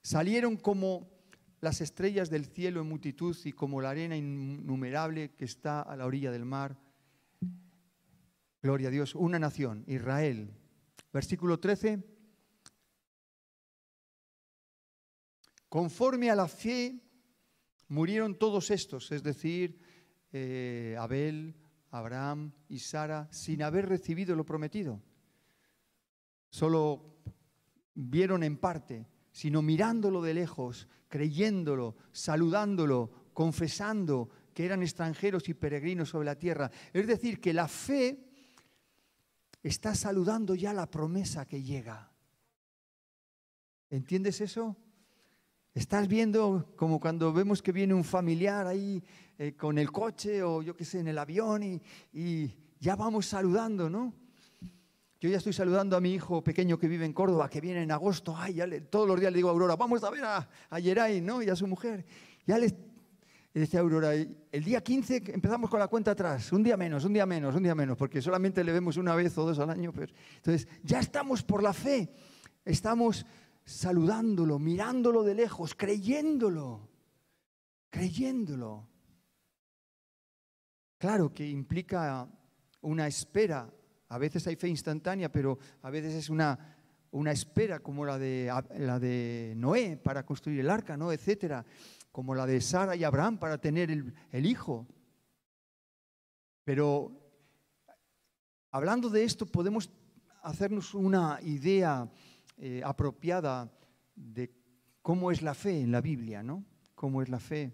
Salieron 0.00 0.56
como 0.56 1.17
las 1.60 1.80
estrellas 1.80 2.30
del 2.30 2.46
cielo 2.46 2.80
en 2.80 2.88
multitud 2.88 3.36
y 3.44 3.52
como 3.52 3.80
la 3.80 3.90
arena 3.90 4.16
innumerable 4.16 5.34
que 5.34 5.44
está 5.44 5.82
a 5.82 5.96
la 5.96 6.06
orilla 6.06 6.30
del 6.30 6.44
mar. 6.44 6.78
Gloria 8.62 8.88
a 8.88 8.90
Dios, 8.90 9.14
una 9.14 9.38
nación, 9.38 9.84
Israel. 9.86 10.50
Versículo 11.12 11.58
13. 11.58 12.04
Conforme 15.68 16.30
a 16.30 16.34
la 16.34 16.48
fe 16.48 17.00
murieron 17.88 18.38
todos 18.38 18.70
estos, 18.70 19.12
es 19.12 19.22
decir, 19.22 19.80
eh, 20.32 20.96
Abel, 20.98 21.54
Abraham 21.90 22.52
y 22.68 22.78
Sara 22.78 23.28
sin 23.32 23.62
haber 23.62 23.88
recibido 23.88 24.34
lo 24.34 24.44
prometido. 24.44 25.02
Solo 26.50 27.18
vieron 27.94 28.42
en 28.42 28.56
parte, 28.56 29.06
sino 29.32 29.62
mirándolo 29.62 30.22
de 30.22 30.34
lejos, 30.34 30.88
creyéndolo, 31.08 31.96
saludándolo, 32.12 33.10
confesando 33.32 34.28
que 34.52 34.64
eran 34.64 34.82
extranjeros 34.82 35.48
y 35.48 35.54
peregrinos 35.54 36.08
sobre 36.08 36.26
la 36.26 36.38
tierra. 36.38 36.70
Es 36.92 37.06
decir, 37.06 37.40
que 37.40 37.52
la 37.52 37.68
fe 37.68 38.18
está 39.62 39.94
saludando 39.94 40.54
ya 40.54 40.72
la 40.72 40.90
promesa 40.90 41.46
que 41.46 41.62
llega. 41.62 42.10
¿Entiendes 43.90 44.40
eso? 44.40 44.76
Estás 45.74 46.08
viendo 46.08 46.74
como 46.76 46.98
cuando 46.98 47.32
vemos 47.32 47.62
que 47.62 47.72
viene 47.72 47.94
un 47.94 48.04
familiar 48.04 48.66
ahí 48.66 49.02
eh, 49.38 49.54
con 49.54 49.78
el 49.78 49.92
coche 49.92 50.42
o 50.42 50.60
yo 50.62 50.74
qué 50.74 50.84
sé, 50.84 51.00
en 51.00 51.08
el 51.08 51.18
avión 51.18 51.62
y, 51.62 51.80
y 52.12 52.52
ya 52.80 52.96
vamos 52.96 53.26
saludando, 53.26 53.88
¿no? 53.88 54.12
Yo 55.20 55.28
ya 55.28 55.38
estoy 55.38 55.52
saludando 55.52 55.96
a 55.96 56.00
mi 56.00 56.12
hijo 56.12 56.44
pequeño 56.44 56.78
que 56.78 56.86
vive 56.86 57.04
en 57.04 57.12
Córdoba, 57.12 57.50
que 57.50 57.60
viene 57.60 57.82
en 57.82 57.90
agosto. 57.90 58.36
Ay, 58.36 58.60
todos 58.88 59.08
los 59.08 59.18
días 59.18 59.32
le 59.32 59.38
digo 59.38 59.48
a 59.48 59.52
Aurora, 59.52 59.74
vamos 59.74 60.02
a 60.04 60.10
ver 60.10 60.24
a, 60.24 60.48
a 60.70 60.80
¿no? 61.20 61.42
Y 61.42 61.50
a 61.50 61.56
su 61.56 61.66
mujer. 61.66 62.06
Ya 62.46 62.56
le, 62.56 62.72
dice 63.52 63.78
Aurora, 63.78 64.14
el 64.14 64.64
día 64.64 64.80
15 64.80 65.24
empezamos 65.34 65.68
con 65.68 65.80
la 65.80 65.88
cuenta 65.88 66.12
atrás, 66.12 66.52
un 66.52 66.62
día 66.62 66.76
menos, 66.76 67.04
un 67.04 67.12
día 67.12 67.26
menos, 67.26 67.52
un 67.56 67.64
día 67.64 67.74
menos, 67.74 67.96
porque 67.96 68.22
solamente 68.22 68.62
le 68.62 68.72
vemos 68.72 68.96
una 68.96 69.16
vez 69.16 69.36
o 69.38 69.44
dos 69.44 69.58
al 69.58 69.70
año. 69.70 69.92
Entonces, 70.36 70.68
ya 70.84 71.00
estamos 71.00 71.42
por 71.42 71.64
la 71.64 71.72
fe, 71.72 72.12
estamos 72.64 73.26
saludándolo, 73.64 74.60
mirándolo 74.60 75.24
de 75.24 75.34
lejos, 75.34 75.74
creyéndolo, 75.74 76.88
creyéndolo. 77.90 78.88
Claro 80.96 81.32
que 81.32 81.48
implica 81.48 82.28
una 82.82 83.08
espera 83.08 83.68
a 84.08 84.18
veces 84.18 84.46
hay 84.46 84.56
fe 84.56 84.68
instantánea, 84.68 85.30
pero 85.30 85.58
a 85.82 85.90
veces 85.90 86.14
es 86.14 86.30
una, 86.30 86.58
una 87.10 87.32
espera 87.32 87.80
como 87.80 88.04
la 88.04 88.18
de, 88.18 88.52
la 88.78 88.98
de 88.98 89.54
Noé 89.56 89.96
para 89.96 90.24
construir 90.24 90.60
el 90.60 90.70
arca, 90.70 90.96
¿no? 90.96 91.12
etcétera, 91.12 91.64
como 92.10 92.34
la 92.34 92.46
de 92.46 92.60
Sara 92.60 92.96
y 92.96 93.04
Abraham 93.04 93.38
para 93.38 93.58
tener 93.58 93.90
el, 93.90 94.46
hijo. 94.46 94.86
Pero 96.64 97.12
hablando 98.70 99.10
de 99.10 99.24
esto 99.24 99.46
podemos 99.46 99.90
hacernos 100.42 100.94
una 100.94 101.38
idea 101.42 102.10
eh, 102.56 102.82
apropiada 102.84 103.70
de 104.14 104.52
cómo 105.02 105.30
es 105.30 105.42
la 105.42 105.54
fe 105.54 105.80
en 105.80 105.92
la 105.92 106.00
Biblia, 106.00 106.42
¿no? 106.42 106.64
¿Cómo 106.94 107.22
es 107.22 107.28
la 107.28 107.40
fe? 107.40 107.72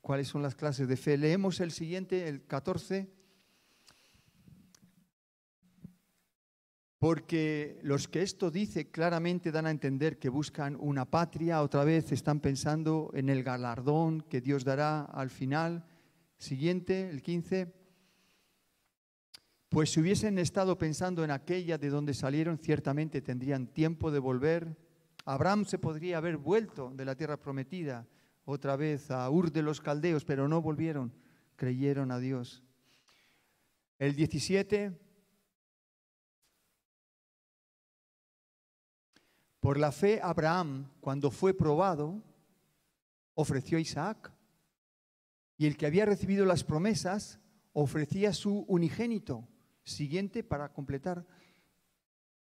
¿Cuáles 0.00 0.28
son 0.28 0.42
las 0.42 0.54
clases 0.54 0.86
de 0.86 0.96
fe? 0.96 1.16
Leemos 1.16 1.60
el 1.60 1.70
siguiente, 1.70 2.28
el 2.28 2.44
14. 2.46 3.15
Porque 6.98 7.78
los 7.82 8.08
que 8.08 8.22
esto 8.22 8.50
dice 8.50 8.90
claramente 8.90 9.52
dan 9.52 9.66
a 9.66 9.70
entender 9.70 10.18
que 10.18 10.30
buscan 10.30 10.76
una 10.80 11.04
patria, 11.04 11.62
otra 11.62 11.84
vez 11.84 12.10
están 12.10 12.40
pensando 12.40 13.10
en 13.14 13.28
el 13.28 13.42
galardón 13.42 14.22
que 14.22 14.40
Dios 14.40 14.64
dará 14.64 15.02
al 15.02 15.28
final. 15.28 15.84
Siguiente, 16.38 17.10
el 17.10 17.22
15. 17.22 17.72
Pues 19.68 19.90
si 19.90 20.00
hubiesen 20.00 20.38
estado 20.38 20.78
pensando 20.78 21.22
en 21.22 21.30
aquella 21.30 21.76
de 21.76 21.90
donde 21.90 22.14
salieron, 22.14 22.58
ciertamente 22.58 23.20
tendrían 23.20 23.66
tiempo 23.66 24.10
de 24.10 24.18
volver. 24.18 24.76
Abraham 25.26 25.66
se 25.66 25.78
podría 25.78 26.18
haber 26.18 26.38
vuelto 26.38 26.92
de 26.94 27.04
la 27.04 27.14
tierra 27.14 27.36
prometida 27.36 28.06
otra 28.46 28.76
vez 28.76 29.10
a 29.10 29.28
Ur 29.28 29.52
de 29.52 29.62
los 29.62 29.80
Caldeos, 29.80 30.24
pero 30.24 30.48
no 30.48 30.62
volvieron, 30.62 31.12
creyeron 31.56 32.10
a 32.10 32.18
Dios. 32.18 32.62
El 33.98 34.14
17 34.14 35.05
Por 39.66 39.78
la 39.78 39.90
fe, 39.90 40.20
Abraham, 40.22 40.92
cuando 41.00 41.28
fue 41.32 41.52
probado, 41.52 42.22
ofreció 43.34 43.78
a 43.78 43.80
Isaac. 43.80 44.32
Y 45.58 45.66
el 45.66 45.76
que 45.76 45.86
había 45.86 46.06
recibido 46.06 46.46
las 46.46 46.62
promesas 46.62 47.40
ofrecía 47.72 48.32
su 48.32 48.64
unigénito, 48.68 49.48
siguiente 49.82 50.44
para 50.44 50.72
completar. 50.72 51.26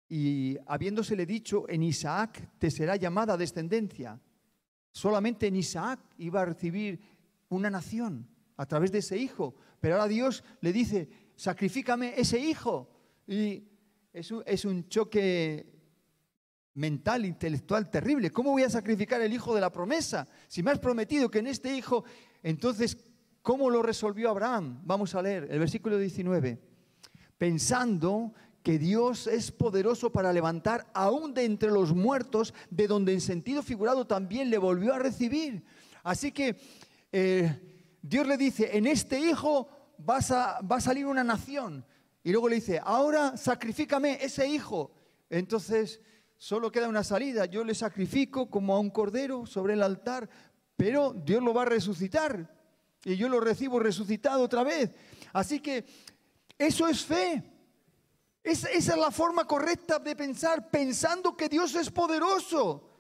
Y 0.08 0.56
habiéndosele 0.66 1.26
dicho, 1.26 1.68
en 1.68 1.84
Isaac 1.84 2.50
te 2.58 2.72
será 2.72 2.96
llamada 2.96 3.36
descendencia. 3.36 4.20
Solamente 4.90 5.46
en 5.46 5.54
Isaac 5.54 6.00
iba 6.18 6.42
a 6.42 6.46
recibir 6.46 7.00
una 7.50 7.70
nación 7.70 8.28
a 8.56 8.66
través 8.66 8.90
de 8.90 8.98
ese 8.98 9.16
hijo. 9.16 9.54
Pero 9.78 9.94
ahora 9.94 10.08
Dios 10.08 10.42
le 10.60 10.72
dice, 10.72 11.08
sacrifícame 11.36 12.14
ese 12.18 12.40
hijo. 12.40 12.90
Y 13.28 13.62
es 14.12 14.32
un, 14.32 14.42
es 14.44 14.64
un 14.64 14.88
choque 14.88 15.75
mental, 16.76 17.24
intelectual 17.24 17.90
terrible. 17.90 18.30
¿Cómo 18.30 18.52
voy 18.52 18.62
a 18.62 18.70
sacrificar 18.70 19.20
el 19.20 19.32
hijo 19.32 19.54
de 19.54 19.60
la 19.60 19.72
promesa? 19.72 20.28
Si 20.46 20.62
me 20.62 20.70
has 20.70 20.78
prometido 20.78 21.30
que 21.30 21.40
en 21.40 21.48
este 21.48 21.74
hijo, 21.74 22.04
entonces, 22.42 22.96
¿cómo 23.42 23.70
lo 23.70 23.82
resolvió 23.82 24.30
Abraham? 24.30 24.80
Vamos 24.84 25.14
a 25.14 25.22
leer 25.22 25.48
el 25.50 25.58
versículo 25.58 25.98
19. 25.98 26.60
Pensando 27.38 28.32
que 28.62 28.78
Dios 28.78 29.26
es 29.26 29.50
poderoso 29.52 30.12
para 30.12 30.32
levantar 30.32 30.86
aún 30.92 31.32
de 31.32 31.44
entre 31.44 31.70
los 31.70 31.94
muertos, 31.94 32.52
de 32.70 32.86
donde 32.86 33.12
en 33.12 33.20
sentido 33.20 33.62
figurado 33.62 34.06
también 34.06 34.50
le 34.50 34.58
volvió 34.58 34.92
a 34.92 34.98
recibir. 34.98 35.64
Así 36.02 36.30
que 36.30 36.56
eh, 37.10 37.58
Dios 38.02 38.26
le 38.26 38.36
dice, 38.36 38.76
en 38.76 38.86
este 38.86 39.18
hijo 39.18 39.68
vas 39.98 40.30
a, 40.30 40.60
va 40.60 40.76
a 40.76 40.80
salir 40.80 41.06
una 41.06 41.24
nación. 41.24 41.86
Y 42.22 42.32
luego 42.32 42.48
le 42.48 42.56
dice, 42.56 42.80
ahora 42.82 43.36
sacrifícame 43.36 44.18
ese 44.20 44.46
hijo. 44.46 44.90
Entonces 45.30 46.00
solo 46.36 46.70
queda 46.70 46.88
una 46.88 47.04
salida. 47.04 47.46
Yo 47.46 47.64
le 47.64 47.74
sacrifico 47.74 48.50
como 48.50 48.74
a 48.74 48.80
un 48.80 48.90
cordero 48.90 49.46
sobre 49.46 49.74
el 49.74 49.82
altar, 49.82 50.28
pero 50.76 51.12
Dios 51.12 51.42
lo 51.42 51.54
va 51.54 51.62
a 51.62 51.66
resucitar 51.66 52.54
y 53.04 53.16
yo 53.16 53.28
lo 53.28 53.40
recibo 53.40 53.78
resucitado 53.78 54.42
otra 54.42 54.62
vez. 54.64 54.90
Así 55.32 55.60
que 55.60 55.84
eso 56.58 56.88
es 56.88 57.04
fe. 57.04 57.42
esa 58.42 58.70
es 58.70 58.86
la 58.88 59.10
forma 59.10 59.46
correcta 59.46 59.98
de 59.98 60.16
pensar, 60.16 60.70
pensando 60.70 61.36
que 61.36 61.48
Dios 61.48 61.74
es 61.74 61.90
poderoso, 61.90 62.90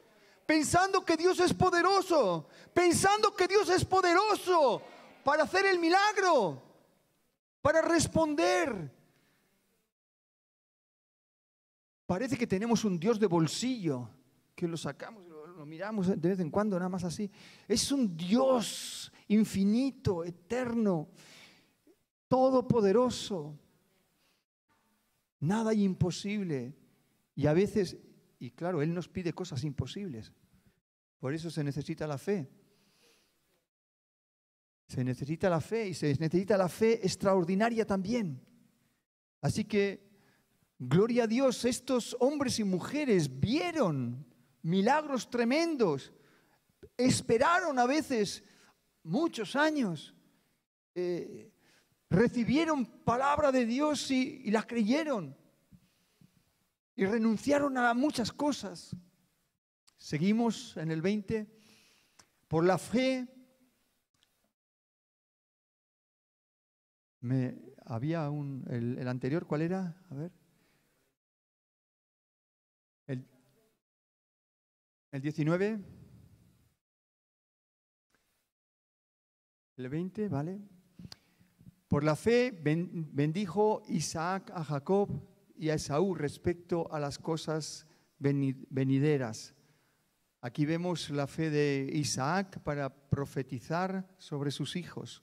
pensando 0.44 1.04
que 1.04 1.16
Dios 1.16 1.40
es 1.40 1.52
poderoso, 1.54 2.48
pensando 2.72 3.34
que 3.34 3.48
Dios 3.48 3.68
es 3.68 3.84
poderoso 3.84 4.82
para 5.24 5.42
hacer 5.42 5.66
el 5.66 5.78
milagro, 5.78 6.62
para 7.60 7.82
responder. 7.82 8.95
Parece 12.06 12.36
que 12.36 12.46
tenemos 12.46 12.84
un 12.84 12.98
Dios 12.98 13.18
de 13.18 13.26
bolsillo, 13.26 14.08
que 14.54 14.68
lo 14.68 14.76
sacamos, 14.76 15.26
lo, 15.26 15.46
lo 15.48 15.66
miramos 15.66 16.08
de 16.08 16.28
vez 16.28 16.40
en 16.40 16.50
cuando, 16.50 16.78
nada 16.78 16.88
más 16.88 17.04
así. 17.04 17.30
Es 17.66 17.90
un 17.90 18.16
Dios 18.16 19.12
infinito, 19.28 20.24
eterno, 20.24 21.08
todopoderoso. 22.28 23.58
Nada 25.40 25.74
imposible. 25.74 26.74
Y 27.34 27.46
a 27.46 27.52
veces, 27.52 27.96
y 28.38 28.50
claro, 28.50 28.82
Él 28.82 28.94
nos 28.94 29.08
pide 29.08 29.32
cosas 29.32 29.64
imposibles. 29.64 30.32
Por 31.18 31.34
eso 31.34 31.50
se 31.50 31.64
necesita 31.64 32.06
la 32.06 32.18
fe. 32.18 32.48
Se 34.86 35.02
necesita 35.02 35.50
la 35.50 35.60
fe 35.60 35.88
y 35.88 35.94
se 35.94 36.14
necesita 36.20 36.56
la 36.56 36.68
fe 36.68 37.04
extraordinaria 37.04 37.84
también. 37.84 38.40
Así 39.40 39.64
que 39.64 40.05
Gloria 40.78 41.24
a 41.24 41.26
Dios, 41.26 41.64
estos 41.64 42.14
hombres 42.20 42.58
y 42.58 42.64
mujeres 42.64 43.40
vieron 43.40 44.26
milagros 44.62 45.30
tremendos, 45.30 46.12
esperaron 46.98 47.78
a 47.78 47.86
veces 47.86 48.44
muchos 49.02 49.56
años, 49.56 50.14
eh, 50.94 51.50
recibieron 52.10 52.84
palabra 52.84 53.50
de 53.52 53.64
Dios 53.64 54.10
y, 54.10 54.50
la 54.50 54.66
creyeron 54.66 55.34
y 56.94 57.06
renunciaron 57.06 57.78
a 57.78 57.94
muchas 57.94 58.30
cosas. 58.30 58.94
Seguimos 59.96 60.76
en 60.76 60.90
el 60.90 61.00
20. 61.00 61.46
Por 62.48 62.64
la 62.64 62.76
fe, 62.76 63.26
me, 67.20 67.56
había 67.86 68.28
un, 68.28 68.62
el 68.68 69.08
anterior, 69.08 69.46
¿cuál 69.46 69.62
era? 69.62 70.04
A 70.10 70.14
ver. 70.14 70.45
El 75.12 75.22
19. 75.22 75.78
El 79.76 79.88
20, 79.88 80.28
¿vale? 80.28 80.60
Por 81.86 82.02
la 82.02 82.16
fe 82.16 82.50
bendijo 82.52 83.82
Isaac 83.88 84.50
a 84.52 84.64
Jacob 84.64 85.08
y 85.54 85.70
a 85.70 85.74
Esaú 85.74 86.14
respecto 86.14 86.92
a 86.92 86.98
las 86.98 87.18
cosas 87.18 87.86
venideras. 88.18 89.54
Aquí 90.40 90.66
vemos 90.66 91.10
la 91.10 91.26
fe 91.26 91.50
de 91.50 91.88
Isaac 91.92 92.60
para 92.62 92.90
profetizar 92.90 94.12
sobre 94.18 94.50
sus 94.50 94.74
hijos. 94.74 95.22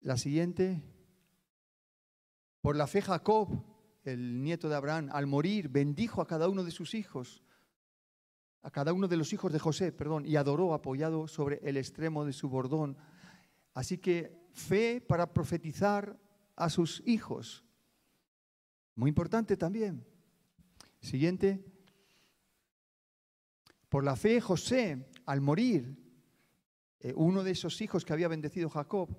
La 0.00 0.16
siguiente. 0.16 0.82
Por 2.60 2.74
la 2.74 2.88
fe 2.88 3.00
Jacob, 3.00 3.64
el 4.02 4.42
nieto 4.42 4.68
de 4.68 4.74
Abraham, 4.74 5.08
al 5.12 5.26
morir, 5.26 5.68
bendijo 5.68 6.20
a 6.20 6.26
cada 6.26 6.48
uno 6.48 6.64
de 6.64 6.72
sus 6.72 6.94
hijos 6.94 7.42
a 8.62 8.70
cada 8.70 8.92
uno 8.92 9.08
de 9.08 9.16
los 9.16 9.32
hijos 9.32 9.52
de 9.52 9.58
José, 9.58 9.92
perdón, 9.92 10.26
y 10.26 10.36
adoró 10.36 10.74
apoyado 10.74 11.28
sobre 11.28 11.60
el 11.62 11.76
extremo 11.76 12.24
de 12.24 12.32
su 12.32 12.48
bordón. 12.48 12.96
Así 13.74 13.98
que 13.98 14.48
fe 14.52 15.00
para 15.00 15.32
profetizar 15.32 16.18
a 16.56 16.68
sus 16.68 17.02
hijos. 17.06 17.64
Muy 18.94 19.10
importante 19.10 19.56
también. 19.56 20.04
Siguiente. 21.00 21.64
Por 23.88 24.04
la 24.04 24.16
fe, 24.16 24.40
José, 24.40 25.08
al 25.24 25.40
morir, 25.40 25.96
eh, 27.00 27.12
uno 27.16 27.44
de 27.44 27.52
esos 27.52 27.80
hijos 27.80 28.04
que 28.04 28.12
había 28.12 28.28
bendecido 28.28 28.68
Jacob, 28.68 29.16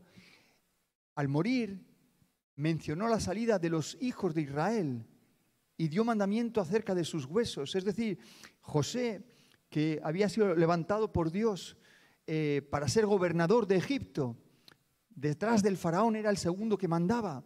al 1.16 1.28
morir, 1.30 1.86
mencionó 2.56 3.08
la 3.08 3.20
salida 3.20 3.58
de 3.58 3.70
los 3.70 3.98
hijos 4.02 4.36
de 4.36 4.42
Israel 4.42 5.08
y 5.80 5.88
dio 5.88 6.04
mandamiento 6.04 6.60
acerca 6.60 6.94
de 6.94 7.06
sus 7.06 7.24
huesos. 7.24 7.74
Es 7.74 7.86
decir, 7.86 8.20
José, 8.60 9.24
que 9.70 9.98
había 10.04 10.28
sido 10.28 10.54
levantado 10.54 11.14
por 11.14 11.32
Dios 11.32 11.78
eh, 12.28 12.62
para 12.70 12.90
ser 12.90 13.06
gobernador 13.06 13.66
de 13.66 13.78
Egipto, 13.78 14.36
detrás 15.10 15.64
del 15.64 15.78
faraón 15.78 16.18
era 16.18 16.30
el 16.30 16.36
segundo 16.36 16.78
que 16.78 16.90
mandaba, 16.90 17.46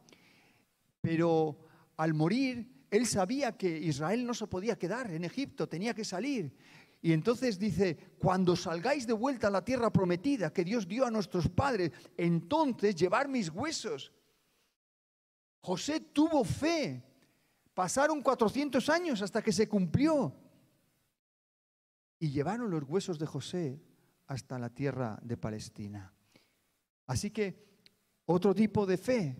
pero 0.99 1.59
al 1.95 2.15
morir 2.15 2.87
él 2.89 3.05
sabía 3.05 3.55
que 3.55 3.77
Israel 3.77 4.25
no 4.25 4.33
se 4.33 4.47
podía 4.47 4.79
quedar 4.79 5.11
en 5.11 5.25
Egipto, 5.25 5.69
tenía 5.69 5.93
que 5.93 6.03
salir. 6.03 6.55
Y 7.03 7.13
entonces 7.13 7.59
dice, 7.59 8.15
cuando 8.17 8.55
salgáis 8.55 9.05
de 9.05 9.13
vuelta 9.13 9.45
a 9.45 9.51
la 9.51 9.63
tierra 9.63 9.93
prometida 9.93 10.51
que 10.51 10.63
Dios 10.63 10.87
dio 10.87 11.05
a 11.05 11.11
nuestros 11.11 11.49
padres, 11.49 11.91
entonces 12.17 12.95
llevar 12.95 13.27
mis 13.27 13.49
huesos. 13.49 14.11
José 15.61 15.99
tuvo 15.99 16.43
fe. 16.43 17.12
Pasaron 17.73 18.21
400 18.21 18.87
años 18.89 19.21
hasta 19.21 19.41
que 19.41 19.51
se 19.51 19.67
cumplió. 19.67 20.35
Y 22.19 22.29
llevaron 22.29 22.69
los 22.69 22.83
huesos 22.83 23.19
de 23.19 23.25
José 23.25 23.81
hasta 24.27 24.59
la 24.59 24.69
tierra 24.69 25.19
de 25.23 25.37
Palestina. 25.37 26.13
Así 27.07 27.31
que 27.31 27.63
otro 28.25 28.53
tipo 28.55 28.85
de 28.85 28.97
fe, 28.97 29.37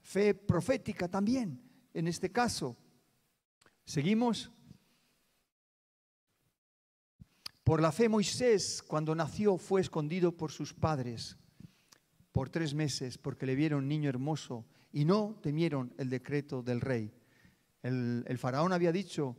fe 0.00 0.34
profética 0.34 1.08
también, 1.08 1.60
en 1.92 2.08
este 2.08 2.32
caso. 2.32 2.76
Seguimos. 3.84 4.50
Por 7.62 7.80
la 7.82 7.90
fe 7.90 8.08
Moisés, 8.08 8.82
cuando 8.82 9.14
nació, 9.14 9.58
fue 9.58 9.80
escondido 9.80 10.36
por 10.36 10.52
sus 10.52 10.72
padres 10.72 11.36
por 12.36 12.50
tres 12.50 12.74
meses 12.74 13.16
porque 13.16 13.46
le 13.46 13.54
vieron 13.54 13.88
niño 13.88 14.10
hermoso 14.10 14.66
y 14.92 15.06
no 15.06 15.38
temieron 15.42 15.94
el 15.96 16.10
decreto 16.10 16.62
del 16.62 16.82
rey. 16.82 17.10
El, 17.86 18.38
faraón 18.38 18.72
había 18.72 18.90
dicho 18.90 19.36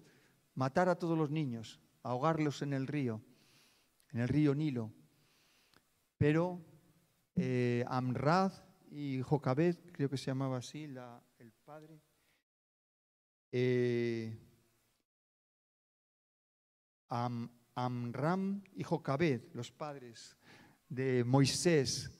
matar 0.55 0.87
a 0.87 0.95
todos 0.95 1.17
los 1.17 1.29
niños, 1.29 1.81
ahogarlos 2.03 2.61
en 2.61 2.71
el 2.71 2.87
río, 2.87 3.21
en 4.13 4.21
el 4.21 4.29
río 4.29 4.55
Nilo. 4.55 4.93
Pero 6.17 6.63
eh, 7.35 7.83
Amrad 7.87 8.53
y 8.89 9.21
Jocabed, 9.21 9.75
creo 9.91 10.09
que 10.09 10.17
se 10.17 10.27
llamaba 10.27 10.57
así 10.57 10.85
el 10.85 11.51
padre, 11.65 11.99
eh, 13.51 14.39
Amram 17.09 18.63
y 18.73 18.83
Jocabed, 18.83 19.41
los 19.53 19.71
padres 19.71 20.37
de 20.87 21.25
Moisés, 21.25 22.17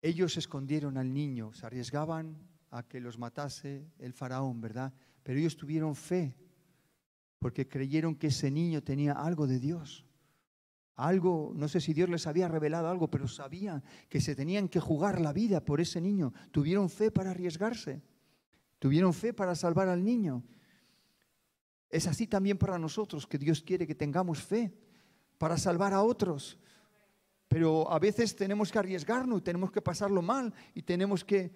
ellos 0.00 0.38
escondieron 0.38 0.96
al 0.96 1.12
niño, 1.12 1.52
se 1.52 1.66
arriesgaban 1.66 2.51
a 2.72 2.82
que 2.82 3.00
los 3.00 3.18
matase 3.18 3.86
el 3.98 4.14
faraón, 4.14 4.60
¿verdad? 4.60 4.92
Pero 5.22 5.38
ellos 5.38 5.56
tuvieron 5.56 5.94
fe, 5.94 6.34
porque 7.38 7.68
creyeron 7.68 8.16
que 8.16 8.28
ese 8.28 8.50
niño 8.50 8.82
tenía 8.82 9.12
algo 9.12 9.46
de 9.46 9.60
Dios. 9.60 10.06
Algo, 10.96 11.52
no 11.54 11.68
sé 11.68 11.80
si 11.80 11.92
Dios 11.92 12.08
les 12.08 12.26
había 12.26 12.48
revelado 12.48 12.88
algo, 12.88 13.10
pero 13.10 13.28
sabían 13.28 13.82
que 14.08 14.20
se 14.20 14.34
tenían 14.34 14.68
que 14.68 14.80
jugar 14.80 15.20
la 15.20 15.32
vida 15.32 15.62
por 15.64 15.80
ese 15.80 16.00
niño. 16.00 16.32
Tuvieron 16.50 16.88
fe 16.88 17.10
para 17.10 17.30
arriesgarse. 17.30 18.02
Tuvieron 18.78 19.12
fe 19.12 19.34
para 19.34 19.54
salvar 19.54 19.88
al 19.88 20.02
niño. 20.02 20.42
Es 21.90 22.06
así 22.06 22.26
también 22.26 22.56
para 22.56 22.78
nosotros, 22.78 23.26
que 23.26 23.36
Dios 23.38 23.60
quiere 23.60 23.86
que 23.86 23.94
tengamos 23.94 24.42
fe 24.42 24.72
para 25.36 25.58
salvar 25.58 25.92
a 25.92 26.02
otros. 26.02 26.58
Pero 27.48 27.90
a 27.90 27.98
veces 27.98 28.34
tenemos 28.34 28.72
que 28.72 28.78
arriesgarnos, 28.78 29.44
tenemos 29.44 29.70
que 29.70 29.82
pasarlo 29.82 30.22
mal 30.22 30.54
y 30.74 30.82
tenemos 30.82 31.22
que, 31.22 31.52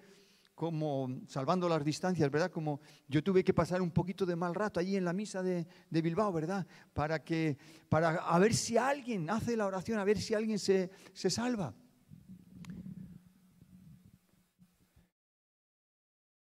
como 0.57 1.21
salvando 1.27 1.69
las 1.69 1.85
distancias, 1.85 2.31
¿verdad? 2.31 2.49
Como 2.49 2.81
yo 3.07 3.23
tuve 3.23 3.43
que 3.43 3.53
pasar 3.53 3.79
un 3.79 3.91
poquito 3.91 4.25
de 4.25 4.35
mal 4.35 4.55
rato 4.55 4.79
allí 4.79 4.95
en 4.95 5.05
la 5.05 5.13
misa 5.13 5.43
de, 5.43 5.67
Bilbao, 5.91 6.33
¿verdad? 6.33 6.65
Para 6.93 7.23
que, 7.23 7.59
para 7.89 8.15
a 8.15 8.39
ver 8.39 8.55
si 8.55 8.75
alguien 8.75 9.29
hace 9.29 9.55
la 9.55 9.67
oración, 9.67 9.99
a 9.99 10.03
ver 10.03 10.17
si 10.17 10.33
alguien 10.33 10.57
se, 10.57 10.89
se 11.13 11.29
salva. 11.29 11.75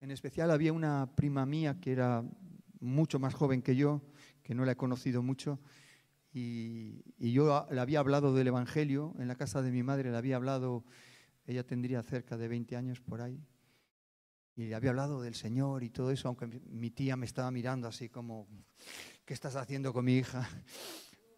En 0.00 0.10
especial 0.10 0.50
había 0.50 0.72
una 0.72 1.14
prima 1.14 1.44
mía 1.44 1.78
que 1.78 1.92
era 1.92 2.24
mucho 2.80 3.18
más 3.18 3.34
joven 3.34 3.60
que 3.60 3.76
yo, 3.76 4.00
que 4.42 4.54
no 4.54 4.64
la 4.64 4.72
he 4.72 4.76
conocido 4.76 5.22
mucho, 5.22 5.60
y, 6.32 7.02
yo 7.18 7.66
le 7.70 7.80
había 7.80 7.98
hablado 7.98 8.34
del 8.34 8.46
Evangelio, 8.46 9.14
en 9.18 9.28
la 9.28 9.36
casa 9.36 9.60
de 9.60 9.70
mi 9.72 9.82
madre 9.82 10.10
le 10.10 10.16
había 10.16 10.36
hablado, 10.36 10.86
ella 11.44 11.66
tendría 11.66 12.02
cerca 12.02 12.38
de 12.38 12.48
20 12.48 12.76
años 12.76 13.02
por 13.02 13.20
ahí, 13.20 13.46
y 14.56 14.64
le 14.68 14.74
había 14.74 14.90
hablado 14.90 15.20
del 15.20 15.34
Señor 15.34 15.84
y 15.84 15.90
todo 15.90 16.10
eso, 16.10 16.28
aunque 16.28 16.46
mi 16.46 16.90
tía 16.90 17.14
me 17.14 17.26
estaba 17.26 17.50
mirando 17.50 17.86
así 17.86 18.08
como, 18.08 18.48
¿qué 19.26 19.34
estás 19.34 19.54
haciendo 19.54 19.92
con 19.92 20.06
mi 20.06 20.16
hija? 20.16 20.48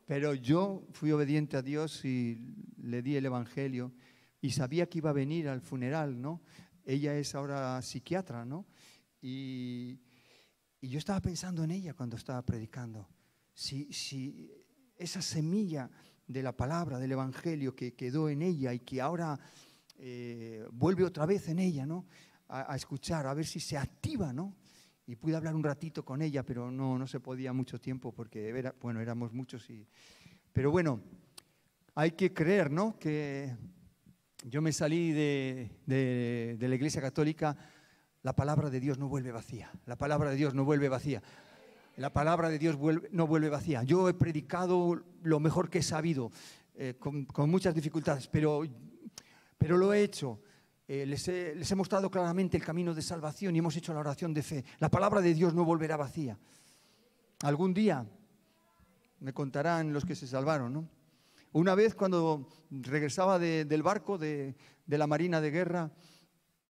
Pero 0.07 0.35
yo 0.35 0.87
fui 0.93 1.11
obediente 1.11 1.57
a 1.57 1.63
Dios 1.63 2.05
y 2.05 2.39
le 2.81 3.03
di 3.03 3.17
el 3.17 3.27
Evangelio 3.27 3.93
y 4.41 4.53
sabía 4.53 4.89
que 4.89 4.99
iba 4.99 5.11
a 5.11 5.13
venir 5.13 5.49
al 5.49 5.61
funeral, 5.61 6.21
¿no? 6.21 6.43
Ella 6.85 7.19
es 7.19 7.35
ahora 7.35 7.83
psiquiatra, 7.83 8.45
¿no? 8.45 8.67
Y, 9.21 10.01
y 10.81 10.89
yo 10.89 10.99
estaba 10.99 11.21
pensando 11.21 11.65
en 11.65 11.73
ella 11.73 11.95
cuando 11.95 12.17
estaba 12.17 12.41
predicando. 12.43 13.09
Si, 13.53 13.93
si 13.93 14.49
esa 14.97 15.21
semilla 15.21 15.91
de 16.27 16.43
la 16.43 16.57
palabra, 16.57 16.99
del 16.99 17.13
Evangelio 17.13 17.75
que 17.75 17.95
quedó 17.95 18.29
en 18.29 18.43
ella 18.43 18.73
y 18.73 18.79
que 18.79 19.01
ahora 19.01 19.39
eh, 19.99 20.65
vuelve 20.71 21.05
otra 21.05 21.27
vez 21.27 21.49
en 21.49 21.59
ella, 21.59 21.85
¿no? 21.85 22.07
A, 22.49 22.75
escuchar, 22.77 23.27
a 23.27 23.35
ver 23.35 23.45
si 23.45 23.61
se 23.61 23.77
activa, 23.77 24.33
¿no? 24.33 24.57
Y 25.07 25.17
pude 25.17 25.37
hablar 25.37 25.55
un 25.55 25.63
ratito 25.63 26.05
con 26.05 26.23
ella, 26.23 26.43
pero 26.45 26.71
no, 26.71 26.99
no 26.99 27.07
se 27.07 27.21
podía 27.21 27.53
mucho 27.53 27.79
tiempo 27.79 28.13
porque, 28.13 28.49
era, 28.49 28.75
bueno, 28.81 29.01
éramos 29.01 29.33
muchos 29.33 29.69
y... 29.69 29.87
Pero 30.53 30.71
bueno, 30.71 31.01
hay 31.95 32.13
que 32.13 32.33
creer, 32.33 32.71
¿no? 32.71 32.99
Que 32.99 33.55
yo 34.45 34.63
me 34.63 34.73
salí 34.73 35.13
de, 35.13 35.71
de 35.87 36.69
la 36.69 36.75
Iglesia 36.75 37.03
Católica, 37.03 37.57
la 38.23 38.35
palabra 38.35 38.71
de 38.71 38.81
Dios 38.81 38.99
no 38.99 39.09
vuelve 39.09 39.31
vacía, 39.31 39.71
la 39.85 39.97
palabra 39.97 40.31
de 40.31 40.37
Dios 40.37 40.55
no 40.55 40.65
vuelve 40.65 40.89
vacía. 40.89 41.23
La 41.99 42.13
palabra 42.13 42.49
de 42.49 42.61
Dios 42.61 42.79
no 43.11 43.27
vuelve 43.27 43.49
vacía. 43.49 43.83
Yo 43.83 44.09
he 44.09 44.15
predicado 44.15 45.03
lo 45.25 45.41
mejor 45.41 45.69
que 45.69 45.79
he 45.79 45.83
sabido, 45.83 46.31
eh, 46.77 46.95
con, 46.97 47.27
muchas 47.51 47.75
dificultades, 47.75 48.29
pero, 48.29 48.63
pero 49.59 49.77
lo 49.77 49.93
he 49.93 50.05
hecho. 50.05 50.41
Eh, 50.89 51.05
les, 51.05 51.29
he, 51.29 51.55
les, 51.55 51.71
he, 51.71 51.75
mostrado 51.75 52.11
claramente 52.11 52.57
el 52.57 52.65
camino 52.65 52.95
de 52.95 53.03
salvación 53.03 53.55
y 53.55 53.59
hemos 53.59 53.77
hecho 53.77 53.93
la 53.93 54.01
oración 54.01 54.33
de 54.33 54.43
fe. 54.43 54.65
La 54.79 54.91
palabra 54.91 55.21
de 55.21 55.35
Dios 55.35 55.53
no 55.53 55.65
volverá 55.65 55.97
vacía. 55.97 56.39
Algún 57.43 57.75
día 57.75 58.07
me 59.21 59.35
contarán 59.35 59.93
los 59.93 60.05
que 60.05 60.17
se 60.17 60.27
salvaron. 60.27 60.73
¿no? 60.73 60.89
Una 61.53 61.75
vez 61.75 61.95
cuando 61.95 62.49
regresaba 62.71 63.39
del 63.39 63.83
barco 63.83 64.17
de, 64.17 64.57
la 64.87 65.07
Marina 65.07 65.41
de 65.41 65.51
Guerra, 65.51 65.93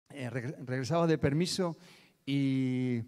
eh, 0.09 0.29
regresaba 0.29 1.05
de 1.05 1.17
permiso 1.17 1.77
y 2.25 3.03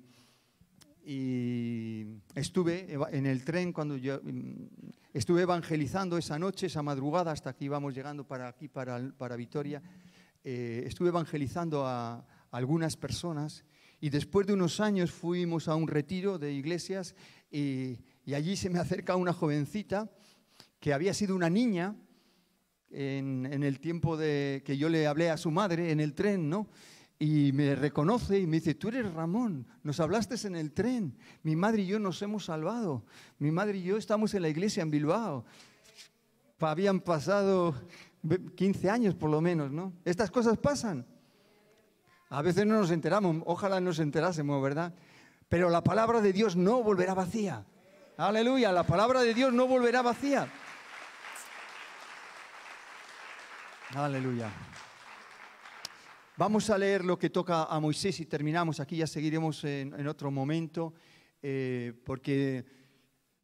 y 1.03 2.05
estuve 2.35 2.87
en 3.11 3.25
el 3.25 3.43
tren 3.43 3.73
cuando 3.73 3.97
yo 3.97 4.19
mm, 4.23 4.65
estuve 5.13 5.41
evangelizando 5.41 6.17
esa 6.17 6.37
noche, 6.37 6.67
esa 6.67 6.83
madrugada, 6.83 7.31
hasta 7.31 7.53
que 7.53 7.65
íbamos 7.65 7.93
llegando 7.93 8.23
para 8.23 8.47
aquí, 8.47 8.67
para, 8.67 9.11
para 9.17 9.35
Vitoria. 9.35 9.81
Eh, 10.43 10.83
estuve 10.87 11.09
evangelizando 11.09 11.85
a, 11.85 12.25
algunas 12.51 12.97
personas 12.97 13.63
y 14.01 14.09
después 14.09 14.45
de 14.45 14.53
unos 14.53 14.81
años 14.81 15.11
fuimos 15.11 15.69
a 15.69 15.75
un 15.75 15.87
retiro 15.87 16.37
de 16.37 16.51
iglesias 16.51 17.15
y, 17.49 17.99
allí 18.33 18.55
se 18.55 18.69
me 18.69 18.79
acerca 18.79 19.15
una 19.15 19.33
jovencita 19.33 20.09
que 20.79 20.93
había 20.93 21.13
sido 21.13 21.35
una 21.35 21.49
niña 21.49 21.95
en, 22.89 23.45
en, 23.45 23.63
el 23.63 23.79
tiempo 23.79 24.17
de 24.17 24.63
que 24.65 24.77
yo 24.77 24.89
le 24.89 25.07
hablé 25.07 25.29
a 25.29 25.37
su 25.37 25.51
madre 25.51 25.91
en 25.91 25.99
el 25.99 26.13
tren, 26.13 26.49
¿no? 26.49 26.69
y 27.21 27.51
me 27.51 27.75
reconoce 27.75 28.39
y 28.39 28.47
me 28.47 28.57
dice, 28.57 28.73
tú 28.73 28.87
eres 28.87 29.13
Ramón, 29.13 29.67
nos 29.83 29.99
hablaste 29.99 30.47
en 30.47 30.55
el 30.55 30.71
tren, 30.71 31.15
mi 31.43 31.55
madre 31.55 31.83
y 31.83 31.85
yo 31.85 31.99
nos 31.99 32.19
hemos 32.23 32.45
salvado, 32.45 33.05
mi 33.37 33.51
madre 33.51 33.77
y 33.77 33.83
yo 33.83 33.97
estamos 33.97 34.33
en 34.33 34.41
la 34.41 34.49
iglesia 34.49 34.81
en 34.81 34.89
Bilbao. 34.89 35.45
Habían 36.57 36.99
pasado 36.99 37.75
15 38.55 38.89
años 38.89 39.15
por 39.15 39.29
lo 39.29 39.41
menos, 39.41 39.71
¿no? 39.71 39.93
Estas 40.05 40.29
cosas 40.29 40.57
pasan. 40.57 41.05
A 42.29 42.41
veces 42.41 42.65
no 42.65 42.75
nos 42.79 42.91
enteramos, 42.91 43.43
ojalá 43.45 43.81
nos 43.81 43.99
enterásemos, 43.99 44.61
¿verdad? 44.61 44.93
Pero 45.49 45.69
la 45.69 45.83
palabra 45.83 46.21
de 46.21 46.31
Dios 46.31 46.55
no 46.55 46.81
volverá 46.81 47.13
vacía. 47.13 47.65
Aleluya, 48.17 48.71
la 48.71 48.83
palabra 48.83 49.21
de 49.21 49.33
Dios 49.33 49.51
no 49.51 49.67
volverá 49.67 50.01
vacía. 50.01 50.47
Aleluya. 53.95 54.49
Vamos 56.37 56.69
a 56.69 56.77
leer 56.77 57.03
lo 57.03 57.19
que 57.19 57.29
toca 57.29 57.65
a 57.65 57.79
Moisés 57.79 58.19
y 58.21 58.25
terminamos. 58.25 58.79
Aquí 58.79 58.97
ya 58.97 59.07
seguiremos 59.07 59.63
en, 59.65 60.07
otro 60.07 60.31
momento, 60.31 60.93
eh, 61.41 61.93
porque 62.05 62.65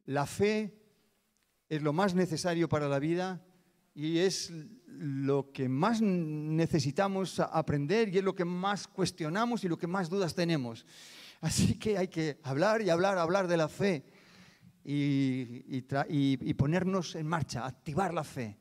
la 0.06 0.24
fe 0.24 0.74
es 1.68 1.82
lo 1.82 1.92
más 1.92 2.14
necesario 2.14 2.68
para 2.68 2.88
la 2.88 2.98
vida 2.98 3.44
y 3.98 4.20
es 4.20 4.52
lo 4.86 5.50
que 5.50 5.68
más 5.68 6.00
necesitamos 6.00 7.40
aprender 7.40 8.08
y 8.08 8.18
es 8.18 8.24
lo 8.24 8.32
que 8.32 8.44
más 8.44 8.86
cuestionamos 8.86 9.64
y 9.64 9.68
lo 9.68 9.76
que 9.76 9.88
más 9.88 10.08
dudas 10.08 10.36
tenemos. 10.36 10.86
Así 11.40 11.76
que 11.76 11.98
hay 11.98 12.06
que 12.06 12.38
hablar 12.44 12.80
y 12.80 12.90
hablar, 12.90 13.18
hablar 13.18 13.48
de 13.48 13.56
la 13.56 13.66
fe 13.66 14.04
y, 14.84 15.64
y 15.68 16.54
ponernos 16.54 17.16
en 17.16 17.26
marcha, 17.26 17.66
activar 17.66 18.14
la 18.14 18.22
fe. 18.22 18.56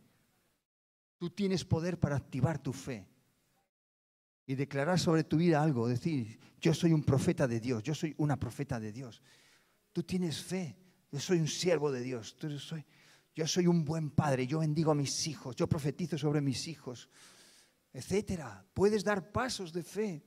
Tú 1.20 1.30
tienes 1.30 1.64
poder 1.64 2.00
para 2.00 2.16
activar 2.16 2.58
tu 2.58 2.74
fe 2.74 3.08
y 4.48 4.56
declarar 4.56 5.00
sobre 5.00 5.24
tu 5.24 5.38
vida 5.38 5.62
algo, 5.62 5.88
decir, 5.88 6.40
yo 6.60 6.74
soy 6.74 6.94
un 6.94 7.04
profeta 7.04 7.48
de 7.48 7.60
Dios, 7.60 7.84
yo 7.84 7.94
soy 7.94 8.16
una 8.18 8.40
profeta 8.40 8.80
de 8.80 8.92
Dios. 8.92 9.22
Tú 9.94 10.02
tienes 10.02 10.42
fe, 10.42 10.76
yo 11.12 11.20
soy 11.20 11.38
un 11.38 11.48
siervo 11.48 11.92
de 11.92 12.02
Dios, 12.02 12.36
soy, 12.58 12.84
yo 13.38 13.46
soy 13.46 13.68
un 13.68 13.86
buen 13.86 14.10
padre, 14.10 14.48
yo 14.48 14.58
bendigo 14.58 14.90
a 14.90 14.96
mis 14.96 15.28
hijos, 15.28 15.56
yo 15.56 15.70
profetizo 15.70 16.18
sobre 16.18 16.42
mis 16.42 16.68
hijos, 16.68 17.08
etcétera. 17.94 18.66
Puedes 18.74 19.04
dar 19.04 19.32
pasos 19.32 19.72
de 19.72 19.84
fe. 19.84 20.24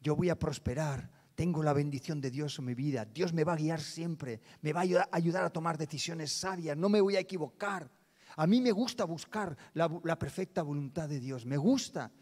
Yo 0.00 0.14
voy 0.14 0.30
a 0.30 0.38
prosperar, 0.38 1.10
tengo 1.34 1.64
la 1.64 1.72
bendición 1.72 2.20
de 2.20 2.30
Dios 2.30 2.60
en 2.60 2.66
mi 2.66 2.74
vida, 2.74 3.04
Dios 3.04 3.32
me 3.32 3.42
va 3.42 3.54
a 3.54 3.56
guiar 3.56 3.80
siempre, 3.80 4.40
me 4.60 4.72
va 4.72 4.82
a 4.82 5.08
ayudar 5.10 5.44
a 5.44 5.50
tomar 5.50 5.76
decisiones 5.76 6.32
sabias, 6.32 6.76
no 6.76 6.88
me 6.88 7.00
voy 7.00 7.16
a 7.16 7.20
equivocar. 7.20 7.90
A 8.36 8.46
mí 8.46 8.60
me 8.60 8.70
gusta 8.70 9.04
buscar 9.04 9.56
la, 9.74 9.90
la 10.04 10.16
perfecta 10.16 10.62
voluntad 10.62 11.08
de 11.08 11.18
Dios, 11.18 11.44
me 11.44 11.56
gusta. 11.56 12.12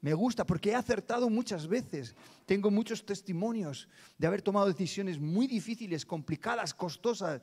Me 0.00 0.14
gusta 0.14 0.46
porque 0.46 0.70
he 0.70 0.74
acertado 0.76 1.28
muchas 1.28 1.66
veces. 1.66 2.14
Tengo 2.46 2.70
muchos 2.70 3.04
testimonios 3.04 3.88
de 4.16 4.28
haber 4.28 4.42
tomado 4.42 4.68
decisiones 4.68 5.18
muy 5.18 5.46
difíciles, 5.48 6.06
complicadas, 6.06 6.72
costosas. 6.72 7.42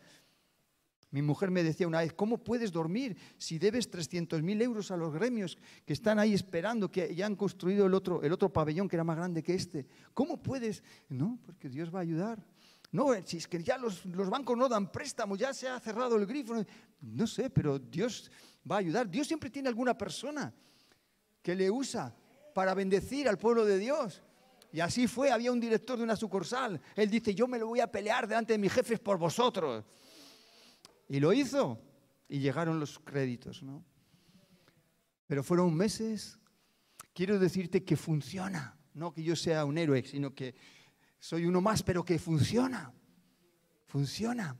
Mi 1.10 1.22
mujer 1.22 1.52
me 1.52 1.64
decía 1.64 1.88
una 1.88 2.02
vez, 2.02 2.14
¿cómo 2.14 2.38
puedes 2.38 2.72
dormir 2.72 3.18
si 3.38 3.58
debes 3.60 3.90
300.000 3.90 4.62
euros 4.62 4.92
a 4.92 4.98
los 4.98 5.14
gremios 5.14 5.58
que 5.86 5.94
están 5.94 6.20
ahí 6.20 6.34
esperando, 6.34 6.92
que 6.92 7.16
ya 7.16 7.26
han 7.26 7.36
construido 7.36 7.86
el 7.86 7.94
otro, 7.94 8.22
el 8.24 8.34
otro 8.34 8.52
pabellón 8.52 8.90
que 8.90 8.98
era 8.98 9.06
más 9.06 9.16
grande 9.16 9.42
que 9.42 9.54
este? 9.54 9.86
¿Cómo 10.14 10.42
puedes? 10.42 10.84
No, 11.08 11.40
porque 11.46 11.70
Dios 11.70 11.94
va 11.94 12.00
a 12.00 12.02
ayudar. 12.02 12.46
No, 12.92 13.08
si 13.26 13.38
es 13.38 13.48
que 13.48 13.62
ya 13.64 13.78
los 13.78 14.30
bancos 14.30 14.58
no 14.58 14.68
dan 14.68 14.92
préstamos, 14.92 15.38
ya 15.38 15.54
se 15.54 15.68
ha 15.68 15.80
cerrado 15.80 16.16
el 16.18 16.26
grifo. 16.26 16.56
No 17.02 17.28
sé, 17.28 17.50
pero 17.50 17.80
Dios 17.80 18.32
va 18.70 18.76
a 18.76 18.80
ayudar. 18.80 19.10
Dios 19.10 19.28
siempre 19.28 19.50
tiene 19.50 19.70
alguna 19.70 19.98
persona 19.98 20.54
que 21.42 21.56
le 21.56 21.70
usa 21.72 22.14
para 22.54 22.74
bendecir 22.74 23.30
al 23.30 23.38
pueblo 23.38 23.66
de 23.66 23.78
Dios. 23.78 24.22
Y 24.72 24.80
así 24.80 25.08
fue, 25.08 25.32
había 25.32 25.52
un 25.52 25.60
director 25.60 25.98
de 25.98 26.04
una 26.04 26.16
sucursal. 26.16 26.80
Él 26.96 27.10
dice, 27.10 27.34
yo 27.34 27.48
me 27.48 27.58
lo 27.58 27.68
voy 27.68 27.80
a 27.80 27.92
pelear 27.92 28.28
delante 28.28 28.54
de 28.54 28.60
mis 28.60 28.74
jefes 28.74 29.00
por 29.00 29.18
vosotros. 29.18 29.86
Y 31.08 31.20
lo 31.20 31.34
hizo. 31.34 31.82
Y 32.28 32.40
llegaron 32.40 32.80
los 32.80 33.00
créditos, 33.00 33.64
¿no? 33.64 33.84
Pero 35.28 35.44
fueron 35.44 35.74
meses. 35.74 36.40
Quiero 37.14 37.40
decirte 37.40 37.84
que 37.84 37.96
funciona. 37.96 38.78
No 38.94 39.14
que 39.14 39.24
yo 39.24 39.36
sea 39.36 39.66
un 39.66 39.78
héroe, 39.78 40.04
sino 40.04 40.34
que 40.34 40.56
soy 41.20 41.46
uno 41.46 41.62
más, 41.62 41.84
pero 41.84 42.04
que 42.04 42.20
funciona. 42.20 42.92
Funciona. 43.86 44.58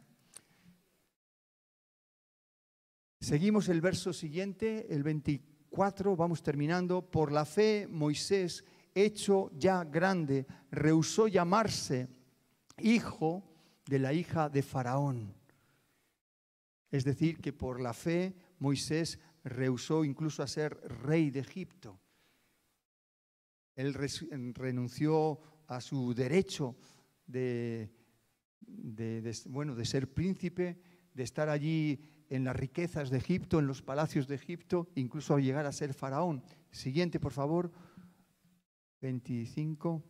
Seguimos 3.20 3.68
el 3.68 3.82
verso 3.82 4.14
siguiente, 4.14 4.88
el 4.94 5.04
24 5.04 6.16
vamos 6.16 6.44
terminando, 6.44 7.02
por 7.02 7.32
la 7.32 7.46
fe 7.46 7.88
Moisés, 7.90 8.64
hecho 8.94 9.52
ya 9.58 9.84
grande, 9.84 10.46
rehusó 10.72 11.28
llamarse 11.28 12.08
hijo 12.80 13.44
de 13.88 14.00
la 14.00 14.14
hija 14.14 14.50
de 14.50 14.62
Faraón. 14.62 15.34
Es 16.90 17.04
decir, 17.04 17.40
que 17.40 17.54
por 17.54 17.82
la 17.82 17.94
fe 17.94 18.36
Moisés 18.60 19.20
rehusó 19.44 20.06
incluso 20.06 20.44
a 20.44 20.48
ser 20.48 20.78
rey 21.04 21.32
de 21.32 21.40
Egipto. 21.40 22.00
Él 23.76 23.94
renunció 23.94 25.40
a 25.68 25.82
su 25.82 26.14
derecho 26.14 26.76
de, 27.26 27.92
bueno, 29.46 29.76
de 29.76 29.86
ser 29.86 30.12
príncipe, 30.14 30.82
de 31.14 31.24
estar 31.24 31.50
allí 31.50 32.00
en 32.30 32.44
las 32.44 32.56
riquezas 32.56 33.10
de 33.10 33.18
Egipto, 33.18 33.60
en 33.60 33.68
los 33.68 33.82
palacios 33.82 34.28
de 34.28 34.36
Egipto, 34.36 34.90
incluso 34.96 35.36
a 35.36 35.40
llegar 35.40 35.66
a 35.66 35.72
ser 35.72 35.94
faraón. 35.94 36.44
Siguiente, 36.72 37.20
por 37.20 37.32
favor. 37.32 37.72
25. 39.02 40.04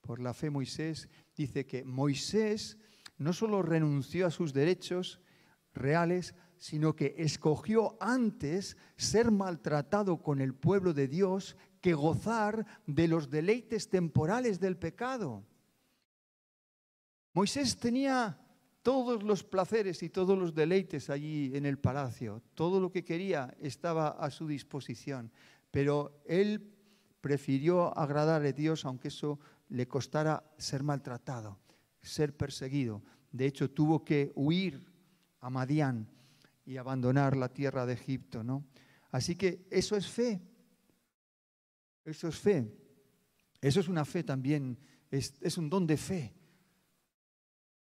Por 0.00 0.20
la 0.20 0.34
fe 0.34 0.50
Moisés 0.50 1.08
dice 1.36 1.66
que 1.66 1.84
Moisés 1.84 2.78
no 3.18 3.32
solo 3.32 3.62
renunció 3.62 4.26
a 4.26 4.30
sus 4.30 4.52
derechos 4.52 5.20
reales, 5.74 6.34
sino 6.56 6.94
que 6.94 7.14
escogió 7.18 7.96
antes 8.00 8.76
ser 8.96 9.30
maltratado 9.30 10.22
con 10.22 10.40
el 10.40 10.54
pueblo 10.54 10.92
de 10.92 11.08
Dios 11.08 11.56
que 11.80 11.94
gozar 11.94 12.66
de 12.86 13.08
los 13.08 13.30
deleites 13.30 13.88
temporales 13.88 14.60
del 14.60 14.76
pecado. 14.76 15.44
Moisés 17.32 17.78
tenía 17.78 18.38
todos 18.82 19.22
los 19.22 19.44
placeres 19.44 20.02
y 20.02 20.10
todos 20.10 20.38
los 20.38 20.54
deleites 20.54 21.10
allí 21.10 21.50
en 21.54 21.64
el 21.64 21.78
palacio, 21.78 22.42
todo 22.54 22.80
lo 22.80 22.90
que 22.90 23.04
quería 23.04 23.54
estaba 23.60 24.08
a 24.08 24.30
su 24.30 24.46
disposición, 24.46 25.30
pero 25.70 26.22
él 26.26 26.74
prefirió 27.20 27.96
agradar 27.96 28.42
a 28.42 28.52
Dios 28.52 28.84
aunque 28.84 29.08
eso 29.08 29.38
le 29.68 29.86
costara 29.86 30.44
ser 30.58 30.82
maltratado, 30.82 31.58
ser 32.02 32.36
perseguido. 32.36 33.02
De 33.30 33.46
hecho, 33.46 33.70
tuvo 33.70 34.04
que 34.04 34.32
huir 34.34 34.89
a 35.40 35.50
y 36.66 36.76
abandonar 36.76 37.36
la 37.36 37.48
tierra 37.48 37.86
de 37.86 37.94
Egipto, 37.94 38.44
¿no? 38.44 38.64
Así 39.10 39.34
que 39.34 39.66
eso 39.70 39.96
es 39.96 40.06
fe. 40.06 40.40
Eso 42.04 42.28
es 42.28 42.38
fe. 42.38 42.80
Eso 43.60 43.80
es 43.80 43.88
una 43.88 44.04
fe 44.04 44.24
también, 44.24 44.78
es, 45.10 45.58
un 45.58 45.68
don 45.68 45.86
de 45.86 45.96
fe. 45.96 46.34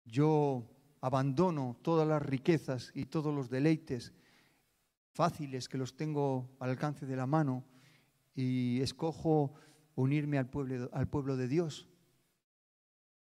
Yo 0.05 0.71
abandono 1.01 1.77
todas 1.83 2.09
las 2.09 2.23
riquezas 2.23 2.91
y 2.95 3.07
todos 3.07 3.35
los 3.35 3.51
deleites 3.51 4.13
fáciles 5.13 5.69
que 5.69 5.79
los 5.79 5.97
tengo 5.97 6.57
al 6.61 6.71
alcance 6.71 7.07
de 7.07 7.17
la 7.17 7.27
mano 7.27 7.65
y 8.35 8.81
escojo 8.81 9.55
unirme 9.97 10.39
al 10.39 10.49
pueblo, 10.49 10.89
al 10.93 11.09
pueblo 11.09 11.37
de 11.37 11.49
Dios, 11.49 11.89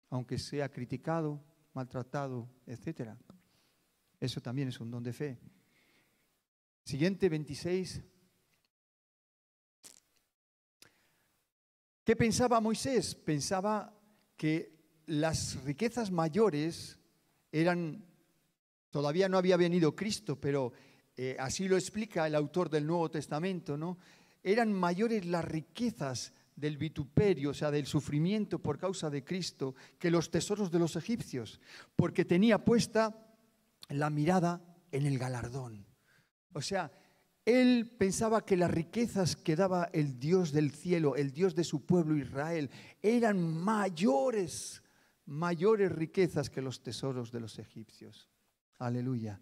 aunque 0.09 0.38
sea 0.38 0.70
criticado, 0.70 1.43
maltratado, 1.74 2.49
etc. 2.65 3.15
Eso 4.20 4.41
también 4.41 4.70
es 4.70 4.80
un 4.80 4.89
don 4.89 5.03
de 5.03 5.13
fe. 5.13 5.38
Siguiente 6.84 7.30
26. 7.30 8.01
¿Qué 12.03 12.15
pensaba 12.15 12.61
Moisés? 12.61 13.15
Pensaba 13.15 13.93
que 14.38 14.78
las 15.07 15.61
riquezas 15.63 16.11
mayores 16.11 16.97
eran, 17.51 18.05
todavía 18.89 19.28
no 19.28 19.38
había 19.38 19.57
venido 19.57 19.95
Cristo, 19.95 20.39
pero 20.39 20.72
eh, 21.15 21.36
así 21.39 21.68
lo 21.68 21.76
explica 21.76 22.26
el 22.26 22.36
autor 22.36 22.70
del 22.70 22.88
Nuevo 22.88 23.11
Testamento, 23.11 23.78
¿no? 23.78 23.97
Eran 24.41 24.72
mayores 24.72 25.26
las 25.26 25.43
riquezas 25.43 26.34
del 26.55 26.78
vituperio, 26.78 27.51
o 27.51 27.53
sea, 27.53 27.70
del 27.70 27.86
sufrimiento 27.86 28.59
por 28.59 28.78
causa 28.80 29.09
de 29.09 29.24
Cristo, 29.24 29.76
que 29.99 30.09
los 30.09 30.32
tesoros 30.32 30.72
de 30.72 30.80
los 30.80 30.95
egipcios, 30.95 31.59
porque 31.95 32.26
tenía 32.26 32.63
puesta 32.63 33.26
la 33.89 34.09
mirada 34.09 34.61
en 34.91 35.05
el 35.05 35.17
galardón. 35.17 35.85
O 36.53 36.61
sea, 36.61 36.91
él 37.45 37.95
pensaba 37.97 38.45
que 38.45 38.57
las 38.57 38.71
riquezas 38.71 39.35
que 39.35 39.55
daba 39.55 39.89
el 39.93 40.19
Dios 40.19 40.51
del 40.51 40.71
cielo, 40.71 41.15
el 41.15 41.31
Dios 41.31 41.55
de 41.55 41.63
su 41.63 41.85
pueblo 41.85 42.17
Israel, 42.17 42.69
eran 43.01 43.39
mayores 43.39 44.81
mayores 45.27 45.91
riquezas 45.91 46.49
que 46.49 46.61
los 46.61 46.81
tesoros 46.81 47.31
de 47.31 47.39
los 47.39 47.59
egipcios. 47.59 48.29
Aleluya. 48.79 49.39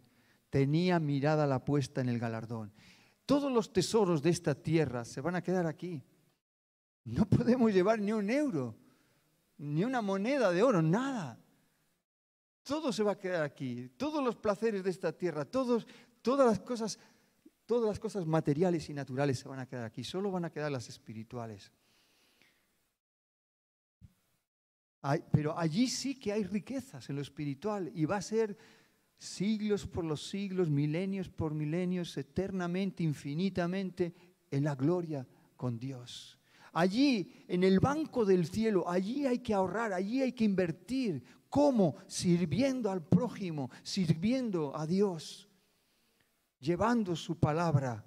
Tenía 0.49 0.99
mirada 0.99 1.47
la 1.47 1.63
puesta 1.63 2.01
en 2.01 2.09
el 2.09 2.19
galardón. 2.19 2.73
Todos 3.25 3.51
los 3.51 3.71
tesoros 3.71 4.21
de 4.21 4.31
esta 4.31 4.55
tierra 4.55 5.05
se 5.05 5.21
van 5.21 5.35
a 5.35 5.41
quedar 5.41 5.65
aquí. 5.65 6.03
No 7.03 7.25
podemos 7.29 7.71
llevar 7.71 7.99
ni 7.99 8.11
un 8.11 8.29
euro, 8.29 8.75
ni 9.57 9.83
una 9.83 10.01
moneda 10.01 10.51
de 10.51 10.63
oro, 10.63 10.81
nada. 10.81 11.39
Todo 12.65 12.91
se 12.91 13.03
va 13.03 13.11
a 13.11 13.17
quedar 13.19 13.43
aquí. 13.43 13.91
Todos 13.95 14.23
los 14.23 14.35
placeres 14.35 14.83
de 14.83 14.89
esta 14.89 15.11
tierra, 15.15 15.45
todos, 15.45 15.85
todas 16.23 16.47
las 16.47 16.59
cosas, 16.59 16.97
todas 17.67 17.87
las 17.87 17.99
cosas 17.99 18.25
materiales 18.25 18.89
y 18.89 18.93
naturales 18.93 19.37
se 19.37 19.47
van 19.47 19.59
a 19.59 19.67
quedar 19.67 19.85
aquí. 19.85 20.03
Solo 20.03 20.31
van 20.31 20.45
a 20.45 20.49
quedar 20.49 20.71
las 20.71 20.89
espirituales. 20.89 21.71
pero 25.31 25.55
allí 25.55 25.87
sí 25.87 26.15
que 26.15 26.33
hay 26.33 26.43
riquezas 26.43 27.07
en 27.11 27.17
lo 27.17 27.21
espiritual 27.21 27.91
y 27.93 28.05
va 28.05 28.17
a 28.17 28.21
ser 28.23 28.57
siglos 29.19 29.85
por 29.85 30.03
los 30.03 30.27
siglos, 30.27 30.71
milenios 30.71 31.29
por 31.29 31.53
milenios, 31.53 32.17
eternamente, 32.17 33.03
infinitamente 33.03 34.15
en 34.49 34.63
la 34.63 34.73
gloria 34.73 35.27
con 35.55 35.77
Dios. 35.77 36.39
Allí, 36.73 37.31
en 37.47 37.63
el 37.63 37.79
banco 37.79 38.25
del 38.25 38.47
cielo, 38.47 38.89
allí 38.89 39.27
hay 39.27 39.39
que 39.39 39.53
ahorrar, 39.53 39.93
allí 39.93 40.23
hay 40.23 40.33
que 40.33 40.43
invertir. 40.43 41.23
¿Cómo? 41.55 41.95
Sirviendo 42.05 42.91
al 42.91 43.01
prójimo, 43.01 43.71
sirviendo 43.81 44.75
a 44.75 44.85
Dios, 44.85 45.47
llevando 46.59 47.15
su 47.15 47.39
palabra. 47.39 48.03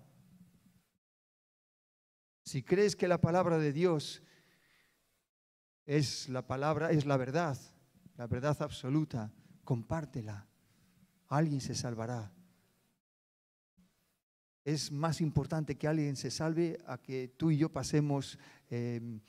Si 2.43 2.63
crees 2.63 2.95
que 2.95 3.09
la 3.09 3.23
palabra 3.23 3.57
de 3.57 3.73
Dios 3.73 4.23
es 5.87 6.29
la 6.29 6.47
palabra, 6.47 6.91
es 6.91 7.07
la 7.07 7.17
verdad, 7.17 7.57
la 8.19 8.27
verdad 8.27 8.55
absoluta, 8.61 9.33
compártela. 9.65 10.47
Alguien 11.29 11.63
se 11.63 11.75
salvará. 11.75 12.31
Es 14.63 14.93
más 14.93 15.23
importante 15.23 15.79
que 15.79 15.89
alguien 15.89 16.17
se 16.17 16.31
salve 16.31 16.79
a 16.87 16.99
que 16.99 17.29
tú 17.29 17.51
y 17.51 17.57
yo 17.57 17.73
pasemos 17.73 18.39
em, 18.69 19.23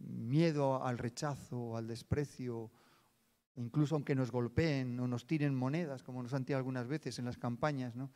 miedo 0.00 0.82
al 0.82 0.98
rechazo, 0.98 1.76
al 1.76 1.86
desprecio, 1.86 2.72
incluso 3.56 3.94
aunque 3.94 4.14
nos 4.14 4.30
golpeen 4.30 4.98
o 5.00 5.06
nos 5.06 5.26
tiren 5.26 5.54
monedas, 5.54 6.02
como 6.02 6.22
nos 6.22 6.32
han 6.34 6.44
tirado 6.44 6.58
algunas 6.58 6.86
veces 6.86 7.18
en 7.18 7.26
las 7.26 7.36
campañas. 7.36 7.94
¿no? 7.94 8.10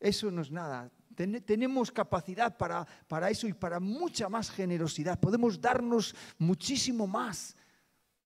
Eso 0.00 0.30
no 0.30 0.42
es 0.42 0.50
nada. 0.50 0.90
tenemos 1.14 1.90
capacidad 1.90 2.56
para, 2.56 2.86
para 3.08 3.30
eso 3.30 3.48
y 3.48 3.52
para 3.52 3.80
mucha 3.80 4.28
más 4.28 4.50
generosidad. 4.50 5.18
Podemos 5.18 5.60
darnos 5.60 6.14
muchísimo 6.38 7.06
más 7.06 7.56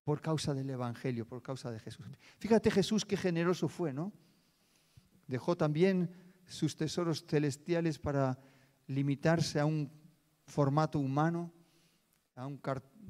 por 0.03 0.21
causa 0.21 0.53
del 0.53 0.69
Evangelio, 0.69 1.25
por 1.25 1.41
causa 1.41 1.71
de 1.71 1.79
Jesús. 1.79 2.05
Fíjate 2.39 2.71
Jesús 2.71 3.05
qué 3.05 3.15
generoso 3.15 3.69
fue, 3.69 3.93
¿no? 3.93 4.11
Dejó 5.27 5.55
también 5.55 6.09
sus 6.47 6.75
tesoros 6.75 7.25
celestiales 7.27 7.99
para 7.99 8.39
limitarse 8.87 9.59
a 9.59 9.65
un 9.65 9.91
formato 10.47 10.99
humano, 10.99 11.53
a 12.35 12.47
un 12.47 12.57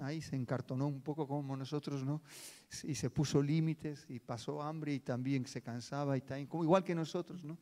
ahí 0.02 0.22
se 0.22 0.36
encartonó 0.36 0.88
un 0.88 1.02
poco 1.02 1.28
como 1.28 1.56
nosotros, 1.56 2.04
¿no? 2.04 2.22
Y 2.84 2.95
se 2.95 3.10
puso 3.10 3.41
límites 3.41 4.06
y 4.10 4.20
pasó 4.20 4.62
hambre 4.62 4.93
y 4.93 5.00
también 5.00 5.45
se 5.45 5.62
cansaba 5.62 6.18
y 6.18 6.22
también, 6.22 6.50
igual 6.64 6.84
que 6.84 6.95
nosotros, 6.95 7.43
¿no? 7.43 7.58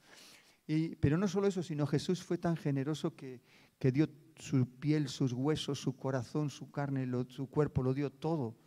pero 0.99 1.17
no 1.17 1.29
solo 1.29 1.47
eso, 1.47 1.63
sino 1.63 1.88
Jesús 1.88 2.21
fue 2.21 2.38
tan 2.38 2.57
generoso 2.57 3.15
que, 3.15 3.41
que 3.79 3.89
dio 3.91 4.09
su 4.35 4.67
piel, 4.79 5.07
sus 5.07 5.31
huesos, 5.31 5.79
su 5.79 5.95
corazón, 5.95 6.49
su 6.49 6.69
carne, 6.71 7.07
su 7.29 7.49
cuerpo, 7.49 7.83
lo 7.83 7.93
dio 7.93 8.11
todo, 8.11 8.57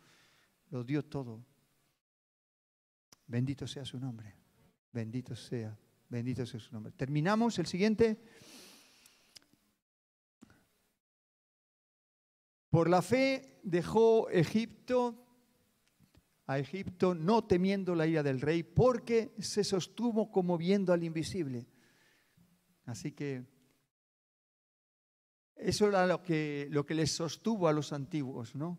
lo 0.71 0.83
dio 0.83 1.03
todo. 1.03 1.45
Bendito 3.27 3.67
sea 3.67 3.85
su 3.85 3.99
nombre, 3.99 4.35
bendito 4.91 5.35
sea, 5.35 5.77
bendito 6.09 6.45
sea 6.45 6.59
su 6.59 6.73
nombre. 6.73 6.91
Terminamos 6.93 7.59
el 7.59 7.67
siguiente. 7.67 8.19
Por 12.71 12.89
la 12.89 13.01
fe 13.01 13.59
dejó 13.63 14.29
Egipto 14.29 15.27
a 16.47 16.57
Egipto 16.57 17.13
no 17.13 17.43
temiendo 17.43 17.95
la 17.95 18.07
ira 18.07 18.23
del 18.23 18.41
rey, 18.41 18.63
porque 18.63 19.33
se 19.39 19.63
sostuvo 19.63 20.31
como 20.31 20.57
viendo 20.57 20.93
al 20.93 21.03
invisible. 21.03 21.67
Así 22.85 23.11
que 23.11 23.45
eso 25.55 25.87
era 25.87 26.07
lo 26.07 26.23
que, 26.23 26.67
lo 26.71 26.85
que 26.85 26.95
les 26.95 27.11
sostuvo 27.11 27.67
a 27.67 27.73
los 27.73 27.93
antiguos, 27.93 28.55
¿no? 28.55 28.77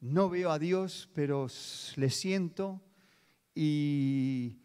No 0.00 0.28
veo 0.28 0.50
a 0.50 0.58
Dios, 0.58 1.10
pero 1.14 1.48
le 1.96 2.10
siento 2.10 2.82
y, 3.54 4.58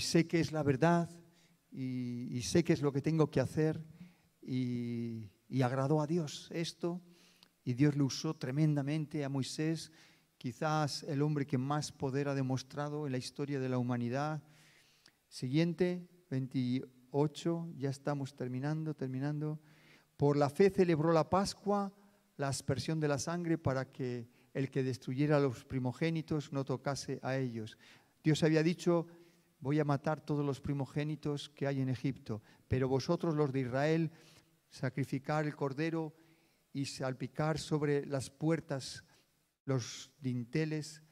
sé 0.00 0.26
que 0.26 0.40
es 0.40 0.52
la 0.52 0.62
verdad 0.62 1.08
y, 1.70 2.42
sé 2.42 2.64
que 2.64 2.72
es 2.72 2.82
lo 2.82 2.92
que 2.92 3.00
tengo 3.00 3.30
que 3.30 3.40
hacer 3.40 3.80
y, 4.42 5.30
y 5.48 5.62
agradó 5.62 6.00
a 6.00 6.06
Dios 6.06 6.48
esto 6.52 7.00
y 7.64 7.74
Dios 7.74 7.96
lo 7.96 8.06
usó 8.06 8.34
tremendamente 8.34 9.24
a 9.24 9.28
Moisés, 9.28 9.92
quizás 10.38 11.02
el 11.04 11.22
hombre 11.22 11.46
que 11.46 11.58
más 11.58 11.92
poder 11.92 12.28
ha 12.28 12.34
demostrado 12.34 13.06
en 13.06 13.12
la 13.12 13.18
historia 13.18 13.60
de 13.60 13.68
la 13.68 13.78
humanidad. 13.78 14.42
Siguiente, 15.28 16.08
28. 16.30 17.00
8, 17.10 17.72
ya 17.76 17.90
estamos 17.90 18.34
terminando, 18.34 18.94
terminando. 18.94 19.60
Por 20.16 20.36
la 20.36 20.50
fe 20.50 20.70
celebró 20.70 21.12
la 21.12 21.28
Pascua, 21.28 21.92
la 22.36 22.48
aspersión 22.48 23.00
de 23.00 23.08
la 23.08 23.18
sangre, 23.18 23.58
para 23.58 23.90
que 23.90 24.28
el 24.54 24.70
que 24.70 24.82
destruyera 24.82 25.36
a 25.36 25.40
los 25.40 25.64
primogénitos 25.64 26.52
no 26.52 26.64
tocase 26.64 27.20
a 27.22 27.36
ellos. 27.36 27.76
Dios 28.22 28.42
había 28.42 28.62
dicho, 28.62 29.06
voy 29.60 29.78
a 29.80 29.84
matar 29.84 30.20
todos 30.20 30.44
los 30.44 30.60
primogénitos 30.60 31.48
que 31.50 31.66
hay 31.66 31.80
en 31.80 31.88
Egipto, 31.88 32.42
pero 32.68 32.88
vosotros 32.88 33.34
los 33.34 33.52
de 33.52 33.60
Israel, 33.60 34.10
sacrificar 34.68 35.46
el 35.46 35.56
cordero 35.56 36.14
y 36.72 36.86
salpicar 36.86 37.58
sobre 37.58 38.06
las 38.06 38.30
puertas 38.30 39.04
los 39.64 40.10
dinteles 40.20 41.02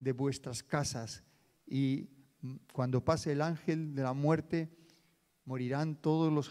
de 0.00 0.12
vuestras 0.12 0.62
casas. 0.62 1.24
Y 1.66 2.10
cuando 2.72 3.04
pase 3.04 3.32
el 3.32 3.42
ángel 3.42 3.94
de 3.94 4.02
la 4.02 4.12
muerte, 4.12 4.70
morirán 5.44 5.96
todos 5.96 6.32
los 6.32 6.50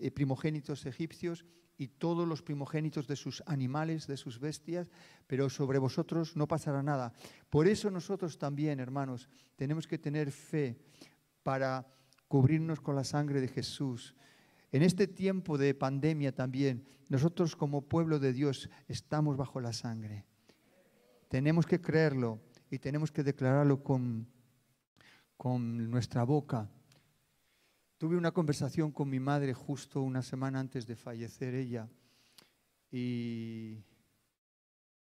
eh, 0.00 0.10
primogénitos 0.10 0.86
egipcios 0.86 1.44
y 1.76 1.88
todos 1.88 2.26
los 2.26 2.42
primogénitos 2.42 3.06
de 3.06 3.14
sus 3.14 3.42
animales, 3.46 4.06
de 4.06 4.16
sus 4.16 4.40
bestias, 4.40 4.90
pero 5.26 5.48
sobre 5.48 5.78
vosotros 5.78 6.36
no 6.36 6.48
pasará 6.48 6.82
nada. 6.82 7.12
Por 7.48 7.68
eso 7.68 7.90
nosotros 7.90 8.36
también, 8.36 8.80
hermanos, 8.80 9.28
tenemos 9.54 9.86
que 9.86 9.98
tener 9.98 10.32
fe 10.32 10.76
para 11.44 11.86
cubrirnos 12.26 12.80
con 12.80 12.96
la 12.96 13.04
sangre 13.04 13.40
de 13.40 13.48
Jesús. 13.48 14.16
En 14.72 14.82
este 14.82 15.06
tiempo 15.06 15.58
de 15.58 15.74
pandemia 15.74 16.34
también, 16.34 16.86
nosotros 17.08 17.56
como 17.56 17.82
pueblo 17.82 18.18
de 18.18 18.32
Dios 18.32 18.68
estamos 18.86 19.36
bajo 19.36 19.60
la 19.60 19.72
sangre. 19.72 20.24
Tenemos 21.28 21.66
que 21.66 21.80
creerlo 21.80 22.40
y 22.70 22.78
tenemos 22.78 23.10
que 23.10 23.22
declararlo 23.22 23.82
con, 23.82 24.28
con 25.36 25.90
nuestra 25.90 26.24
boca 26.24 26.70
Tuve 27.98 28.16
una 28.16 28.30
conversación 28.30 28.92
con 28.92 29.10
mi 29.10 29.18
madre 29.18 29.52
justo 29.52 30.02
una 30.02 30.22
semana 30.22 30.60
antes 30.60 30.86
de 30.86 30.94
fallecer 30.94 31.52
ella 31.56 31.88
y, 32.92 33.78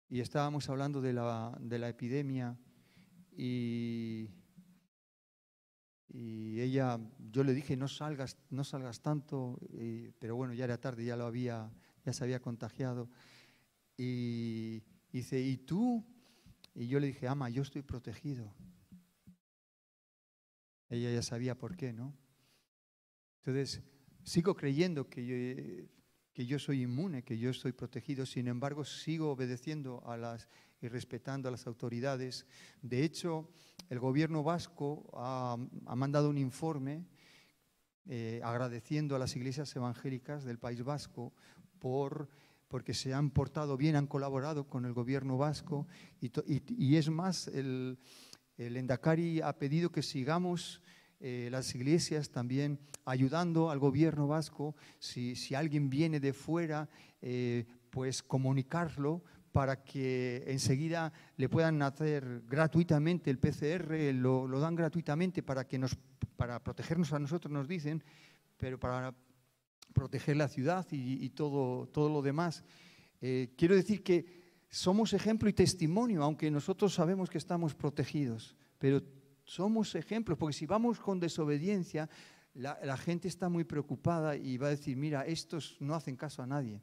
estábamos 0.09 0.67
hablando 0.69 0.99
de 0.99 1.13
la, 1.13 1.87
epidemia 1.87 2.57
y, 3.31 4.27
ella, 6.13 6.99
yo 7.31 7.43
le 7.43 7.53
dije, 7.53 7.75
no 7.75 7.87
salgas, 7.87 8.37
no 8.51 8.63
salgas 8.63 9.01
tanto, 9.01 9.59
pero 10.19 10.35
bueno, 10.35 10.53
ya 10.53 10.65
era 10.65 10.79
tarde, 10.79 11.05
ya 11.05 11.17
lo 11.17 11.25
había, 11.25 11.71
ya 12.05 12.13
se 12.13 12.23
había 12.23 12.39
contagiado. 12.39 13.09
Y 13.97 14.83
dice, 15.11 15.41
¿y 15.41 15.57
tú? 15.57 16.05
Y 16.75 16.87
yo 16.87 16.99
le 16.99 17.07
dije, 17.07 17.27
ama, 17.27 17.49
yo 17.49 17.63
estoy 17.63 17.81
protegido. 17.81 18.53
Ella 20.89 21.11
ya 21.11 21.23
sabía 21.23 21.57
por 21.57 21.75
qué, 21.75 21.93
¿no? 21.93 22.15
Entonces, 23.39 23.81
sigo 24.23 24.55
creyendo 24.55 25.09
que 25.09 25.25
yo, 25.25 25.87
que 26.31 26.45
yo 26.45 26.59
soy 26.59 26.83
inmune, 26.83 27.23
que 27.23 27.37
yo 27.39 27.49
estoy 27.49 27.71
protegido, 27.71 28.25
sin 28.25 28.47
embargo, 28.47 28.85
sigo 28.85 29.31
obedeciendo 29.31 30.03
a 30.05 30.17
las, 30.17 30.47
y 30.81 30.87
respetando 30.87 31.47
a 31.47 31.51
las 31.51 31.65
autoridades. 31.65 32.45
De 32.81 33.03
hecho, 33.03 33.49
el 33.93 33.99
gobierno 33.99 34.41
vasco 34.41 35.07
ha, 35.13 35.55
mandado 35.95 36.27
un 36.27 36.39
informe 36.39 37.05
eh, 38.07 38.41
agradeciendo 38.43 39.15
a 39.15 39.19
las 39.19 39.35
iglesias 39.35 39.75
evangélicas 39.75 40.43
del 40.43 40.57
País 40.57 40.83
Vasco 40.83 41.31
por 41.77 42.27
porque 42.69 42.95
se 42.95 43.13
han 43.13 43.29
portado 43.29 43.77
bien, 43.77 43.95
han 43.95 44.07
colaborado 44.07 44.65
con 44.65 44.85
el 44.85 44.93
gobierno 44.93 45.37
vasco. 45.37 45.85
Y, 46.19 46.95
es 46.95 47.07
más, 47.07 47.47
el, 47.49 47.99
Endacari 48.57 49.41
ha 49.41 49.59
pedido 49.59 49.91
que 49.91 50.01
sigamos 50.01 50.81
eh, 51.19 51.49
las 51.51 51.75
iglesias 51.75 52.31
también 52.31 52.79
ayudando 53.05 53.69
al 53.69 53.77
gobierno 53.77 54.27
vasco, 54.27 54.75
si, 54.97 55.53
alguien 55.53 55.91
viene 55.91 56.19
de 56.19 56.33
fuera, 56.33 56.89
eh, 57.21 57.67
pues 57.91 58.23
comunicarlo 58.23 59.23
para 59.53 59.83
que 59.83 60.43
enseguida 60.47 61.13
le 61.37 61.47
puedan 61.47 61.81
hacer 61.83 62.41
gratuitamente 62.47 63.29
el 63.29 63.37
PCR, 63.37 64.11
lo, 64.13 64.47
dan 64.59 64.75
gratuitamente 64.75 65.43
para, 65.43 65.65
que 65.67 65.77
nos, 65.77 65.95
para 66.35 66.61
protegernos 66.61 67.13
a 67.13 67.19
nosotros, 67.19 67.53
nos 67.53 67.67
dicen, 67.67 68.03
pero 68.57 68.79
para 68.79 69.15
proteger 69.93 70.37
la 70.37 70.47
ciudad 70.47 70.87
y, 70.89 71.29
todo, 71.29 71.87
todo 71.87 72.09
lo 72.09 72.23
demás. 72.23 72.63
Eh, 73.21 73.53
quiero 73.55 73.75
decir 73.75 74.03
que 74.03 74.43
somos 74.69 75.13
ejemplo 75.13 75.47
y 75.47 75.53
testimonio, 75.53 76.23
aunque 76.23 76.49
nosotros 76.49 76.91
sabemos 76.95 77.29
que 77.29 77.37
estamos 77.37 77.75
protegidos, 77.75 78.55
pero 78.79 79.03
somos 79.45 79.93
ejemplos, 79.93 80.35
porque 80.35 80.57
si 80.57 80.65
vamos 80.65 80.99
con 80.99 81.19
desobediencia, 81.19 82.09
la, 82.55 82.97
gente 82.97 83.27
está 83.27 83.49
muy 83.49 83.65
preocupada 83.65 84.35
y 84.35 84.57
va 84.57 84.67
a 84.67 84.71
decir, 84.71 84.97
mira, 84.97 85.27
estos 85.27 85.77
no 85.79 85.93
hacen 85.93 86.15
caso 86.15 86.41
a 86.41 86.47
nadie. 86.47 86.81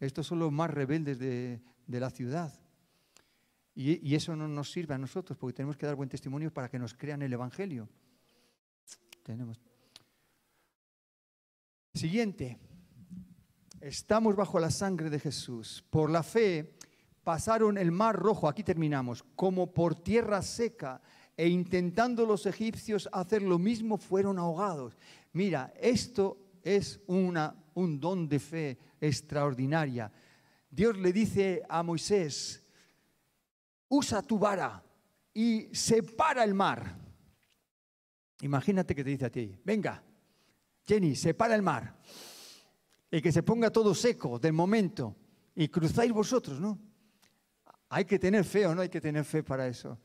Estos 0.00 0.26
son 0.26 0.38
los 0.38 0.50
más 0.50 0.70
rebeldes 0.70 1.18
de, 1.18 1.60
la 1.86 2.10
ciudad. 2.10 2.52
Y, 3.74 4.08
y, 4.08 4.14
eso 4.14 4.36
no 4.36 4.46
nos 4.46 4.70
sirve 4.70 4.94
a 4.94 4.98
nosotros, 4.98 5.36
porque 5.36 5.56
tenemos 5.56 5.76
que 5.76 5.86
dar 5.86 5.96
buen 5.96 6.08
testimonio 6.08 6.52
para 6.52 6.68
que 6.68 6.78
nos 6.78 6.94
crean 6.94 7.22
el 7.22 7.32
Evangelio. 7.32 7.88
Tenemos. 9.22 9.60
Siguiente. 11.92 12.58
Estamos 13.80 14.34
bajo 14.34 14.58
la 14.58 14.70
sangre 14.70 15.10
de 15.10 15.20
Jesús. 15.20 15.84
Por 15.90 16.10
la 16.10 16.22
fe 16.22 16.76
pasaron 17.22 17.78
el 17.78 17.90
mar 17.90 18.16
rojo, 18.16 18.48
aquí 18.48 18.62
terminamos, 18.62 19.24
como 19.34 19.72
por 19.72 19.94
tierra 19.94 20.42
seca, 20.42 21.00
e 21.36 21.48
intentando 21.48 22.26
los 22.26 22.46
egipcios 22.46 23.08
hacer 23.12 23.42
lo 23.42 23.58
mismo, 23.58 23.96
fueron 23.96 24.38
ahogados. 24.38 24.96
Mira, 25.32 25.72
esto 25.80 26.38
es 26.62 27.00
una, 27.06 27.54
un 27.74 27.98
don 27.98 28.28
de 28.28 28.38
fe 28.38 28.78
extraordinaria. 29.00 30.12
Dios 30.74 30.98
le 30.98 31.12
dice 31.12 31.62
a 31.68 31.84
Moisés, 31.84 32.66
usa 33.88 34.22
tu 34.22 34.40
vara 34.40 34.82
y 35.32 35.72
separa 35.72 36.42
el 36.42 36.52
mar. 36.52 36.98
Imagínate 38.40 38.92
que 38.92 39.04
te 39.04 39.10
dice 39.10 39.26
a 39.26 39.30
ti, 39.30 39.56
venga, 39.64 40.02
Jenny, 40.84 41.14
separa 41.14 41.54
el 41.54 41.62
mar. 41.62 41.96
Y 43.08 43.22
que 43.22 43.30
se 43.30 43.44
ponga 43.44 43.70
todo 43.70 43.94
seco 43.94 44.40
del 44.40 44.52
momento. 44.52 45.14
Y 45.54 45.68
cruzáis 45.68 46.10
vosotros, 46.12 46.60
¿no? 46.60 46.76
Hay 47.88 48.04
que 48.04 48.18
tener 48.18 48.44
fe 48.44 48.66
o 48.66 48.74
no 48.74 48.82
hay 48.82 48.88
que 48.88 49.00
tener 49.00 49.24
fe 49.24 49.44
para 49.44 49.68
eso. 49.68 49.96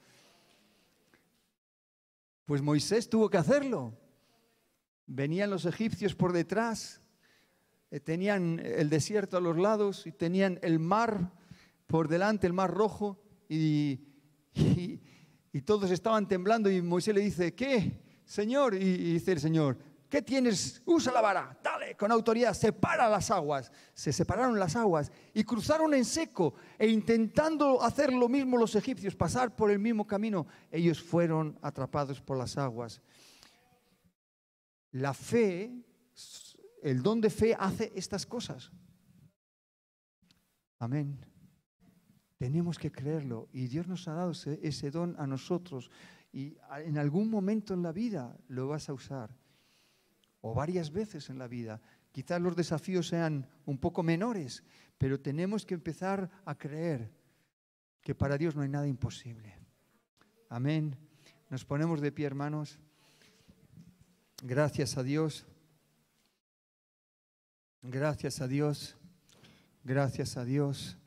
Pues 2.45 2.61
Moisés 2.61 3.09
tuvo 3.09 3.27
que 3.27 3.37
hacerlo. 3.37 3.97
Venían 5.07 5.49
los 5.49 5.65
egipcios 5.65 6.13
por 6.13 6.31
detrás, 6.31 7.01
tenían 8.03 8.60
el 8.64 8.90
desierto 8.90 9.38
a 9.38 9.41
los 9.41 9.57
lados 9.57 10.06
y 10.06 10.11
tenían 10.11 10.60
el 10.61 10.80
mar 10.80 11.32
por 11.88 12.07
delante, 12.07 12.45
el 12.45 12.53
mar 12.53 12.72
rojo, 12.72 13.20
y, 13.48 13.99
y, 14.53 15.61
todos 15.61 15.90
estaban 15.91 16.28
temblando 16.28 16.70
y 16.70 16.82
Moisés 16.82 17.16
le 17.16 17.22
dice, 17.22 17.53
¿qué? 17.56 18.02
Señor, 18.24 18.76
y, 18.76 18.78
y 18.78 19.14
dice 19.14 19.32
el 19.32 19.40
Señor, 19.40 19.78
¿qué 20.07 20.22
tienes? 20.22 20.82
Usa 20.86 21.11
la 21.11 21.22
vara, 21.22 21.57
dale, 21.64 21.95
con 21.95 22.11
autoridad, 22.11 22.53
separa 22.53 23.10
las 23.10 23.32
aguas. 23.32 23.72
Se 23.94 24.14
separaron 24.14 24.60
las 24.60 24.76
aguas 24.76 25.11
y 25.34 25.44
cruzaron 25.44 25.94
en 25.94 26.06
seco 26.06 26.53
e 26.78 26.88
intentando 26.88 27.82
hacer 27.82 28.14
lo 28.14 28.30
mismo 28.30 28.57
los 28.57 28.76
egipcios, 28.76 29.16
pasar 29.16 29.56
por 29.56 29.72
el 29.72 29.80
mismo 29.80 30.06
camino, 30.06 30.45
ellos 30.72 31.02
fueron 31.02 31.57
atrapados 31.61 32.22
por 32.22 32.38
las 32.38 32.57
aguas. 32.57 33.02
La 34.91 35.14
fe, 35.14 35.72
el 36.81 37.01
don 37.01 37.22
de 37.22 37.30
fe 37.30 37.56
hace 37.57 37.91
estas 37.95 38.26
cosas. 38.26 38.72
Amén. 40.80 41.19
Tenemos 42.38 42.80
que 42.80 42.91
creerlo 42.91 43.49
y 43.51 43.68
Dios 43.68 43.88
nos 43.88 44.07
ha 44.07 44.14
dado 44.14 44.31
ese, 44.31 44.91
don 44.91 45.15
a 45.19 45.27
nosotros 45.27 45.91
y 46.31 46.56
en 46.85 46.97
algún 46.97 47.30
momento 47.30 47.73
en 47.73 47.84
la 47.84 47.91
vida 47.91 48.38
lo 48.47 48.68
vas 48.69 48.88
a 48.88 48.93
usar 48.93 49.35
o 50.41 50.53
varias 50.53 50.91
veces 50.91 51.30
en 51.30 51.38
la 51.38 51.47
vida. 51.47 51.81
Quizás 52.14 52.41
los 52.41 52.56
desafíos 52.56 53.10
sean 53.10 53.45
un 53.65 53.77
poco 53.77 54.03
menores, 54.03 54.64
pero 54.97 55.19
tenemos 55.19 55.65
que 55.65 55.73
empezar 55.73 56.30
a 56.45 56.57
creer 56.57 57.11
que 58.01 58.15
para 58.15 58.38
Dios 58.38 58.56
no 58.56 58.61
hay 58.61 58.69
nada 58.69 58.88
imposible. 58.88 59.53
Amén. 60.47 60.95
Nos 61.49 61.65
ponemos 61.65 61.99
de 61.99 62.14
pie, 62.14 62.26
hermanos. 62.26 62.80
Gracias 64.41 64.97
a 64.97 65.03
Dios. 65.03 65.45
Gracias 67.81 68.41
a 68.41 68.47
Dios. 68.47 68.97
Gracias 69.84 70.35
a 70.35 70.43
Dios. 70.43 70.97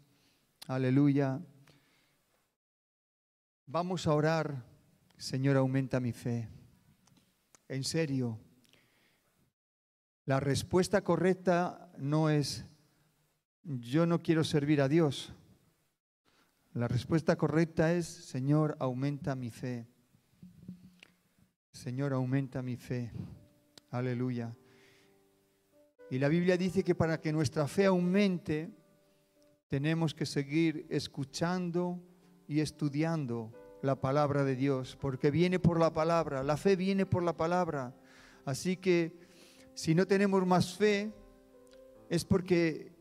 Aleluya. 0.67 1.41
Vamos 3.67 4.07
a 4.07 4.15
orar. 4.15 4.65
Señor, 5.19 5.57
aumenta 5.57 6.01
mi 6.01 6.13
fe. 6.13 6.49
En 7.69 7.85
serio. 7.85 8.39
La 10.25 10.41
respuesta 10.41 11.03
correcta 11.05 11.93
no 11.99 12.31
es 12.31 12.65
yo 13.65 14.07
no 14.07 14.23
quiero 14.23 14.43
servir 14.43 14.81
a 14.81 14.89
Dios. 14.89 15.33
La 16.73 16.89
respuesta 16.89 17.37
correcta 17.37 17.93
es 17.93 18.07
Señor, 18.07 18.77
aumenta 18.81 19.35
mi 19.35 19.51
fe. 19.51 19.87
Señor, 21.71 22.13
aumenta 22.13 22.63
mi 22.63 22.77
fe. 22.77 23.13
Aleluya. 23.91 24.55
Y 26.13 26.19
la 26.19 26.29
Biblia 26.29 26.59
dice 26.59 26.85
que 26.85 26.95
para 26.95 27.23
que 27.23 27.33
nuestra 27.33 27.67
fe 27.67 27.87
aumente, 27.87 28.71
tenemos 29.67 30.13
que 30.13 30.27
seguir 30.27 30.85
escuchando 30.91 32.03
y 32.47 32.61
estudiando 32.61 33.51
la 33.81 33.99
palabra 33.99 34.45
de 34.45 34.55
Dios, 34.55 34.95
porque 35.01 35.31
viene 35.31 35.59
por 35.59 35.81
la 35.81 35.95
palabra, 35.95 36.43
la 36.43 36.59
fe 36.59 36.77
viene 36.77 37.07
por 37.07 37.23
la 37.23 37.35
palabra. 37.35 37.95
Así 38.45 38.77
que 38.77 39.19
si 39.73 39.95
no 39.95 40.07
tenemos 40.07 40.47
más 40.47 40.77
fe, 40.77 41.15
es 42.11 42.27
porque 42.27 42.93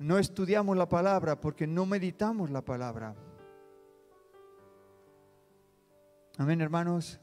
no 0.00 0.18
estudiamos 0.18 0.76
la 0.76 0.88
palabra, 0.88 1.40
porque 1.40 1.68
no 1.68 1.86
meditamos 1.86 2.50
la 2.50 2.64
palabra. 2.64 3.14
Amén, 6.38 6.60
hermanos. 6.60 7.20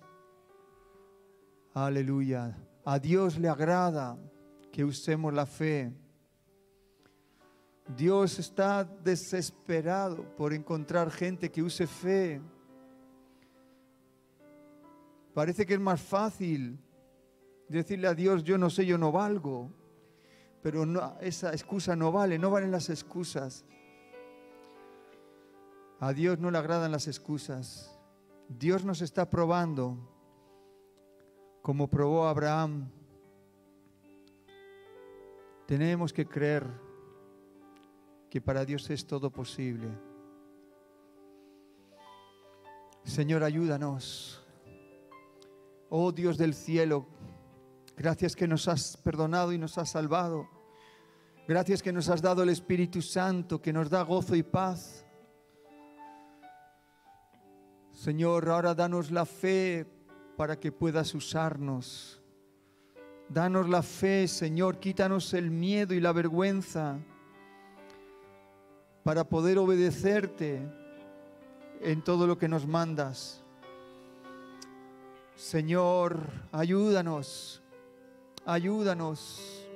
Aleluya. 1.74 2.58
A 2.86 3.00
Dios 3.00 3.38
le 3.38 3.50
agrada 3.50 4.18
que 4.78 4.86
usemos 4.86 5.34
la 5.34 5.48
fe. 5.48 5.92
Dios 7.96 8.38
está 8.38 8.84
desesperado 8.84 10.22
por 10.36 10.54
encontrar 10.54 11.10
gente 11.10 11.50
que 11.50 11.64
use 11.64 11.88
fe. 11.88 12.40
Parece 15.34 15.66
que 15.66 15.74
es 15.74 15.80
más 15.80 16.00
fácil 16.00 16.78
decirle 17.68 18.08
a 18.08 18.14
Dios, 18.14 18.44
yo 18.44 18.60
no 18.60 18.70
sé, 18.70 18.86
yo 18.86 19.00
no 19.00 19.12
valgo. 19.12 19.72
Pero 20.62 20.86
esa 21.22 21.54
excusa 21.54 21.96
no 21.96 22.12
vale, 22.12 22.38
no 22.38 22.52
valen 22.52 22.70
las 22.70 22.92
excusas. 22.92 23.66
A 26.00 26.14
Dios 26.14 26.38
no 26.38 26.52
le 26.52 26.58
agradan 26.60 26.92
las 26.92 27.08
excusas. 27.08 27.98
Dios 28.48 28.86
nos 28.86 29.02
está 29.02 29.28
probando 29.28 29.98
como 31.64 31.88
probó 31.90 32.28
Abraham, 32.28 32.92
tenemos 35.68 36.14
que 36.14 36.26
creer 36.26 36.66
que 38.30 38.40
para 38.42 38.66
Dios 38.66 38.90
es 38.90 39.06
todo 39.06 39.30
posible. 39.30 39.90
Señor, 43.04 43.44
ayúdanos. 43.44 44.44
Oh 45.90 46.12
Dios 46.12 46.38
del 46.38 46.54
cielo, 46.54 47.08
gracias 47.96 48.36
que 48.36 48.48
nos 48.48 48.68
has 48.68 48.98
perdonado 48.98 49.52
y 49.52 49.58
nos 49.58 49.78
has 49.78 49.92
salvado. 49.92 50.48
Gracias 51.48 51.82
que 51.82 51.94
nos 51.94 52.10
has 52.10 52.22
dado 52.22 52.44
el 52.44 52.50
Espíritu 52.50 53.02
Santo 53.02 53.62
que 53.62 53.72
nos 53.72 53.90
da 53.90 54.04
gozo 54.04 54.36
y 54.36 54.44
paz. 54.44 55.06
Señor, 57.92 58.50
ahora 58.50 58.74
danos 58.74 59.12
la 59.12 59.26
fe 59.26 59.86
para 60.38 60.60
que 60.60 60.72
puedas 60.72 61.14
usarnos. 61.14 62.22
Danos 63.30 63.68
la 63.68 63.84
fe, 63.84 64.28
Señor, 64.28 64.80
quítanos 64.80 65.34
el 65.34 65.52
miedo 65.52 65.94
y 65.94 66.00
la 66.00 66.14
vergüenza 66.14 66.98
para 69.04 69.26
poder 69.26 69.58
obedecerte 69.58 70.62
en 71.82 72.02
todo 72.04 72.26
lo 72.26 72.38
que 72.38 72.48
nos 72.48 72.66
mandas. 72.66 73.44
Señor, 75.36 76.20
ayúdanos, 76.52 77.62
ayúdanos, 78.46 79.68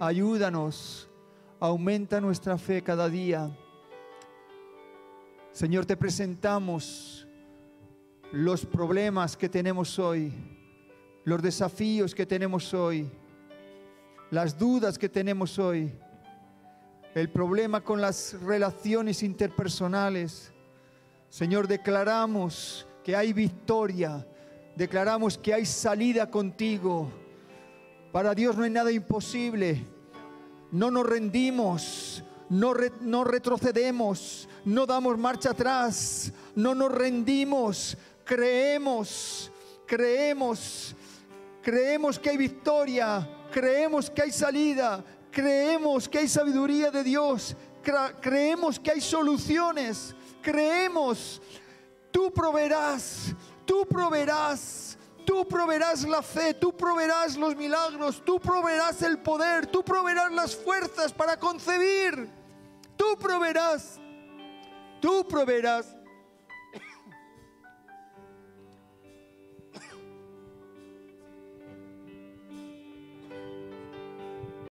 ayúdanos, 0.00 1.08
aumenta 1.60 2.20
nuestra 2.20 2.56
fe 2.56 2.82
cada 2.82 3.08
día. 3.08 3.50
Señor, 5.50 5.86
te 5.86 5.96
presentamos 5.96 7.26
los 8.32 8.64
problemas 8.64 9.36
que 9.36 9.48
tenemos 9.48 9.98
hoy, 9.98 10.32
los 11.24 11.42
desafíos 11.42 12.14
que 12.14 12.26
tenemos 12.26 12.74
hoy, 12.74 13.10
las 14.30 14.58
dudas 14.58 14.98
que 14.98 15.08
tenemos 15.08 15.58
hoy, 15.58 15.92
el 17.14 17.30
problema 17.30 17.82
con 17.82 18.00
las 18.00 18.40
relaciones 18.42 19.22
interpersonales. 19.22 20.52
Señor, 21.28 21.68
declaramos 21.68 22.86
que 23.04 23.14
hay 23.14 23.32
victoria, 23.32 24.26
declaramos 24.76 25.36
que 25.36 25.52
hay 25.52 25.66
salida 25.66 26.30
contigo. 26.30 27.10
Para 28.10 28.34
Dios 28.34 28.56
no 28.56 28.64
hay 28.64 28.70
nada 28.70 28.90
imposible. 28.90 29.84
No 30.70 30.90
nos 30.90 31.04
rendimos, 31.04 32.24
no, 32.48 32.74
no 33.02 33.24
retrocedemos, 33.24 34.48
no 34.64 34.86
damos 34.86 35.18
marcha 35.18 35.50
atrás, 35.50 36.32
no 36.54 36.74
nos 36.74 36.90
rendimos, 36.92 37.96
creemos, 38.24 39.52
creemos, 39.86 40.96
creemos 41.62 42.18
que 42.18 42.30
hay 42.30 42.36
victoria, 42.36 43.28
creemos 43.50 44.10
que 44.10 44.22
hay 44.22 44.32
salida, 44.32 45.04
creemos 45.30 46.08
que 46.08 46.18
hay 46.18 46.28
sabiduría 46.28 46.90
de 46.90 47.02
Dios, 47.02 47.56
creemos 48.20 48.78
que 48.78 48.90
hay 48.90 49.00
soluciones, 49.00 50.14
creemos, 50.42 51.40
tú 52.10 52.32
proveerás, 52.32 53.34
tú 53.64 53.86
proveerás, 53.86 54.98
Tú 55.24 55.46
proveerás 55.46 56.02
la 56.02 56.20
fe, 56.20 56.54
tú 56.54 56.76
proveerás 56.76 57.36
los 57.36 57.54
milagros, 57.56 58.22
tú 58.24 58.40
proveerás 58.40 59.02
el 59.02 59.18
poder, 59.18 59.66
tú 59.66 59.84
proveerás 59.84 60.32
las 60.32 60.56
fuerzas 60.56 61.12
para 61.12 61.38
concebir. 61.38 62.28
Tú 62.96 63.16
proveerás, 63.18 64.00
tú 65.00 65.26
proveerás. 65.26 65.94